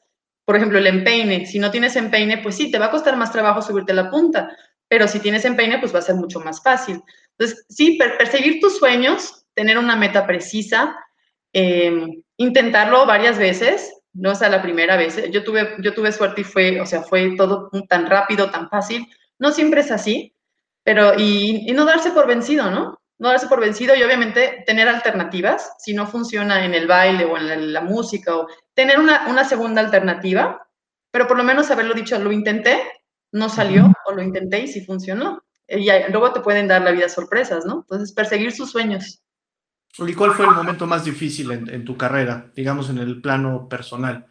Por 0.46 0.56
ejemplo, 0.56 0.80
el 0.80 0.88
empeine. 0.88 1.46
Si 1.46 1.60
no 1.60 1.70
tienes 1.70 1.96
empeine, 1.96 2.40
pues 2.40 2.56
sí, 2.56 2.72
te 2.72 2.80
va 2.80 2.88
a 2.88 2.92
costar 2.92 3.16
más 3.18 3.32
trabajo 3.32 3.62
subirte 3.62 3.94
la 3.94 4.10
punta, 4.10 4.56
pero 4.88 5.08
si 5.08 5.20
tienes 5.20 5.46
empeine, 5.46 5.78
pues 5.80 5.94
va 5.94 6.00
a 6.00 6.04
ser 6.04 6.16
mucho 6.16 6.40
más 6.40 6.62
fácil. 6.62 7.02
Entonces, 7.38 7.66
sí, 7.70 7.98
perseguir 8.18 8.60
tus 8.60 8.78
sueños, 8.78 9.46
tener 9.54 9.78
una 9.78 9.96
meta 9.96 10.26
precisa, 10.26 10.96
em, 11.54 12.24
intentarlo 12.38 13.06
varias 13.06 13.38
veces, 13.38 13.94
no 14.14 14.36
sea 14.36 14.50
la 14.50 14.62
primera 14.62 14.98
vez. 14.98 15.32
Yo 15.32 15.44
tuve, 15.44 15.76
yo 15.80 15.94
tuve 15.94 16.12
suerte 16.12 16.42
y 16.42 16.44
fue, 16.44 16.82
o 16.82 16.86
sea, 16.86 17.04
fue 17.04 17.36
todo 17.38 17.70
tan 17.88 18.10
rápido, 18.10 18.50
tan 18.50 18.70
fácil. 18.70 19.08
No 19.40 19.52
siempre 19.52 19.82
es 19.82 19.92
así, 19.92 20.36
pero, 20.84 21.14
y, 21.18 21.72
no 21.74 21.86
darse 21.86 22.12
por 22.12 22.28
vencido, 22.28 22.70
¿no? 22.72 23.00
No 23.20 23.30
darse 23.30 23.48
por 23.48 23.60
vencido 23.60 23.96
y 23.96 24.04
obviamente 24.04 24.64
tener 24.66 24.88
alternativas, 24.88 25.74
si 25.78 25.94
no 25.94 26.08
funciona 26.08 26.66
en 26.66 26.74
el 26.74 26.88
baile 26.88 27.26
o 27.26 27.38
en 27.38 27.72
la, 27.72 27.82
música, 27.82 28.36
o 28.36 28.48
tener 28.74 29.00
una, 29.00 29.28
una, 29.28 29.44
segunda 29.44 29.82
alternativa, 29.82 30.68
pero 31.12 31.28
por 31.28 31.38
lo 31.38 31.44
menos 31.44 31.70
haberlo 31.70 31.94
dicho, 31.94 32.18
lo 32.18 32.32
intenté, 32.32 32.82
no 33.32 33.48
salió, 33.48 33.92
o 34.06 34.12
lo 34.14 34.24
intenté 34.24 34.62
y 34.62 34.68
sí 34.68 34.84
funcionó. 34.84 35.44
Y 35.68 35.88
luego 36.10 36.34
te 36.34 36.42
pueden 36.42 36.68
dar 36.68 36.82
la 36.82 36.92
vida 36.92 37.08
sorpresas, 37.08 37.66
¿no? 37.66 37.82
Entonces, 37.82 38.12
perseguir 38.12 38.52
sus 38.52 38.72
sueños. 38.72 39.22
¿Y 39.98 40.14
cuál 40.14 40.32
fue 40.32 40.46
el 40.46 40.52
momento 40.52 40.88
más 40.88 41.06
difícil 41.06 41.52
en, 41.52 41.70
en 41.70 41.86
tu 41.86 41.96
carrera, 41.98 42.52
digamos, 42.56 42.90
en 42.90 42.98
el 42.98 43.22
plano 43.22 43.70
personal? 43.70 44.26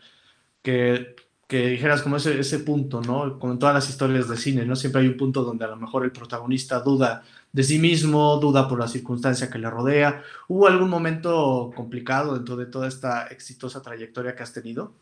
Que 0.62 1.14
que 1.50 1.66
dijeras 1.66 2.00
como 2.00 2.16
ese, 2.16 2.38
ese 2.38 2.60
punto, 2.60 3.00
¿no? 3.00 3.36
Como 3.40 3.54
en 3.54 3.58
todas 3.58 3.74
las 3.74 3.90
historias 3.90 4.28
de 4.28 4.36
cine, 4.36 4.64
¿no? 4.64 4.76
Siempre 4.76 5.02
hay 5.02 5.08
un 5.08 5.16
punto 5.16 5.42
donde 5.42 5.64
a 5.64 5.68
lo 5.68 5.76
mejor 5.76 6.04
el 6.04 6.12
protagonista 6.12 6.78
duda 6.78 7.24
de 7.50 7.64
sí 7.64 7.80
mismo, 7.80 8.36
duda 8.36 8.68
por 8.68 8.78
la 8.78 8.86
circunstancia 8.86 9.50
que 9.50 9.58
le 9.58 9.68
rodea. 9.68 10.22
¿Hubo 10.46 10.68
algún 10.68 10.88
momento 10.88 11.72
complicado 11.74 12.34
dentro 12.34 12.54
de 12.54 12.66
toda 12.66 12.86
esta 12.86 13.26
exitosa 13.26 13.82
trayectoria 13.82 14.36
que 14.36 14.44
has 14.44 14.52
tenido? 14.52 14.94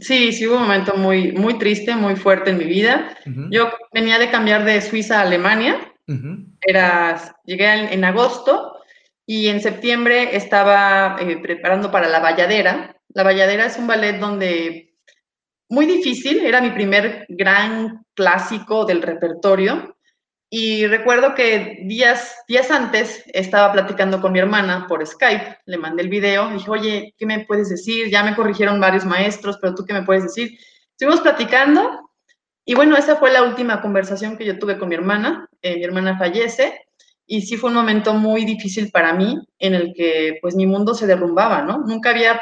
Sí, 0.00 0.32
sí 0.32 0.46
hubo 0.46 0.56
un 0.56 0.62
momento 0.62 0.96
muy, 0.96 1.32
muy 1.32 1.58
triste, 1.58 1.94
muy 1.94 2.16
fuerte 2.16 2.48
en 2.48 2.56
mi 2.56 2.64
vida. 2.64 3.18
Yo 3.50 3.68
venía 3.92 4.18
de 4.18 4.30
cambiar 4.30 4.64
de 4.64 4.80
Suiza 4.80 5.18
a 5.18 5.22
Alemania. 5.24 5.92
Era, 6.62 7.36
llegué 7.44 7.92
en, 7.92 8.04
agosto 8.04 8.72
y 9.26 9.48
en 9.48 9.60
septiembre 9.60 10.34
estaba 10.34 11.18
eh, 11.20 11.36
preparando 11.42 11.90
para 11.90 12.08
La 12.08 12.20
Valladera. 12.20 12.96
La 13.12 13.22
Valladera 13.22 13.66
es 13.66 13.76
un 13.76 13.86
ballet 13.86 14.18
donde 14.18 14.93
muy 15.74 15.86
difícil, 15.86 16.44
era 16.44 16.60
mi 16.60 16.70
primer 16.70 17.26
gran 17.28 18.04
clásico 18.14 18.84
del 18.84 19.02
repertorio. 19.02 19.96
Y 20.48 20.86
recuerdo 20.86 21.34
que 21.34 21.80
días, 21.84 22.36
días 22.46 22.70
antes 22.70 23.24
estaba 23.32 23.72
platicando 23.72 24.20
con 24.20 24.32
mi 24.32 24.38
hermana 24.38 24.86
por 24.88 25.04
Skype, 25.04 25.58
le 25.66 25.78
mandé 25.78 26.04
el 26.04 26.08
video, 26.08 26.48
dije, 26.50 26.70
oye, 26.70 27.14
¿qué 27.18 27.26
me 27.26 27.44
puedes 27.44 27.68
decir? 27.68 28.08
Ya 28.08 28.22
me 28.22 28.36
corrigieron 28.36 28.80
varios 28.80 29.04
maestros, 29.04 29.58
pero 29.60 29.74
tú 29.74 29.84
qué 29.84 29.92
me 29.92 30.04
puedes 30.04 30.22
decir? 30.22 30.56
Estuvimos 30.92 31.22
platicando 31.22 32.08
y 32.64 32.74
bueno, 32.74 32.96
esa 32.96 33.16
fue 33.16 33.32
la 33.32 33.42
última 33.42 33.82
conversación 33.82 34.38
que 34.38 34.44
yo 34.44 34.58
tuve 34.58 34.78
con 34.78 34.88
mi 34.88 34.94
hermana. 34.94 35.48
Eh, 35.60 35.76
mi 35.76 35.84
hermana 35.84 36.16
fallece 36.16 36.86
y 37.26 37.42
sí 37.42 37.56
fue 37.56 37.70
un 37.70 37.76
momento 37.76 38.14
muy 38.14 38.44
difícil 38.44 38.92
para 38.92 39.12
mí 39.12 39.36
en 39.58 39.74
el 39.74 39.92
que 39.92 40.38
pues 40.40 40.54
mi 40.54 40.66
mundo 40.66 40.94
se 40.94 41.08
derrumbaba, 41.08 41.62
¿no? 41.62 41.78
Nunca 41.78 42.10
había 42.10 42.40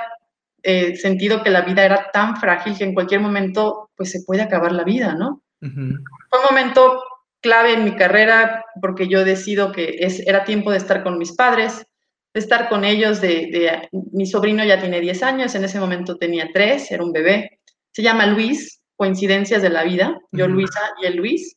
eh, 0.63 0.97
sentido 0.97 1.43
que 1.43 1.51
la 1.51 1.63
vida 1.63 1.85
era 1.85 2.11
tan 2.13 2.37
frágil 2.37 2.77
que 2.77 2.85
en 2.85 2.95
cualquier 2.95 3.21
momento 3.21 3.91
pues 3.97 4.11
se 4.11 4.23
puede 4.23 4.43
acabar 4.43 4.73
la 4.73 4.85
vida, 4.85 5.15
¿no? 5.15 5.43
Fue 5.61 5.71
un 5.71 6.45
momento 6.51 7.03
clave 7.41 7.73
en 7.73 7.85
mi 7.85 7.95
carrera 7.95 8.65
porque 8.81 9.09
yo 9.09 9.25
decido 9.25 9.73
que 9.73 9.97
es, 10.01 10.21
era 10.27 10.45
tiempo 10.45 10.71
de 10.71 10.79
estar 10.79 11.03
con 11.03 11.19
mis 11.19 11.33
padres, 11.33 11.87
de 12.35 12.41
estar 12.41 12.69
con 12.69 12.85
ellos, 12.85 13.21
de, 13.21 13.89
mi 14.13 14.27
sobrino 14.27 14.65
ya 14.65 14.81
tiene 14.81 15.01
10 15.01 15.23
años, 15.23 15.55
en 15.55 15.65
ese 15.65 15.79
momento 15.79 16.17
tenía 16.17 16.49
3, 16.53 16.91
era 16.91 17.05
un 17.05 17.13
bebé, 17.13 17.61
se 17.93 18.03
llama 18.03 18.27
Luis, 18.27 18.81
coincidencias 18.97 19.63
de 19.63 19.71
la 19.71 19.85
vida, 19.85 20.19
yo 20.31 20.49
Luisa 20.49 20.81
y 21.03 21.07
él 21.07 21.17
Luis. 21.17 21.57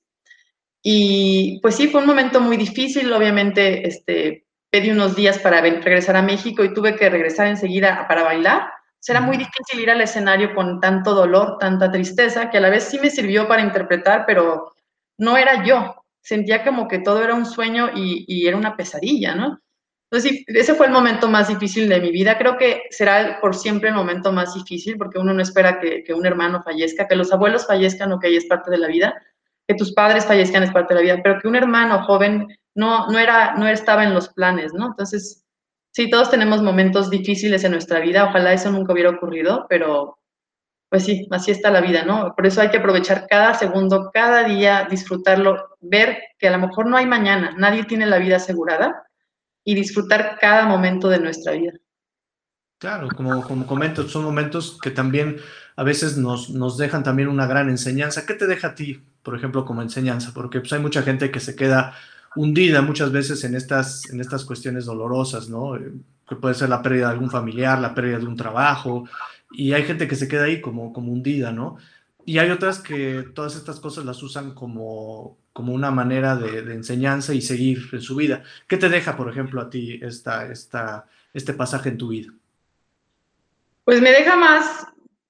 Y 0.84 1.60
pues 1.62 1.76
sí, 1.76 1.88
fue 1.88 2.02
un 2.02 2.08
momento 2.08 2.42
muy 2.42 2.58
difícil, 2.58 3.12
obviamente 3.14 3.88
este, 3.88 4.46
pedí 4.70 4.92
unos 4.92 5.16
días 5.16 5.40
para 5.40 5.62
regresar 5.62 6.16
a 6.16 6.22
México 6.22 6.64
y 6.64 6.74
tuve 6.74 6.96
que 6.96 7.10
regresar 7.10 7.48
enseguida 7.48 8.06
para 8.08 8.24
bailar 8.24 8.70
Será 9.06 9.22
muy 9.22 9.38
difícil 9.38 9.82
ir 9.82 9.92
al 9.92 10.02
escenario 10.02 10.56
con 10.56 10.80
tanto 10.82 11.14
dolor, 11.14 11.60
tanta 11.60 11.92
tristeza, 11.92 12.50
que 12.50 12.58
a 12.58 12.62
la 12.62 12.72
vez 12.72 12.86
sí 12.86 12.98
me 12.98 13.12
sirvió 13.12 13.48
para 13.48 13.62
interpretar, 13.62 14.26
pero 14.26 14.74
no 15.20 15.38
era 15.38 15.64
yo. 15.64 15.94
Sentía 16.24 16.64
como 16.64 16.88
que 16.88 16.98
todo 16.98 17.24
era 17.24 17.36
un 17.36 17.46
sueño 17.46 17.92
y, 17.94 18.48
era 18.48 18.58
una 18.58 18.76
pesadilla, 18.76 19.36
¿no? 19.36 19.60
Entonces, 20.10 20.44
ese 20.48 20.74
fue 20.74 20.88
el 20.88 20.92
momento 20.92 21.28
más 21.30 21.50
difícil 21.50 21.88
de 21.88 22.02
mi 22.02 22.10
vida. 22.10 22.36
Creo 22.40 22.58
que 22.58 22.82
será 22.90 23.38
por 23.40 23.54
siempre 23.54 23.90
el 23.90 23.96
momento 23.96 24.32
más 24.32 24.56
difícil, 24.56 24.98
porque 24.98 25.20
uno 25.20 25.36
no 25.36 25.42
espera 25.44 25.80
que, 25.80 26.12
un 26.12 26.26
hermano 26.26 26.64
fallezca, 26.64 27.08
que 27.08 27.16
los 27.16 27.32
abuelos 27.32 27.68
fallezcan, 27.68 28.12
ok, 28.12 28.24
es 28.24 28.48
parte 28.48 28.72
de 28.72 28.80
la 28.80 28.88
vida, 28.88 29.14
que 29.68 29.76
tus 29.76 29.94
padres 29.94 30.26
fallezcan 30.26 30.64
es 30.64 30.72
parte 30.72 30.96
de 30.96 31.02
la 31.02 31.04
vida, 31.04 31.22
pero 31.24 31.40
que 31.40 31.48
un 31.48 31.56
hermano 31.56 32.02
joven 32.06 32.48
no, 32.74 33.06
no, 33.12 33.20
era, 33.20 33.54
no 33.54 33.68
estaba 33.68 34.04
en 34.04 34.16
los 34.16 34.30
planes, 34.30 34.74
¿no? 34.74 34.88
Entonces, 34.88 35.45
sí, 35.96 36.10
todos 36.10 36.30
tenemos 36.30 36.62
momentos 36.62 37.10
difíciles 37.10 37.64
en 37.64 37.72
nuestra 37.72 38.02
vida, 38.02 38.26
ojalá 38.26 38.52
eso 38.52 38.70
nunca 38.70 38.92
hubiera 38.92 39.12
ocurrido, 39.12 39.66
pero 39.70 40.20
pues 40.90 41.06
sí, 41.06 41.26
así 41.32 41.52
está 41.52 41.72
la 41.72 41.80
vida, 41.80 42.04
¿no? 42.04 42.34
Por 42.36 42.46
eso 42.46 42.60
hay 42.60 42.70
que 42.70 42.78
aprovechar 42.78 43.28
cada 43.30 43.54
segundo, 43.54 44.12
cada 44.14 44.44
día, 44.44 44.88
disfrutarlo, 44.90 45.78
ver 45.80 46.20
que 46.38 46.50
a 46.50 46.52
lo 46.52 46.68
mejor 46.68 46.88
no 46.88 46.98
hay 46.98 47.06
mañana, 47.06 47.56
nadie 47.58 47.86
tiene 47.86 48.06
la 48.08 48.18
vida 48.18 48.36
asegurada 48.36 49.04
y 49.64 49.74
disfrutar 49.74 50.38
cada 50.40 50.66
momento 50.66 51.08
de 51.08 51.20
nuestra 51.20 51.54
vida. 51.54 51.72
Claro, 52.78 53.08
como, 53.16 53.42
como 53.44 53.66
comento, 53.66 54.04
son 54.08 54.26
momentos 54.26 54.78
que 54.82 54.92
también 54.92 55.38
a 55.78 55.84
veces 55.84 56.18
nos, 56.18 56.50
nos 56.50 56.78
dejan 56.78 57.04
también 57.04 57.30
una 57.30 57.48
gran 57.48 57.70
enseñanza. 57.70 58.26
¿Qué 58.26 58.34
te 58.34 58.48
deja 58.48 58.68
a 58.68 58.76
ti, 58.76 59.02
por 59.24 59.36
ejemplo, 59.36 59.64
como 59.64 59.82
enseñanza? 59.82 60.32
Porque 60.34 60.60
pues, 60.60 60.74
hay 60.74 60.80
mucha 60.80 61.04
gente 61.04 61.32
que 61.32 61.40
se 61.40 61.56
queda 61.56 61.96
hundida 62.36 62.82
muchas 62.82 63.12
veces 63.12 63.44
en 63.44 63.56
estas, 63.56 64.10
en 64.10 64.20
estas 64.20 64.46
cuestiones 64.46 64.86
dolorosas, 64.86 65.50
¿no? 65.50 65.76
Eh, 65.76 65.92
que 66.28 66.36
puede 66.36 66.56
ser 66.56 66.70
la 66.70 66.82
pérdida 66.82 67.08
de 67.08 67.14
algún 67.14 67.30
familiar, 67.30 67.80
la 67.80 67.94
pérdida 67.94 68.20
de 68.20 68.26
un 68.26 68.36
trabajo, 68.36 69.08
y 69.52 69.74
hay 69.74 69.84
gente 69.84 70.08
que 70.08 70.16
se 70.16 70.28
queda 70.28 70.46
ahí 70.46 70.62
como, 70.62 70.92
como 70.92 71.12
hundida, 71.12 71.52
¿no? 71.52 71.78
Y 72.26 72.40
hay 72.40 72.50
otras 72.50 72.80
que 72.80 73.24
todas 73.36 73.56
estas 73.56 73.80
cosas 73.80 74.04
las 74.04 74.22
usan 74.24 74.56
como, 74.56 75.38
como 75.54 75.74
una 75.74 75.92
manera 75.92 76.36
de, 76.36 76.74
enseñanza 76.74 77.34
y 77.34 77.42
seguir 77.42 77.88
en 77.92 78.02
su 78.02 78.16
vida. 78.16 78.44
¿Qué 78.68 78.78
te 78.78 78.90
deja, 78.90 79.16
por 79.16 79.30
ejemplo, 79.30 79.62
a 79.62 79.70
ti 79.70 80.00
esta, 80.02 80.48
esta, 80.48 81.06
este 81.34 81.54
pasaje 81.54 81.90
en 81.90 81.98
tu 81.98 82.08
vida? 82.08 82.34
Pues 83.84 84.02
me 84.02 84.10
deja 84.10 84.36
más, 84.36 84.88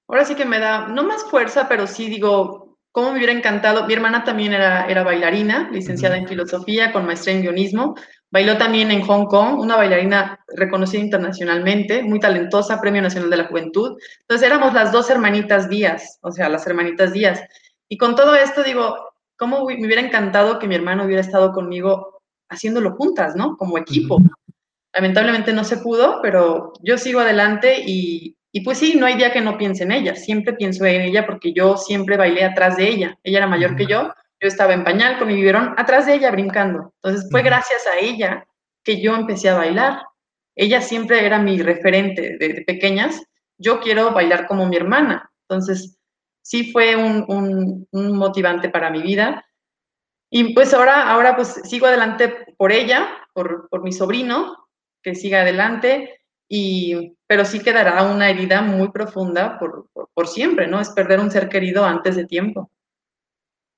ahora 0.07 0.23
sí 0.23 0.35
que 0.35 0.45
me 0.45 0.59
da, 0.59 0.87
no 0.87 1.03
más 1.03 1.25
fuerza, 1.25 1.67
pero 1.67 1.85
sí 1.85 2.09
digo, 2.09 2.64
cómo 2.95 3.11
me 3.11 3.17
hubiera 3.17 3.33
encantado. 3.33 3.85
Mi 3.85 3.93
hermana 3.93 4.23
también 4.23 4.53
era, 4.53 4.85
era 4.85 5.03
bailarina, 5.03 5.69
licenciada 5.69 6.15
en 6.15 6.29
filosofía, 6.29 6.93
con 6.93 7.05
maestría 7.05 7.35
en 7.35 7.41
guionismo. 7.41 7.95
Bailó 8.31 8.57
también 8.57 8.89
en 8.89 9.01
Hong 9.01 9.25
Kong, 9.25 9.59
una 9.59 9.75
bailarina 9.75 10.39
reconocida 10.47 11.01
internacionalmente, 11.01 12.03
muy 12.03 12.21
talentosa, 12.21 12.79
Premio 12.79 13.01
Nacional 13.01 13.29
de 13.29 13.35
la 13.35 13.47
Juventud. 13.47 13.97
Entonces 14.21 14.47
éramos 14.47 14.73
las 14.73 14.93
dos 14.93 15.09
hermanitas 15.09 15.67
Díaz, 15.67 16.19
o 16.21 16.31
sea, 16.31 16.47
las 16.47 16.65
hermanitas 16.67 17.11
Díaz. 17.11 17.41
Y 17.89 17.97
con 17.97 18.15
todo 18.15 18.33
esto 18.33 18.63
digo, 18.63 18.95
cómo 19.35 19.65
me 19.65 19.85
hubiera 19.85 20.01
encantado 20.01 20.57
que 20.57 20.69
mi 20.69 20.75
hermano 20.75 21.03
hubiera 21.03 21.21
estado 21.21 21.51
conmigo 21.51 22.21
haciéndolo 22.47 22.95
juntas, 22.95 23.35
¿no? 23.35 23.57
Como 23.57 23.77
equipo. 23.77 24.19
Lamentablemente 24.93 25.51
no 25.51 25.65
se 25.65 25.79
pudo, 25.79 26.21
pero 26.21 26.71
yo 26.81 26.97
sigo 26.97 27.19
adelante 27.19 27.83
y, 27.85 28.37
y 28.55 28.61
pues 28.61 28.77
sí, 28.77 28.95
no 28.95 29.05
hay 29.05 29.15
día 29.15 29.33
que 29.33 29.41
no 29.41 29.57
piense 29.57 29.83
en 29.83 29.91
ella, 29.91 30.15
siempre 30.15 30.53
pienso 30.53 30.85
en 30.85 31.01
ella 31.01 31.25
porque 31.25 31.51
yo 31.51 31.75
siempre 31.75 32.15
bailé 32.15 32.45
atrás 32.45 32.77
de 32.77 32.87
ella. 32.87 33.19
Ella 33.21 33.39
era 33.39 33.47
mayor 33.47 33.75
que 33.75 33.85
yo, 33.85 34.13
yo 34.39 34.47
estaba 34.47 34.73
en 34.73 34.85
pañal 34.85 35.19
con 35.19 35.27
mi 35.27 35.35
biberón 35.35 35.73
atrás 35.75 36.05
de 36.05 36.13
ella 36.13 36.31
brincando. 36.31 36.93
Entonces 37.03 37.29
fue 37.29 37.41
gracias 37.41 37.85
a 37.85 37.99
ella 37.99 38.47
que 38.81 39.01
yo 39.01 39.13
empecé 39.13 39.49
a 39.49 39.57
bailar. 39.57 40.03
Ella 40.55 40.79
siempre 40.79 41.25
era 41.25 41.37
mi 41.37 41.61
referente 41.61 42.37
de, 42.37 42.63
pequeñas. 42.65 43.21
Yo 43.57 43.81
quiero 43.81 44.11
bailar 44.11 44.47
como 44.47 44.65
mi 44.65 44.77
hermana. 44.77 45.29
Entonces 45.49 45.99
sí 46.41 46.71
fue 46.71 46.95
un, 46.95 47.85
motivante 47.91 48.69
para 48.69 48.89
mi 48.89 49.01
vida. 49.01 49.45
Y 50.29 50.53
pues 50.53 50.73
ahora, 50.73 51.09
ahora 51.09 51.35
pues 51.35 51.59
sigo 51.65 51.87
adelante 51.87 52.33
por 52.55 52.71
ella, 52.71 53.09
por, 53.33 53.67
por 53.67 53.83
mi 53.83 53.91
sobrino, 53.91 54.69
que 55.03 55.13
siga 55.13 55.41
adelante 55.41 56.21
y, 56.47 57.13
pero 57.27 57.45
sí 57.45 57.59
quedará 57.59 58.03
una 58.03 58.29
herida 58.29 58.61
muy 58.61 58.89
profunda 58.91 59.57
por, 59.57 59.89
por, 60.13 60.27
siempre, 60.27 60.67
¿no? 60.67 60.79
Es 60.79 60.89
perder 60.89 61.19
un 61.19 61.31
ser 61.31 61.49
querido 61.49 61.85
antes 61.85 62.15
de 62.15 62.25
tiempo. 62.25 62.69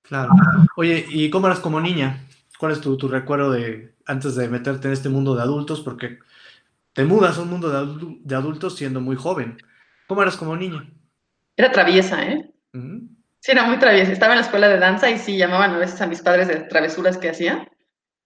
Claro. 0.03 0.31
Oye, 0.75 1.05
¿y 1.09 1.29
cómo 1.29 1.47
eras 1.47 1.59
como 1.59 1.79
niña? 1.81 2.25
¿Cuál 2.57 2.71
es 2.71 2.81
tu, 2.81 2.97
tu, 2.97 3.07
recuerdo 3.07 3.51
de 3.51 3.95
antes 4.05 4.35
de 4.35 4.47
meterte 4.47 4.87
en 4.87 4.93
este 4.93 5.09
mundo 5.09 5.35
de 5.35 5.41
adultos? 5.41 5.81
Porque 5.81 6.19
te 6.93 7.03
mudas 7.03 7.37
a 7.37 7.41
un 7.41 7.49
mundo 7.49 7.69
de, 7.69 8.19
de 8.23 8.35
adultos 8.35 8.75
siendo 8.75 9.01
muy 9.01 9.15
joven. 9.15 9.57
¿Cómo 10.07 10.21
eras 10.21 10.37
como 10.37 10.55
niña? 10.55 10.89
Era 11.55 11.71
traviesa, 11.71 12.23
¿eh? 12.25 12.51
Sí, 13.39 13.51
era 13.51 13.63
muy 13.63 13.77
traviesa. 13.79 14.11
Estaba 14.11 14.33
en 14.33 14.39
la 14.39 14.45
escuela 14.45 14.67
de 14.67 14.79
danza 14.79 15.09
y 15.09 15.17
sí 15.17 15.37
llamaban 15.37 15.71
a 15.71 15.77
veces 15.77 16.01
a 16.01 16.07
mis 16.07 16.21
padres 16.21 16.47
de 16.47 16.61
travesuras 16.61 17.17
que 17.17 17.29
hacía. 17.29 17.67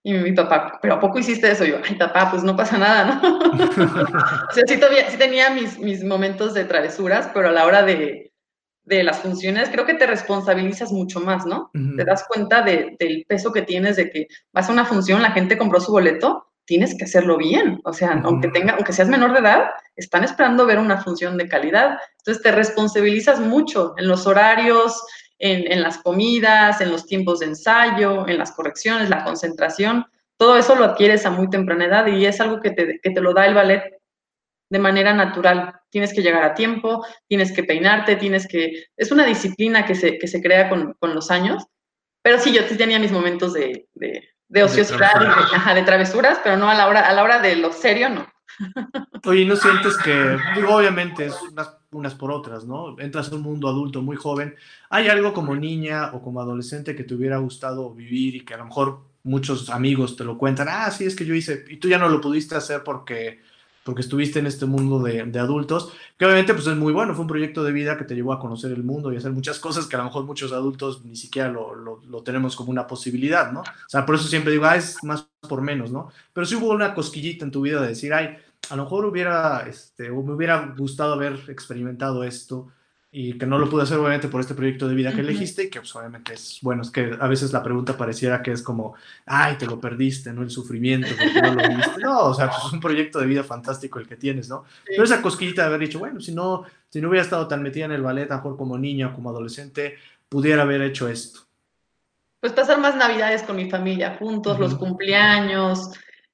Y 0.04 0.14
mi 0.14 0.32
papá, 0.32 0.80
¿pero 0.82 0.96
a 0.96 1.00
poco 1.00 1.20
hiciste 1.20 1.52
eso? 1.52 1.64
yo, 1.64 1.78
ay, 1.88 1.96
papá, 1.96 2.32
pues 2.32 2.44
no 2.44 2.56
pasa 2.56 2.78
nada, 2.78 3.22
¿no? 3.22 3.40
o 4.50 4.52
sea, 4.52 4.64
sí, 4.66 4.78
todavía, 4.78 5.10
sí 5.10 5.18
tenía 5.18 5.52
mis, 5.52 5.78
mis 5.78 6.04
momentos 6.04 6.56
de 6.56 6.66
travesuras, 6.66 7.30
pero 7.34 7.50
a 7.50 7.52
la 7.52 7.66
hora 7.66 7.84
de, 7.84 8.32
de 8.84 9.04
las 9.04 9.20
funciones, 9.20 9.70
creo 9.70 9.86
que 9.86 9.94
te 9.94 10.08
responsabilizas 10.08 10.92
mucho 10.92 11.20
más, 11.20 11.46
¿no? 11.46 11.70
Te 11.96 12.04
das 12.04 12.26
cuenta 12.28 12.64
de, 12.64 12.96
del 13.00 13.26
peso 13.28 13.52
que 13.52 13.62
tienes 13.62 13.96
de 13.96 14.10
que 14.10 14.28
vas 14.52 14.70
a 14.70 14.74
una 14.74 14.86
función, 14.86 15.22
la 15.22 15.32
gente 15.32 15.58
compró 15.58 15.80
su 15.80 15.92
boleto, 15.92 16.48
tienes 16.66 16.98
que 16.98 17.06
hacerlo 17.06 17.38
bien. 17.38 17.80
O 17.84 17.94
sea, 17.94 18.20
aunque, 18.24 18.48
tenga, 18.48 18.74
aunque 18.74 18.94
seas 18.94 19.10
menor 19.10 19.34
de 19.34 19.40
edad, 19.40 19.70
están 19.96 20.24
esperando 20.24 20.66
ver 20.66 20.80
una 20.80 21.02
función 21.02 21.38
de 21.38 21.48
calidad. 21.48 21.98
Entonces 22.20 22.42
te 22.42 22.52
responsabilizas 22.52 23.40
mucho 23.40 23.94
en 23.98 24.08
los 24.08 24.26
horarios, 24.26 25.02
en, 25.42 25.82
las 25.82 25.98
comidas, 25.98 26.82
en 26.82 26.92
los 26.92 27.06
tiempos 27.06 27.40
de 27.40 27.48
ensayo, 27.48 28.28
en 28.28 28.38
las 28.38 28.52
correcciones, 28.52 29.10
la 29.10 29.24
concentración, 29.24 30.06
todo 30.38 30.58
eso 30.58 30.76
lo 30.76 30.86
adquieres 30.86 31.26
a 31.26 31.32
muy 31.32 31.50
temprana 31.50 31.86
edad 31.86 32.08
y 32.08 32.26
es 32.26 32.40
algo 32.40 32.60
que 32.60 32.72
te, 32.72 33.00
que 33.02 33.10
te 33.10 33.22
lo 33.22 33.34
da 33.34 33.46
el 33.46 33.56
ballet 33.56 33.84
de 34.70 34.80
manera 34.80 35.14
natural. 35.14 35.74
Tienes 35.90 36.14
que 36.14 36.22
llegar 36.22 36.44
a 36.44 36.54
tiempo, 36.54 37.06
tienes 37.28 37.52
que 37.52 37.64
peinarte, 37.64 38.16
tienes 38.16 38.48
que... 38.48 38.86
Es 38.96 39.12
una 39.12 39.26
disciplina 39.26 39.86
que 39.86 39.96
se, 39.96 40.18
que 40.18 40.28
se 40.28 40.42
crea 40.42 40.70
con, 40.70 40.94
con 41.00 41.14
los 41.14 41.30
años, 41.30 41.66
pero 42.22 42.40
sí, 42.40 42.54
yo 42.54 42.66
tenía 42.66 43.00
mis 43.00 43.12
momentos 43.12 43.54
de, 43.54 43.88
de, 43.94 44.30
de 44.48 44.64
ociosidad, 44.64 45.14
de, 45.20 45.74
de, 45.74 45.84
travesuras, 45.84 46.40
pero 46.44 46.56
no 46.58 46.70
a 46.70 46.76
la 46.76 46.88
hora, 46.88 47.02
a 47.02 47.14
la 47.14 47.24
hora 47.24 47.40
de 47.40 47.56
lo 47.56 47.72
serio, 47.72 48.10
no. 48.10 48.32
Oye, 49.26 49.46
¿no 49.46 49.56
sientes 49.56 49.98
que, 49.98 50.38
digo, 50.56 50.76
obviamente 50.76 51.28
es 51.28 51.36
unas, 51.52 51.78
unas, 51.92 52.16
por 52.16 52.32
otras, 52.32 52.66
¿no? 52.66 53.00
Entras 53.00 53.32
a 53.32 53.36
un 53.36 53.42
mundo 53.42 53.68
adulto 53.68 54.02
muy 54.02 54.16
joven. 54.16 54.56
¿Hay 54.90 55.10
algo 55.10 55.34
como 55.34 55.56
niña 55.56 56.12
o 56.14 56.22
como 56.22 56.42
adolescente 56.42 56.96
que 56.96 57.04
te 57.04 57.14
hubiera 57.14 57.38
gustado 57.38 57.94
vivir 57.94 58.36
y 58.36 58.42
que 58.42 58.54
a 58.54 58.58
lo 58.58 58.66
mejor 58.66 59.02
muchos 59.24 59.70
amigos 59.70 60.16
te 60.16 60.24
lo 60.24 60.38
cuentan? 60.38 60.68
Ah, 60.70 60.90
sí, 60.92 61.06
es 61.06 61.16
que 61.16 61.26
yo 61.26 61.36
hice, 61.36 61.66
y 61.70 61.78
tú 61.78 61.88
ya 61.88 61.98
no 61.98 62.10
lo 62.10 62.22
pudiste 62.22 62.56
hacer 62.56 62.84
porque 62.84 63.40
porque 63.84 64.02
estuviste 64.02 64.40
en 64.40 64.46
este 64.46 64.66
mundo 64.66 65.00
de, 65.00 65.24
de, 65.24 65.40
adultos, 65.40 65.92
que 66.18 66.26
obviamente 66.26 66.54
pues 66.54 66.68
es 66.68 66.76
muy 66.76 66.94
bueno, 66.94 67.14
fue 67.14 67.24
un 67.24 67.28
proyecto 67.28 67.64
de 67.64 67.72
vida 67.72 67.98
que 67.98 68.04
te 68.04 68.14
llevó 68.14 68.34
a 68.34 68.40
conocer 68.40 68.72
el 68.72 68.84
mundo 68.84 69.12
y 69.12 69.18
hacer 69.18 69.32
muchas 69.32 69.60
cosas 69.60 69.88
que 69.88 69.96
a 69.96 70.00
lo 70.00 70.06
mejor 70.06 70.24
muchos 70.26 70.52
adultos 70.52 71.04
ni 71.04 71.16
siquiera 71.16 71.50
lo, 71.50 71.74
lo, 71.74 72.00
lo 72.08 72.24
tenemos 72.24 72.56
como 72.56 72.70
una 72.70 72.86
posibilidad, 72.86 73.52
¿no? 73.52 73.62
O 73.62 73.90
sea, 73.90 74.06
por 74.06 74.16
eso 74.16 74.28
siempre 74.28 74.52
digo, 74.52 74.66
ah, 74.66 74.76
es 74.76 75.04
más 75.04 75.28
por 75.48 75.62
menos, 75.62 75.92
¿no? 75.92 76.12
Pero 76.32 76.46
sí 76.46 76.56
hubo 76.56 76.70
una 76.70 76.94
cosquillita 76.94 77.44
en 77.44 77.52
tu 77.52 77.62
vida 77.62 77.82
de 77.82 77.88
decir, 77.88 78.14
ay, 78.14 78.38
a 78.70 78.76
lo 78.76 78.84
mejor 78.84 79.06
hubiera, 79.06 79.66
este, 79.68 80.10
o 80.10 80.22
me 80.22 80.34
hubiera 80.34 80.74
gustado 80.78 81.14
haber 81.14 81.40
experimentado 81.50 82.24
esto, 82.24 82.72
y 83.14 83.38
que 83.38 83.46
no 83.46 83.60
lo 83.60 83.70
pude 83.70 83.84
hacer 83.84 83.98
obviamente 83.98 84.30
por 84.30 84.40
este 84.40 84.54
proyecto 84.54 84.88
de 84.88 84.96
vida 84.96 85.12
que 85.12 85.20
elegiste 85.20 85.66
y 85.66 85.70
que 85.70 85.82
pues, 85.82 85.94
obviamente 85.98 86.34
es 86.34 86.60
bueno, 86.62 86.82
es 86.82 86.92
que 86.92 87.18
a 87.20 87.28
veces 87.28 87.52
la 87.52 87.62
pregunta 87.62 87.98
pareciera 87.98 88.42
que 88.42 88.54
es 88.54 88.64
como, 88.64 88.96
ay, 89.26 89.58
te 89.58 89.66
lo 89.66 89.82
perdiste, 89.82 90.32
¿no? 90.32 90.44
El 90.44 90.50
sufrimiento, 90.50 91.10
porque 91.10 91.42
no 91.42 91.54
lo 91.54 91.76
viste. 91.76 92.02
No, 92.02 92.20
o 92.28 92.34
sea, 92.34 92.50
pues, 92.50 92.64
es 92.68 92.72
un 92.72 92.80
proyecto 92.80 93.20
de 93.20 93.26
vida 93.26 93.44
fantástico 93.44 94.00
el 94.00 94.08
que 94.08 94.16
tienes, 94.16 94.48
¿no? 94.48 94.64
Pero 94.86 95.04
esa 95.04 95.22
cosquillita 95.22 95.64
de 95.64 95.68
haber 95.68 95.82
dicho, 95.82 96.00
bueno, 96.00 96.22
si 96.22 96.34
no, 96.34 96.64
si 96.88 97.02
no 97.02 97.10
hubiera 97.10 97.26
estado 97.26 97.50
tan 97.50 97.62
metida 97.62 97.84
en 97.84 97.92
el 97.92 98.02
ballet, 98.02 98.32
a 98.32 98.38
mejor 98.38 98.56
como 98.56 98.78
niña 98.78 99.10
o 99.10 99.14
como 99.14 99.30
adolescente, 99.30 99.98
pudiera 100.30 100.62
haber 100.62 100.82
hecho 100.82 101.10
esto. 101.10 101.42
Pues 102.40 102.54
pasar 102.54 102.80
más 102.80 102.96
navidades 102.96 103.44
con 103.44 103.58
mi 103.58 103.70
familia 103.70 104.16
juntos, 104.18 104.58
los 104.58 104.76
cumpleaños, 104.76 105.92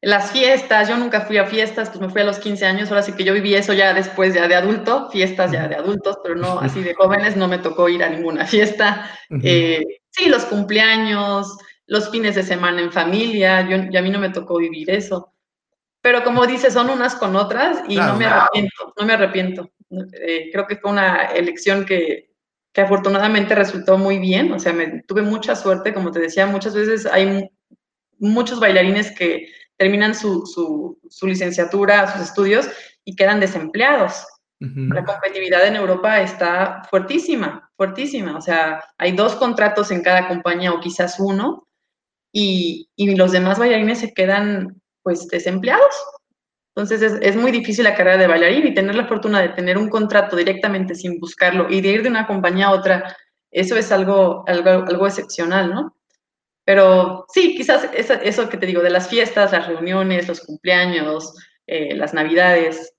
las 0.07 0.31
fiestas, 0.31 0.87
yo 0.87 0.95
nunca 0.95 1.19
fui 1.25 1.37
a 1.37 1.45
fiestas, 1.45 1.89
pues 1.89 1.99
me 1.99 2.07
fui 2.07 2.21
a 2.21 2.23
los 2.23 2.39
15 2.39 2.65
años, 2.65 2.89
ahora 2.89 3.01
sí 3.01 3.11
que 3.11 3.25
yo 3.25 3.33
viví 3.33 3.55
eso 3.55 3.73
ya 3.73 3.93
después 3.93 4.33
ya 4.33 4.47
de 4.47 4.55
adulto, 4.55 5.09
fiestas 5.11 5.51
ya 5.51 5.67
de 5.67 5.75
adultos, 5.75 6.19
pero 6.23 6.35
no 6.35 6.59
así 6.61 6.81
de 6.81 6.93
jóvenes, 6.93 7.35
no 7.35 7.49
me 7.49 7.57
tocó 7.57 7.89
ir 7.89 8.01
a 8.01 8.07
ninguna 8.07 8.45
fiesta. 8.45 9.11
Eh, 9.43 9.83
sí, 10.09 10.29
los 10.29 10.45
cumpleaños, 10.45 11.57
los 11.87 12.09
fines 12.09 12.35
de 12.35 12.43
semana 12.43 12.81
en 12.81 12.93
familia, 12.93 13.67
yo, 13.67 13.75
y 13.91 13.97
a 13.97 14.01
mí 14.01 14.09
no 14.09 14.19
me 14.19 14.29
tocó 14.29 14.59
vivir 14.59 14.89
eso. 14.91 15.33
Pero 15.99 16.23
como 16.23 16.47
dices, 16.47 16.71
son 16.71 16.89
unas 16.89 17.15
con 17.15 17.35
otras 17.35 17.83
y 17.89 17.97
no 17.97 18.15
me 18.15 18.27
arrepiento, 18.27 18.93
no 18.97 19.05
me 19.05 19.11
arrepiento. 19.11 19.69
Eh, 20.21 20.49
creo 20.53 20.65
que 20.67 20.77
fue 20.77 20.89
una 20.89 21.25
elección 21.33 21.85
que, 21.85 22.31
que 22.71 22.79
afortunadamente 22.79 23.55
resultó 23.55 23.97
muy 23.97 24.19
bien, 24.19 24.53
o 24.53 24.59
sea, 24.59 24.71
me, 24.71 25.03
tuve 25.05 25.21
mucha 25.21 25.53
suerte, 25.53 25.93
como 25.93 26.11
te 26.11 26.21
decía, 26.21 26.45
muchas 26.47 26.73
veces 26.73 27.05
hay 27.05 27.49
muchos 28.19 28.61
bailarines 28.61 29.11
que 29.11 29.49
terminan 29.77 30.15
su, 30.15 30.45
su, 30.45 31.27
licenciatura, 31.27 32.11
sus 32.11 32.21
estudios 32.21 32.69
y 33.05 33.15
quedan 33.15 33.39
desempleados. 33.39 34.25
La 34.59 35.05
competitividad 35.05 35.67
en 35.67 35.75
Europa 35.75 36.19
está 36.19 36.81
fuertísima, 36.89 37.69
fuertísima. 37.77 38.35
O 38.35 38.41
sea, 38.41 38.83
hay 38.97 39.11
dos 39.11 39.35
contratos 39.35 39.91
en 39.91 40.01
cada 40.01 40.27
compañía 40.27 40.73
o 40.73 40.79
quizás 40.79 41.19
uno 41.19 41.67
y, 42.33 42.89
y 42.95 43.15
los 43.15 43.31
demás 43.31 43.59
bailarines 43.59 43.99
se 43.99 44.13
quedan 44.13 44.81
pues 45.03 45.27
desempleados. 45.27 45.95
Entonces 46.75 47.01
es, 47.03 47.19
es, 47.21 47.35
muy 47.35 47.51
difícil 47.51 47.83
la 47.83 47.95
carrera 47.95 48.17
de 48.17 48.27
bailarín 48.27 48.65
y 48.65 48.73
tener 48.73 48.95
la 48.95 49.07
fortuna 49.07 49.41
de 49.41 49.49
tener 49.49 49.77
un 49.77 49.89
contrato 49.89 50.35
directamente 50.35 50.95
sin 50.95 51.19
buscarlo 51.19 51.69
y 51.69 51.81
de 51.81 51.89
ir 51.89 52.03
de 52.03 52.09
una 52.09 52.25
compañía 52.25 52.67
a 52.67 52.73
otra, 52.73 53.15
eso 53.51 53.75
es 53.75 53.91
algo, 53.91 54.43
algo, 54.47 54.69
algo 54.69 55.07
excepcional, 55.07 55.71
¿no? 55.73 55.96
Pero 56.67 57.25
sí, 57.33 57.55
quizás 57.55 57.87
eso, 57.93 58.49
que 58.49 58.57
te 58.57 58.65
digo, 58.65 58.81
de 58.81 58.89
las 58.89 59.07
fiestas, 59.07 59.53
las 59.53 59.67
reuniones, 59.67 60.27
los 60.27 60.41
cumpleaños, 60.41 61.33
eh, 61.65 61.95
las 61.95 62.13
navidades. 62.13 62.93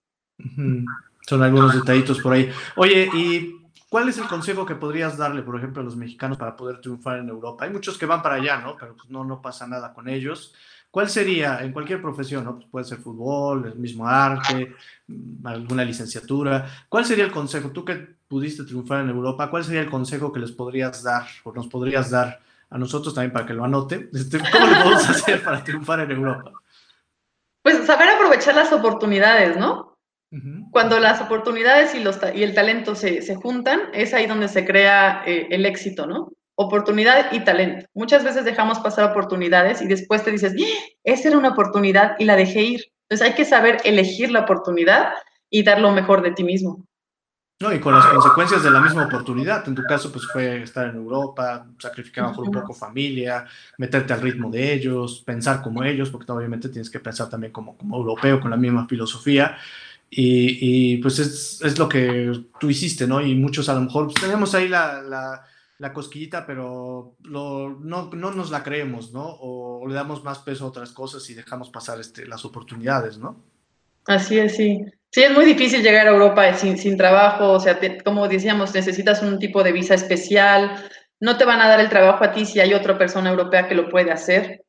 Son 1.27 1.43
algunos 1.43 1.75
detallitos 1.75 2.19
por 2.21 2.33
ahí. 2.33 2.51
Oye, 2.77 3.11
¿y 3.13 3.69
cuál 3.91 4.09
es 4.09 4.17
el 4.17 4.27
consejo 4.27 4.65
que 4.65 4.75
podrías 4.75 5.19
darle, 5.19 5.43
por 5.43 5.55
ejemplo, 5.55 5.83
a 5.83 5.85
los 5.85 5.97
mexicanos 5.97 6.39
para 6.39 6.57
poder 6.57 6.81
triunfar 6.81 7.19
en 7.19 7.29
Europa? 7.29 7.67
Hay 7.67 7.71
muchos 7.71 7.99
que 7.99 8.07
van 8.07 8.23
para 8.23 8.37
allá, 8.37 8.57
¿no? 8.57 8.75
Pero 8.75 8.97
pues 8.97 9.11
no, 9.11 9.23
no 9.23 9.43
pasa 9.43 9.67
nada 9.67 9.93
con 9.93 10.09
ellos. 10.09 10.55
¿Cuál 10.91 11.11
sería, 11.11 11.63
en 11.63 11.71
cualquier 11.71 12.01
profesión, 12.01 12.45
¿no? 12.45 12.55
Pues 12.55 12.69
puede 12.71 12.85
ser 12.87 12.99
fútbol, 13.01 13.67
el 13.67 13.79
mismo 13.79 14.09
arte, 14.09 14.77
mm, 15.09 15.47
alguna 15.47 15.85
licenciatura. 15.85 16.87
¿Cuál 16.89 17.05
sería 17.05 17.27
el 17.27 17.33
consejo? 17.33 17.69
Tú 17.69 17.85
que 17.85 18.17
pudiste 18.27 18.65
triunfar 18.65 19.03
en 19.03 19.11
Europa, 19.11 19.51
¿cuál 19.51 19.63
sería 19.63 19.83
el 19.83 19.91
consejo 19.91 20.33
que 20.33 20.41
les 20.41 20.53
podrías 20.53 21.03
dar 21.03 21.27
o 21.45 21.53
nos 21.53 21.69
podrías 21.69 22.11
dar 22.11 22.48
a 22.71 22.79
nosotros 22.79 23.15
también 23.15 23.33
para 23.33 23.47
que 23.47 23.55
lo 23.55 23.65
anoten. 23.65 24.11
Este, 24.15 24.39
¿Cómo 24.39 24.67
lo 24.67 24.83
podemos 24.83 25.09
hacer 25.09 25.43
para 25.43 25.65
triunfar 25.65 26.01
en 26.01 26.11
Europa? 26.11 26.53
Pues 27.63 27.87
saber 27.87 28.09
aprovechar 28.09 28.55
las 28.55 28.73
oportunidades, 28.73 29.57
¿no? 29.57 29.89
Cuando 30.73 31.01
las 31.01 31.23
oportunidades 31.23 31.95
y, 31.95 32.01
los, 32.01 32.19
y 32.35 32.43
el 32.43 32.55
talento 32.55 32.95
se, 32.95 33.23
se, 33.23 33.35
juntan, 33.35 33.81
es 33.95 34.13
ahí 34.13 34.27
donde 34.27 34.49
se 34.49 34.67
crea 34.67 35.23
eh, 35.27 35.47
el 35.51 35.65
éxito, 35.65 36.07
¿no? 36.07 36.33
Oportunidad 36.55 37.33
y 37.33 37.41
talento. 37.41 37.87
Muchas 37.95 38.25
veces 38.25 38.45
dejamos 38.45 38.79
pasar 38.81 39.11
oportunidades 39.11 39.81
y 39.81 39.87
después 39.87 40.23
te 40.23 40.31
dices, 40.31 40.53
¡Ah! 40.61 40.85
esa 41.05 41.29
era 41.29 41.39
una 41.39 41.51
oportunidad 41.51 42.15
y 42.19 42.27
la 42.27 42.37
dejé 42.37 42.61
ir. 42.63 42.85
Entonces 43.09 43.27
hay 43.27 43.35
que 43.35 43.47
saber 43.47 43.79
elegir 43.85 44.31
la 44.31 44.41
oportunidad 44.41 45.15
y 45.49 45.63
dar 45.63 45.81
lo 45.81 45.93
mejor 45.93 46.21
de 46.21 46.33
ti 46.33 46.45
mismo. 46.45 46.87
No, 47.61 47.73
y 47.73 47.81
con 47.81 47.93
las 47.93 48.07
consecuencias 48.07 48.63
de 48.63 48.71
la 48.71 48.81
misma 48.81 49.07
oportunidad. 49.07 49.67
En 49.67 49.75
tu 49.75 49.83
caso, 49.83 50.13
pues 50.13 50.27
fue 50.27 50.63
estar 50.63 50.87
en 50.89 50.95
Europa, 50.95 51.67
sacrificar 51.77 52.27
un 52.27 52.53
poco 52.53 52.73
familia, 52.73 53.47
meterte 53.79 54.13
al 54.13 54.21
ritmo 54.21 54.49
de 54.49 54.73
ellos, 54.75 55.23
pensar 55.27 55.61
como 55.61 55.83
ellos, 55.83 56.09
porque 56.11 56.31
obviamente 56.31 56.69
tienes 56.69 56.89
que 56.89 57.01
pensar 57.01 57.29
también 57.29 57.53
como, 57.53 57.77
como 57.77 57.97
europeo, 57.97 58.39
con 58.39 58.53
la 58.53 58.57
misma 58.57 58.87
filosofía. 58.87 59.57
Y, 60.09 60.95
y 60.95 60.97
pues 60.99 61.19
es, 61.19 61.61
es, 61.63 61.79
lo 61.79 61.89
que 61.89 62.33
tú 62.61 62.71
hiciste, 62.71 63.09
¿no? 63.09 63.21
Y 63.21 63.35
muchos 63.35 63.69
a 63.69 63.75
lo 63.75 63.81
mejor 63.81 64.05
pues, 64.05 64.23
tenemos 64.23 64.55
ahí 64.55 64.69
la, 64.69 65.03
la, 65.03 65.45
la 65.79 65.93
cosquillita, 65.93 66.47
pero 66.47 67.17
lo, 67.25 67.79
no, 67.81 68.11
no, 68.13 68.31
nos 68.31 68.51
la 68.53 68.63
creemos, 68.63 69.13
¿no? 69.13 69.27
O, 69.41 69.85
le 69.87 69.95
damos 69.95 70.23
más 70.23 70.39
peso 70.39 70.65
a 70.65 70.69
otras 70.69 70.93
cosas 70.93 71.29
y 71.29 71.35
dejamos 71.35 71.71
pasar 71.71 71.99
este, 72.01 72.25
las 72.25 72.45
oportunidades, 72.45 73.19
¿no? 73.19 73.43
Así 74.07 74.39
es, 74.39 74.57
sí. 74.57 74.85
Sí, 75.11 75.23
es 75.23 75.33
muy 75.33 75.47
difícil 75.47 75.83
llegar 75.83 76.07
a 76.07 76.11
Europa 76.11 76.53
sin, 76.55 76.77
sin 76.77 76.97
trabajo, 76.97 77.53
o 77.53 77.61
sea, 77.61 77.79
como 78.05 78.29
decíamos, 78.29 78.75
necesitas 78.75 79.23
un 79.23 79.39
tipo 79.39 79.63
de 79.63 79.73
visa 79.73 79.95
especial, 79.95 80.85
no 81.21 81.37
te 81.39 81.45
van 81.45 81.61
a 81.61 81.69
dar 81.69 81.81
el 81.81 81.89
trabajo 81.89 82.25
a 82.25 82.33
ti 82.33 82.45
si 82.45 82.61
hay 82.61 82.75
otra 82.75 82.99
persona 82.99 83.31
europea 83.31 83.67
que 83.67 83.75
lo 83.75 83.89
puede 83.89 84.11
hacer, 84.11 84.65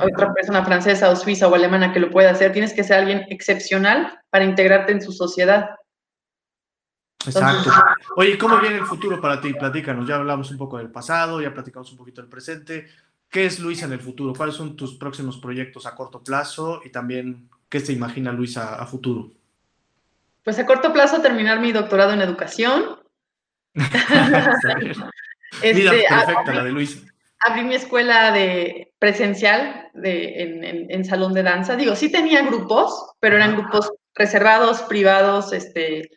otra 0.00 0.32
persona 0.32 0.64
francesa 0.64 1.10
o 1.10 1.16
suiza 1.16 1.48
o 1.48 1.54
alemana 1.54 1.92
que 1.92 2.00
lo 2.00 2.10
puede 2.10 2.28
hacer, 2.28 2.52
tienes 2.52 2.72
que 2.72 2.82
ser 2.82 2.98
alguien 2.98 3.26
excepcional 3.28 4.18
para 4.30 4.44
integrarte 4.44 4.92
en 4.92 5.02
su 5.02 5.12
sociedad. 5.12 5.70
Exacto. 7.26 7.70
Oye, 8.16 8.36
¿cómo 8.36 8.58
viene 8.58 8.76
el 8.76 8.86
futuro 8.86 9.20
para 9.20 9.40
ti? 9.40 9.52
Platícanos, 9.54 10.08
ya 10.08 10.16
hablamos 10.16 10.50
un 10.50 10.58
poco 10.58 10.78
del 10.78 10.90
pasado, 10.90 11.40
ya 11.40 11.54
platicamos 11.54 11.90
un 11.92 11.98
poquito 11.98 12.20
del 12.20 12.30
presente. 12.30 12.86
¿Qué 13.30 13.46
es 13.46 13.60
Luisa 13.60 13.86
en 13.86 13.92
el 13.92 14.00
futuro? 14.00 14.32
¿Cuáles 14.34 14.54
son 14.54 14.76
tus 14.76 14.96
próximos 14.96 15.38
proyectos 15.38 15.86
a 15.86 15.94
corto 15.94 16.22
plazo 16.22 16.80
y 16.84 16.90
también 16.90 17.48
qué 17.68 17.80
se 17.80 17.92
imagina 17.92 18.32
Luisa 18.32 18.76
a 18.76 18.86
futuro? 18.86 19.30
Pues 20.44 20.58
a 20.58 20.66
corto 20.66 20.92
plazo 20.92 21.22
terminar 21.22 21.60
mi 21.60 21.72
doctorado 21.72 22.12
en 22.12 22.20
educación. 22.20 23.00
este, 25.62 26.06
perfecta, 26.08 26.54
la 26.54 26.64
de 26.64 26.70
Luisa. 26.70 27.00
Abrí 27.40 27.62
mi 27.62 27.74
escuela 27.74 28.30
de 28.30 28.92
presencial 28.98 29.90
de, 29.94 30.42
en, 30.42 30.90
en, 30.90 31.04
salón 31.04 31.34
de 31.34 31.42
danza. 31.42 31.76
Digo, 31.76 31.96
sí 31.96 32.12
tenía 32.12 32.42
grupos, 32.42 33.12
pero 33.20 33.36
eran 33.36 33.56
grupos 33.56 33.90
reservados, 34.14 34.82
privados, 34.82 35.52
este, 35.52 36.10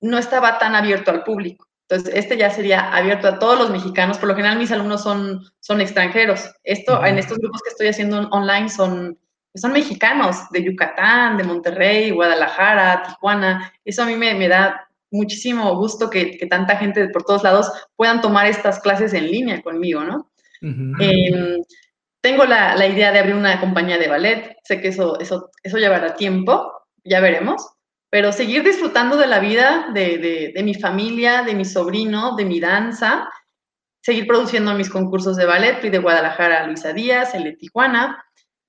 no 0.00 0.18
estaba 0.18 0.58
tan 0.58 0.74
abierto 0.74 1.10
al 1.10 1.24
público. 1.24 1.66
Entonces, 1.88 2.14
este 2.14 2.36
ya 2.36 2.50
sería 2.50 2.92
abierto 2.94 3.28
a 3.28 3.38
todos 3.38 3.58
los 3.58 3.70
mexicanos. 3.70 4.18
Por 4.18 4.28
lo 4.28 4.34
general, 4.34 4.58
mis 4.58 4.72
alumnos 4.72 5.02
son, 5.02 5.44
son 5.60 5.80
extranjeros. 5.80 6.50
Esto, 6.64 7.04
en 7.04 7.18
estos 7.18 7.38
grupos 7.38 7.62
que 7.62 7.70
estoy 7.70 7.88
haciendo 7.88 8.28
online 8.30 8.68
son, 8.68 9.18
son 9.54 9.72
mexicanos 9.72 10.48
de 10.50 10.64
Yucatán, 10.64 11.36
de 11.36 11.44
Monterrey, 11.44 12.10
Guadalajara, 12.10 13.02
Tijuana. 13.02 13.72
Eso 13.84 14.02
a 14.02 14.06
mí 14.06 14.16
me, 14.16 14.34
me 14.34 14.48
da 14.48 14.88
muchísimo 15.10 15.76
gusto 15.76 16.08
que, 16.08 16.38
que, 16.38 16.46
tanta 16.46 16.76
gente 16.76 17.08
por 17.08 17.24
todos 17.24 17.42
lados 17.42 17.70
puedan 17.96 18.20
tomar 18.20 18.46
estas 18.46 18.80
clases 18.80 19.12
en 19.12 19.30
línea 19.30 19.62
conmigo, 19.62 20.02
¿no? 20.04 20.30
Em, 20.62 21.62
tengo 22.20 22.44
la, 22.44 22.76
la, 22.76 22.86
idea 22.86 23.10
de 23.10 23.18
abrir 23.18 23.34
una 23.34 23.60
compañía 23.60 23.98
de 23.98 24.08
ballet. 24.08 24.56
Sé 24.62 24.80
que 24.80 24.88
eso, 24.88 25.18
eso, 25.18 25.50
eso 25.62 25.78
llevará 25.78 26.14
tiempo, 26.14 26.72
ya 27.04 27.20
veremos 27.20 27.72
pero 28.12 28.30
seguir 28.30 28.62
disfrutando 28.62 29.16
de 29.16 29.26
la 29.26 29.38
vida 29.38 29.86
de, 29.94 30.52
mi 30.62 30.74
familia, 30.74 31.44
de 31.44 31.54
mi 31.54 31.64
sobrino, 31.64 32.36
de 32.36 32.44
mi 32.44 32.60
danza, 32.60 33.26
seguir 34.02 34.26
produciendo 34.26 34.74
mis 34.74 34.90
concursos 34.90 35.34
de 35.38 35.46
ballet, 35.46 35.80
fui 35.80 35.88
de 35.88 35.96
Guadalajara 35.96 36.60
a 36.60 36.66
Luisa 36.66 36.92
Díaz, 36.92 37.34
el 37.34 37.44
de 37.44 37.52
Tijuana, 37.52 38.22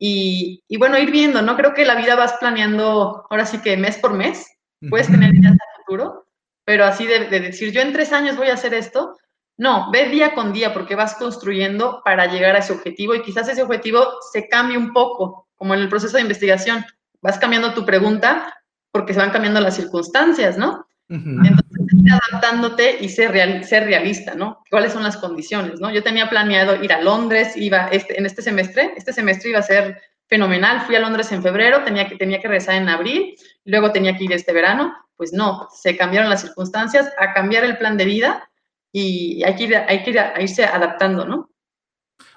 y, 0.06 0.78
bueno, 0.78 0.98
ir 0.98 1.12
viendo, 1.12 1.42
¿no? 1.42 1.56
Creo 1.56 1.74
que 1.74 1.86
la 1.86 1.96
vida 1.96 2.16
vas 2.16 2.34
planeando, 2.34 3.26
ahora 3.30 3.46
sí 3.46 3.60
que 3.60 3.78
mes 3.78 3.98
por 3.98 4.14
mes, 4.14 4.46
puedes 4.90 5.08
tener 5.08 5.34
ideas 5.34 5.54
a 5.54 5.78
futuro, 5.78 6.28
pero 6.66 6.84
así 6.84 7.08
de, 7.08 7.30
de, 7.30 7.40
decir, 7.40 7.72
yo 7.72 7.80
en 7.80 7.94
tres 7.94 8.12
años 8.12 8.36
voy 8.36 8.48
a 8.48 8.56
hacer 8.56 8.74
esto, 8.74 9.16
no, 9.56 9.92
ve 9.92 10.10
día 10.10 10.34
con 10.34 10.52
día 10.52 10.74
porque 10.74 10.96
vas 10.96 11.16
construyendo 11.16 12.02
para 12.04 12.26
llegar 12.26 12.54
a 12.54 12.60
ese 12.60 12.74
objetivo 12.74 13.16
y 13.16 13.22
quizás 13.22 13.48
ese 13.48 13.64
objetivo 13.64 14.06
se 14.34 14.50
cambie 14.50 14.78
un 14.78 14.92
poco, 14.92 15.48
como 15.56 15.74
en 15.74 15.80
el 15.80 15.88
proceso 15.88 16.18
de 16.18 16.24
investigación, 16.24 16.84
vas 17.22 17.40
cambiando 17.40 17.74
tu 17.74 17.86
pregunta 17.86 18.54
porque 18.92 19.14
se 19.14 19.20
van 19.20 19.32
cambiando 19.32 19.62
las 19.62 19.78
circunstancias, 19.78 20.58
¿no? 20.58 20.86
Entonces, 21.08 21.83
adaptándote 22.12 22.98
y 23.00 23.10
ser, 23.10 23.32
real, 23.32 23.64
ser 23.64 23.86
realista, 23.86 24.36
¿no? 24.36 24.64
¿Cuáles 24.70 24.94
son 24.94 25.04
las 25.04 25.18
condiciones, 25.18 25.80
no? 25.80 25.92
Yo 25.92 26.04
tenía 26.04 26.30
planeado 26.30 26.82
ir 26.84 26.94
a 26.94 27.02
Londres, 27.02 27.56
iba 27.56 27.88
este, 27.88 28.18
en 28.18 28.26
este 28.26 28.42
semestre, 28.42 28.94
este 28.96 29.14
semestre 29.14 29.50
iba 29.50 29.60
a 29.60 29.64
ser 29.64 30.02
fenomenal, 30.28 30.82
fui 30.82 30.96
a 30.96 31.00
Londres 31.00 31.32
en 31.32 31.44
febrero, 31.44 31.84
tenía 31.84 32.08
que, 32.08 32.16
tenía 32.16 32.40
que 32.40 32.48
regresar 32.48 32.76
en 32.76 32.90
abril, 32.90 33.36
luego 33.66 33.92
tenía 33.92 34.18
que 34.18 34.24
ir 34.24 34.34
este 34.34 34.54
verano, 34.54 34.94
pues 35.16 35.34
no, 35.34 35.68
se 35.74 35.96
cambiaron 35.96 36.30
las 36.30 36.42
circunstancias, 36.42 37.12
a 37.20 37.34
cambiar 37.34 37.64
el 37.66 37.78
plan 37.78 37.98
de 37.98 38.06
vida 38.06 38.50
y 38.92 39.44
hay 39.44 39.56
que, 39.56 39.76
hay 39.76 40.04
que 40.04 40.16
irse 40.40 40.66
adaptando, 40.66 41.26
¿no? 41.26 41.50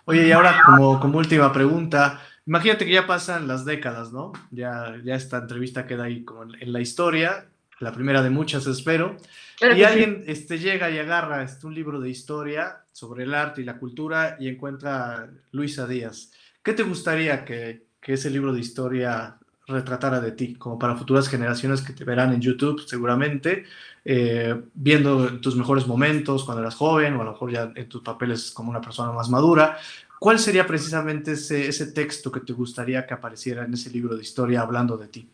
Oye, 0.04 0.28
y 0.28 0.32
ahora 0.32 0.60
como, 0.64 1.00
como 1.00 1.18
última 1.18 1.52
pregunta, 1.52 2.20
Imagínate 2.46 2.86
que 2.86 2.92
ya 2.92 3.08
pasan 3.08 3.48
las 3.48 3.64
décadas, 3.64 4.12
¿no? 4.12 4.32
Ya, 4.52 4.94
ya 5.04 5.16
esta 5.16 5.38
entrevista 5.38 5.84
queda 5.84 6.04
ahí 6.04 6.24
como 6.24 6.44
en, 6.44 6.72
la 6.72 6.80
historia, 6.80 7.48
la 7.80 7.92
primera 7.92 8.22
de 8.22 8.30
muchas, 8.30 8.68
espero. 8.68 9.16
Y 9.60 9.82
alguien 9.82 10.24
este, 10.26 10.58
llega 10.58 10.90
y 10.90 10.98
agarra 10.98 11.42
este, 11.42 11.66
un 11.66 11.74
libro 11.74 12.00
de 12.00 12.10
historia 12.10 12.84
sobre 12.92 13.24
el 13.24 13.34
arte 13.34 13.62
y 13.62 13.64
la 13.64 13.78
cultura 13.78 14.36
y 14.38 14.48
encuentra 14.48 15.30
Luisa 15.52 15.86
Díaz. 15.86 16.32
¿Qué 16.62 16.72
te 16.72 16.82
gustaría 16.82 17.44
que, 17.44 17.86
que 18.00 18.14
ese 18.14 18.30
libro 18.30 18.52
de 18.52 18.60
historia 18.60 19.38
retratara 19.66 20.20
de 20.20 20.32
ti, 20.32 20.54
como 20.54 20.78
para 20.78 20.96
futuras 20.96 21.28
generaciones 21.28 21.82
que 21.82 21.92
te 21.92 22.04
verán 22.04 22.32
en 22.32 22.40
YouTube 22.40 22.86
seguramente, 22.86 23.64
eh, 24.04 24.62
viendo 24.74 25.40
tus 25.40 25.56
mejores 25.56 25.86
momentos 25.86 26.44
cuando 26.44 26.62
eras 26.62 26.76
joven 26.76 27.14
o 27.14 27.22
a 27.22 27.24
lo 27.24 27.32
mejor 27.32 27.50
ya 27.50 27.72
en 27.74 27.88
tus 27.88 28.02
papeles 28.02 28.52
como 28.52 28.70
una 28.70 28.80
persona 28.80 29.10
más 29.12 29.28
madura. 29.28 29.78
¿Cuál 30.20 30.38
sería 30.38 30.66
precisamente 30.66 31.32
ese, 31.32 31.68
ese 31.68 31.92
texto 31.92 32.30
que 32.30 32.40
te 32.40 32.52
gustaría 32.52 33.06
que 33.06 33.14
apareciera 33.14 33.64
en 33.64 33.74
ese 33.74 33.90
libro 33.90 34.16
de 34.16 34.22
historia 34.22 34.60
hablando 34.60 34.96
de 34.96 35.08
ti? 35.08 35.28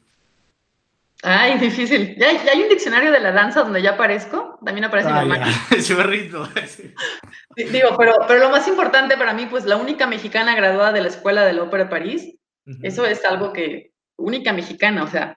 Ay, 1.22 1.58
difícil. 1.58 2.16
¿Ya, 2.18 2.30
hay 2.30 2.62
un 2.62 2.68
diccionario 2.68 3.12
de 3.12 3.20
la 3.20 3.30
danza 3.30 3.62
donde 3.62 3.80
ya 3.80 3.92
aparezco? 3.92 4.58
También 4.64 4.84
aparece 4.84 5.08
mi 5.12 5.14
mamá. 5.28 5.46
Digo, 7.56 7.96
pero, 7.96 8.16
pero 8.26 8.40
lo 8.40 8.50
más 8.50 8.66
importante 8.66 9.16
para 9.16 9.32
mí, 9.32 9.46
pues 9.46 9.64
la 9.64 9.76
única 9.76 10.06
mexicana 10.06 10.56
graduada 10.56 10.92
de 10.92 11.00
la 11.00 11.08
Escuela 11.08 11.44
de 11.44 11.52
la 11.52 11.62
Ópera 11.62 11.84
de 11.84 11.90
París, 11.90 12.34
eso 12.82 13.06
es 13.06 13.24
algo 13.24 13.52
que, 13.52 13.92
única 14.16 14.52
mexicana, 14.52 15.04
o 15.04 15.06
sea, 15.06 15.36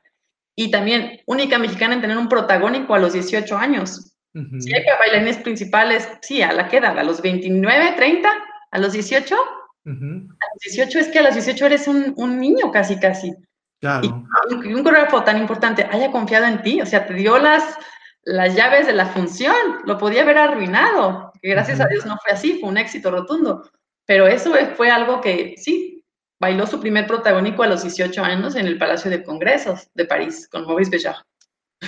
y 0.55 0.71
también 0.71 1.21
única 1.27 1.59
mexicana 1.59 1.95
en 1.95 2.01
tener 2.01 2.17
un 2.17 2.29
protagónico 2.29 2.95
a 2.95 2.99
los 2.99 3.13
18 3.13 3.57
años. 3.57 4.11
Si 4.59 4.75
hay 4.75 4.83
bailarines 4.99 5.38
principales, 5.38 6.09
sí, 6.21 6.41
a 6.41 6.51
la 6.51 6.67
queda, 6.67 6.91
a 6.91 7.03
los 7.03 7.21
29, 7.21 7.93
30, 7.95 8.29
a 8.71 8.79
los 8.79 8.91
18, 8.91 9.36
a 9.36 9.89
los 9.89 10.75
18 10.75 10.99
es 10.99 11.07
que 11.07 11.19
a 11.19 11.23
los 11.23 11.36
18 11.36 11.65
eres 11.65 11.88
un, 11.88 12.13
un 12.17 12.39
niño 12.39 12.69
casi, 12.71 12.99
casi. 12.99 13.33
Claro. 13.82 14.23
Y, 14.63 14.73
un 14.73 14.84
coreógrafo 14.84 15.23
tan 15.23 15.38
importante 15.38 15.88
haya 15.91 16.11
confiado 16.11 16.45
en 16.45 16.61
ti, 16.61 16.82
o 16.82 16.86
sea, 16.86 17.05
te 17.05 17.13
dio 17.13 17.38
las, 17.38 17.78
las 18.23 18.55
llaves 18.55 18.88
de 18.88 18.93
la 18.93 19.05
función, 19.05 19.55
lo 19.86 19.97
podía 19.97 20.23
haber 20.23 20.38
arruinado, 20.38 21.32
que 21.41 21.49
gracias 21.49 21.80
a 21.80 21.88
Dios 21.88 22.05
no 22.05 22.17
fue 22.23 22.34
así, 22.34 22.59
fue 22.59 22.69
un 22.69 22.78
éxito 22.78 23.11
rotundo. 23.11 23.69
Pero 24.05 24.28
eso 24.28 24.53
fue 24.76 24.89
algo 24.89 25.21
que 25.21 25.55
sí, 25.57 26.03
bailó 26.39 26.67
su 26.67 26.80
primer 26.80 27.07
protagónico 27.07 27.63
a 27.63 27.67
los 27.67 27.84
18 27.84 28.23
años 28.23 28.55
en 28.55 28.67
el 28.67 28.78
Palacio 28.78 29.09
de 29.09 29.23
Congresos 29.23 29.89
de 29.93 30.05
París 30.05 30.47
con 30.51 30.65
Maurice 30.65 30.91
Béjart. 30.91 31.26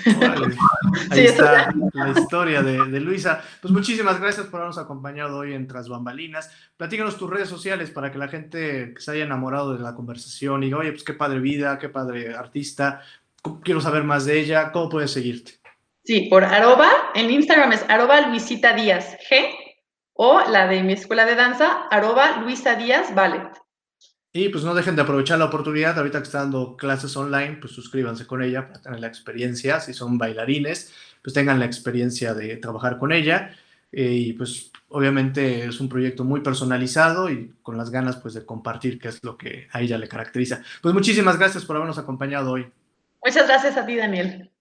Ahí 1.11 1.25
está 1.25 1.73
la 1.93 2.09
historia 2.11 2.61
de, 2.61 2.99
Luisa. 2.99 3.43
Pues 3.61 3.73
muchísimas 3.73 4.19
gracias 4.19 4.47
por 4.47 4.59
habernos 4.59 4.77
acompañado 4.77 5.39
hoy 5.39 5.53
en 5.53 5.67
Tras 5.67 5.89
Bambalinas. 5.89 6.51
Platícanos 6.77 7.17
tus 7.17 7.29
redes 7.29 7.49
sociales 7.49 7.89
para 7.89 8.11
que 8.11 8.17
la 8.17 8.27
gente 8.27 8.93
que 8.93 9.01
se 9.01 9.11
haya 9.11 9.25
enamorado 9.25 9.73
de 9.73 9.83
la 9.83 9.95
conversación 9.95 10.63
y 10.63 10.67
diga, 10.67 10.79
oye, 10.79 10.91
pues 10.91 11.03
qué 11.03 11.13
padre 11.13 11.39
vida, 11.39 11.79
qué 11.79 11.89
padre 11.89 12.35
artista, 12.35 13.01
quiero 13.63 13.81
saber 13.81 14.03
más 14.03 14.25
de 14.25 14.39
ella, 14.39 14.71
¿cómo 14.71 14.89
puedes 14.89 15.11
seguirte? 15.11 15.53
Sí, 16.03 16.27
por 16.29 16.43
arroba, 16.43 16.89
en 17.15 17.29
Instagram 17.29 17.73
es 17.73 17.85
arroba 17.89 18.27
Luisita 18.29 18.73
Díaz 18.73 19.17
G 19.29 19.49
o 20.13 20.41
la 20.49 20.67
de 20.67 20.83
mi 20.83 20.93
escuela 20.93 21.25
de 21.25 21.35
danza, 21.35 21.87
arroba 21.91 22.37
Luisa 22.37 22.75
Díaz 22.75 23.13
Ballet. 23.13 23.49
Y 24.33 24.49
pues 24.49 24.63
no 24.63 24.75
dejen 24.75 24.95
de 24.95 25.01
aprovechar 25.01 25.39
la 25.39 25.45
oportunidad, 25.45 25.97
ahorita 25.97 26.19
que 26.19 26.25
está 26.25 26.39
dando 26.39 26.77
clases 26.77 27.15
online, 27.17 27.57
pues 27.59 27.73
suscríbanse 27.73 28.27
con 28.27 28.43
ella 28.43 28.67
para 28.67 28.81
tener 28.81 28.99
la 28.99 29.07
experiencia, 29.07 29.79
si 29.79 29.93
son 29.93 30.17
bailarines, 30.17 30.93
pues 31.23 31.33
tengan 31.33 31.59
la 31.59 31.65
experiencia 31.65 32.33
de 32.33 32.57
trabajar 32.57 32.97
con 32.97 33.11
ella. 33.11 33.55
Eh, 33.91 34.11
y 34.11 34.33
pues 34.33 34.71
obviamente 34.89 35.65
es 35.65 35.79
un 35.79 35.89
proyecto 35.89 36.23
muy 36.23 36.41
personalizado 36.41 37.29
y 37.29 37.53
con 37.61 37.77
las 37.77 37.89
ganas 37.89 38.17
pues 38.17 38.33
de 38.33 38.45
compartir 38.45 38.99
qué 38.99 39.07
es 39.07 39.23
lo 39.23 39.37
que 39.37 39.67
a 39.71 39.81
ella 39.81 39.97
le 39.97 40.07
caracteriza. 40.07 40.61
Pues 40.81 40.93
muchísimas 40.93 41.37
gracias 41.37 41.65
por 41.65 41.77
habernos 41.77 41.97
acompañado 41.97 42.51
hoy. 42.51 42.67
Muchas 43.23 43.47
gracias 43.47 43.77
a 43.77 43.85
ti, 43.85 43.95
Daniel. 43.95 44.51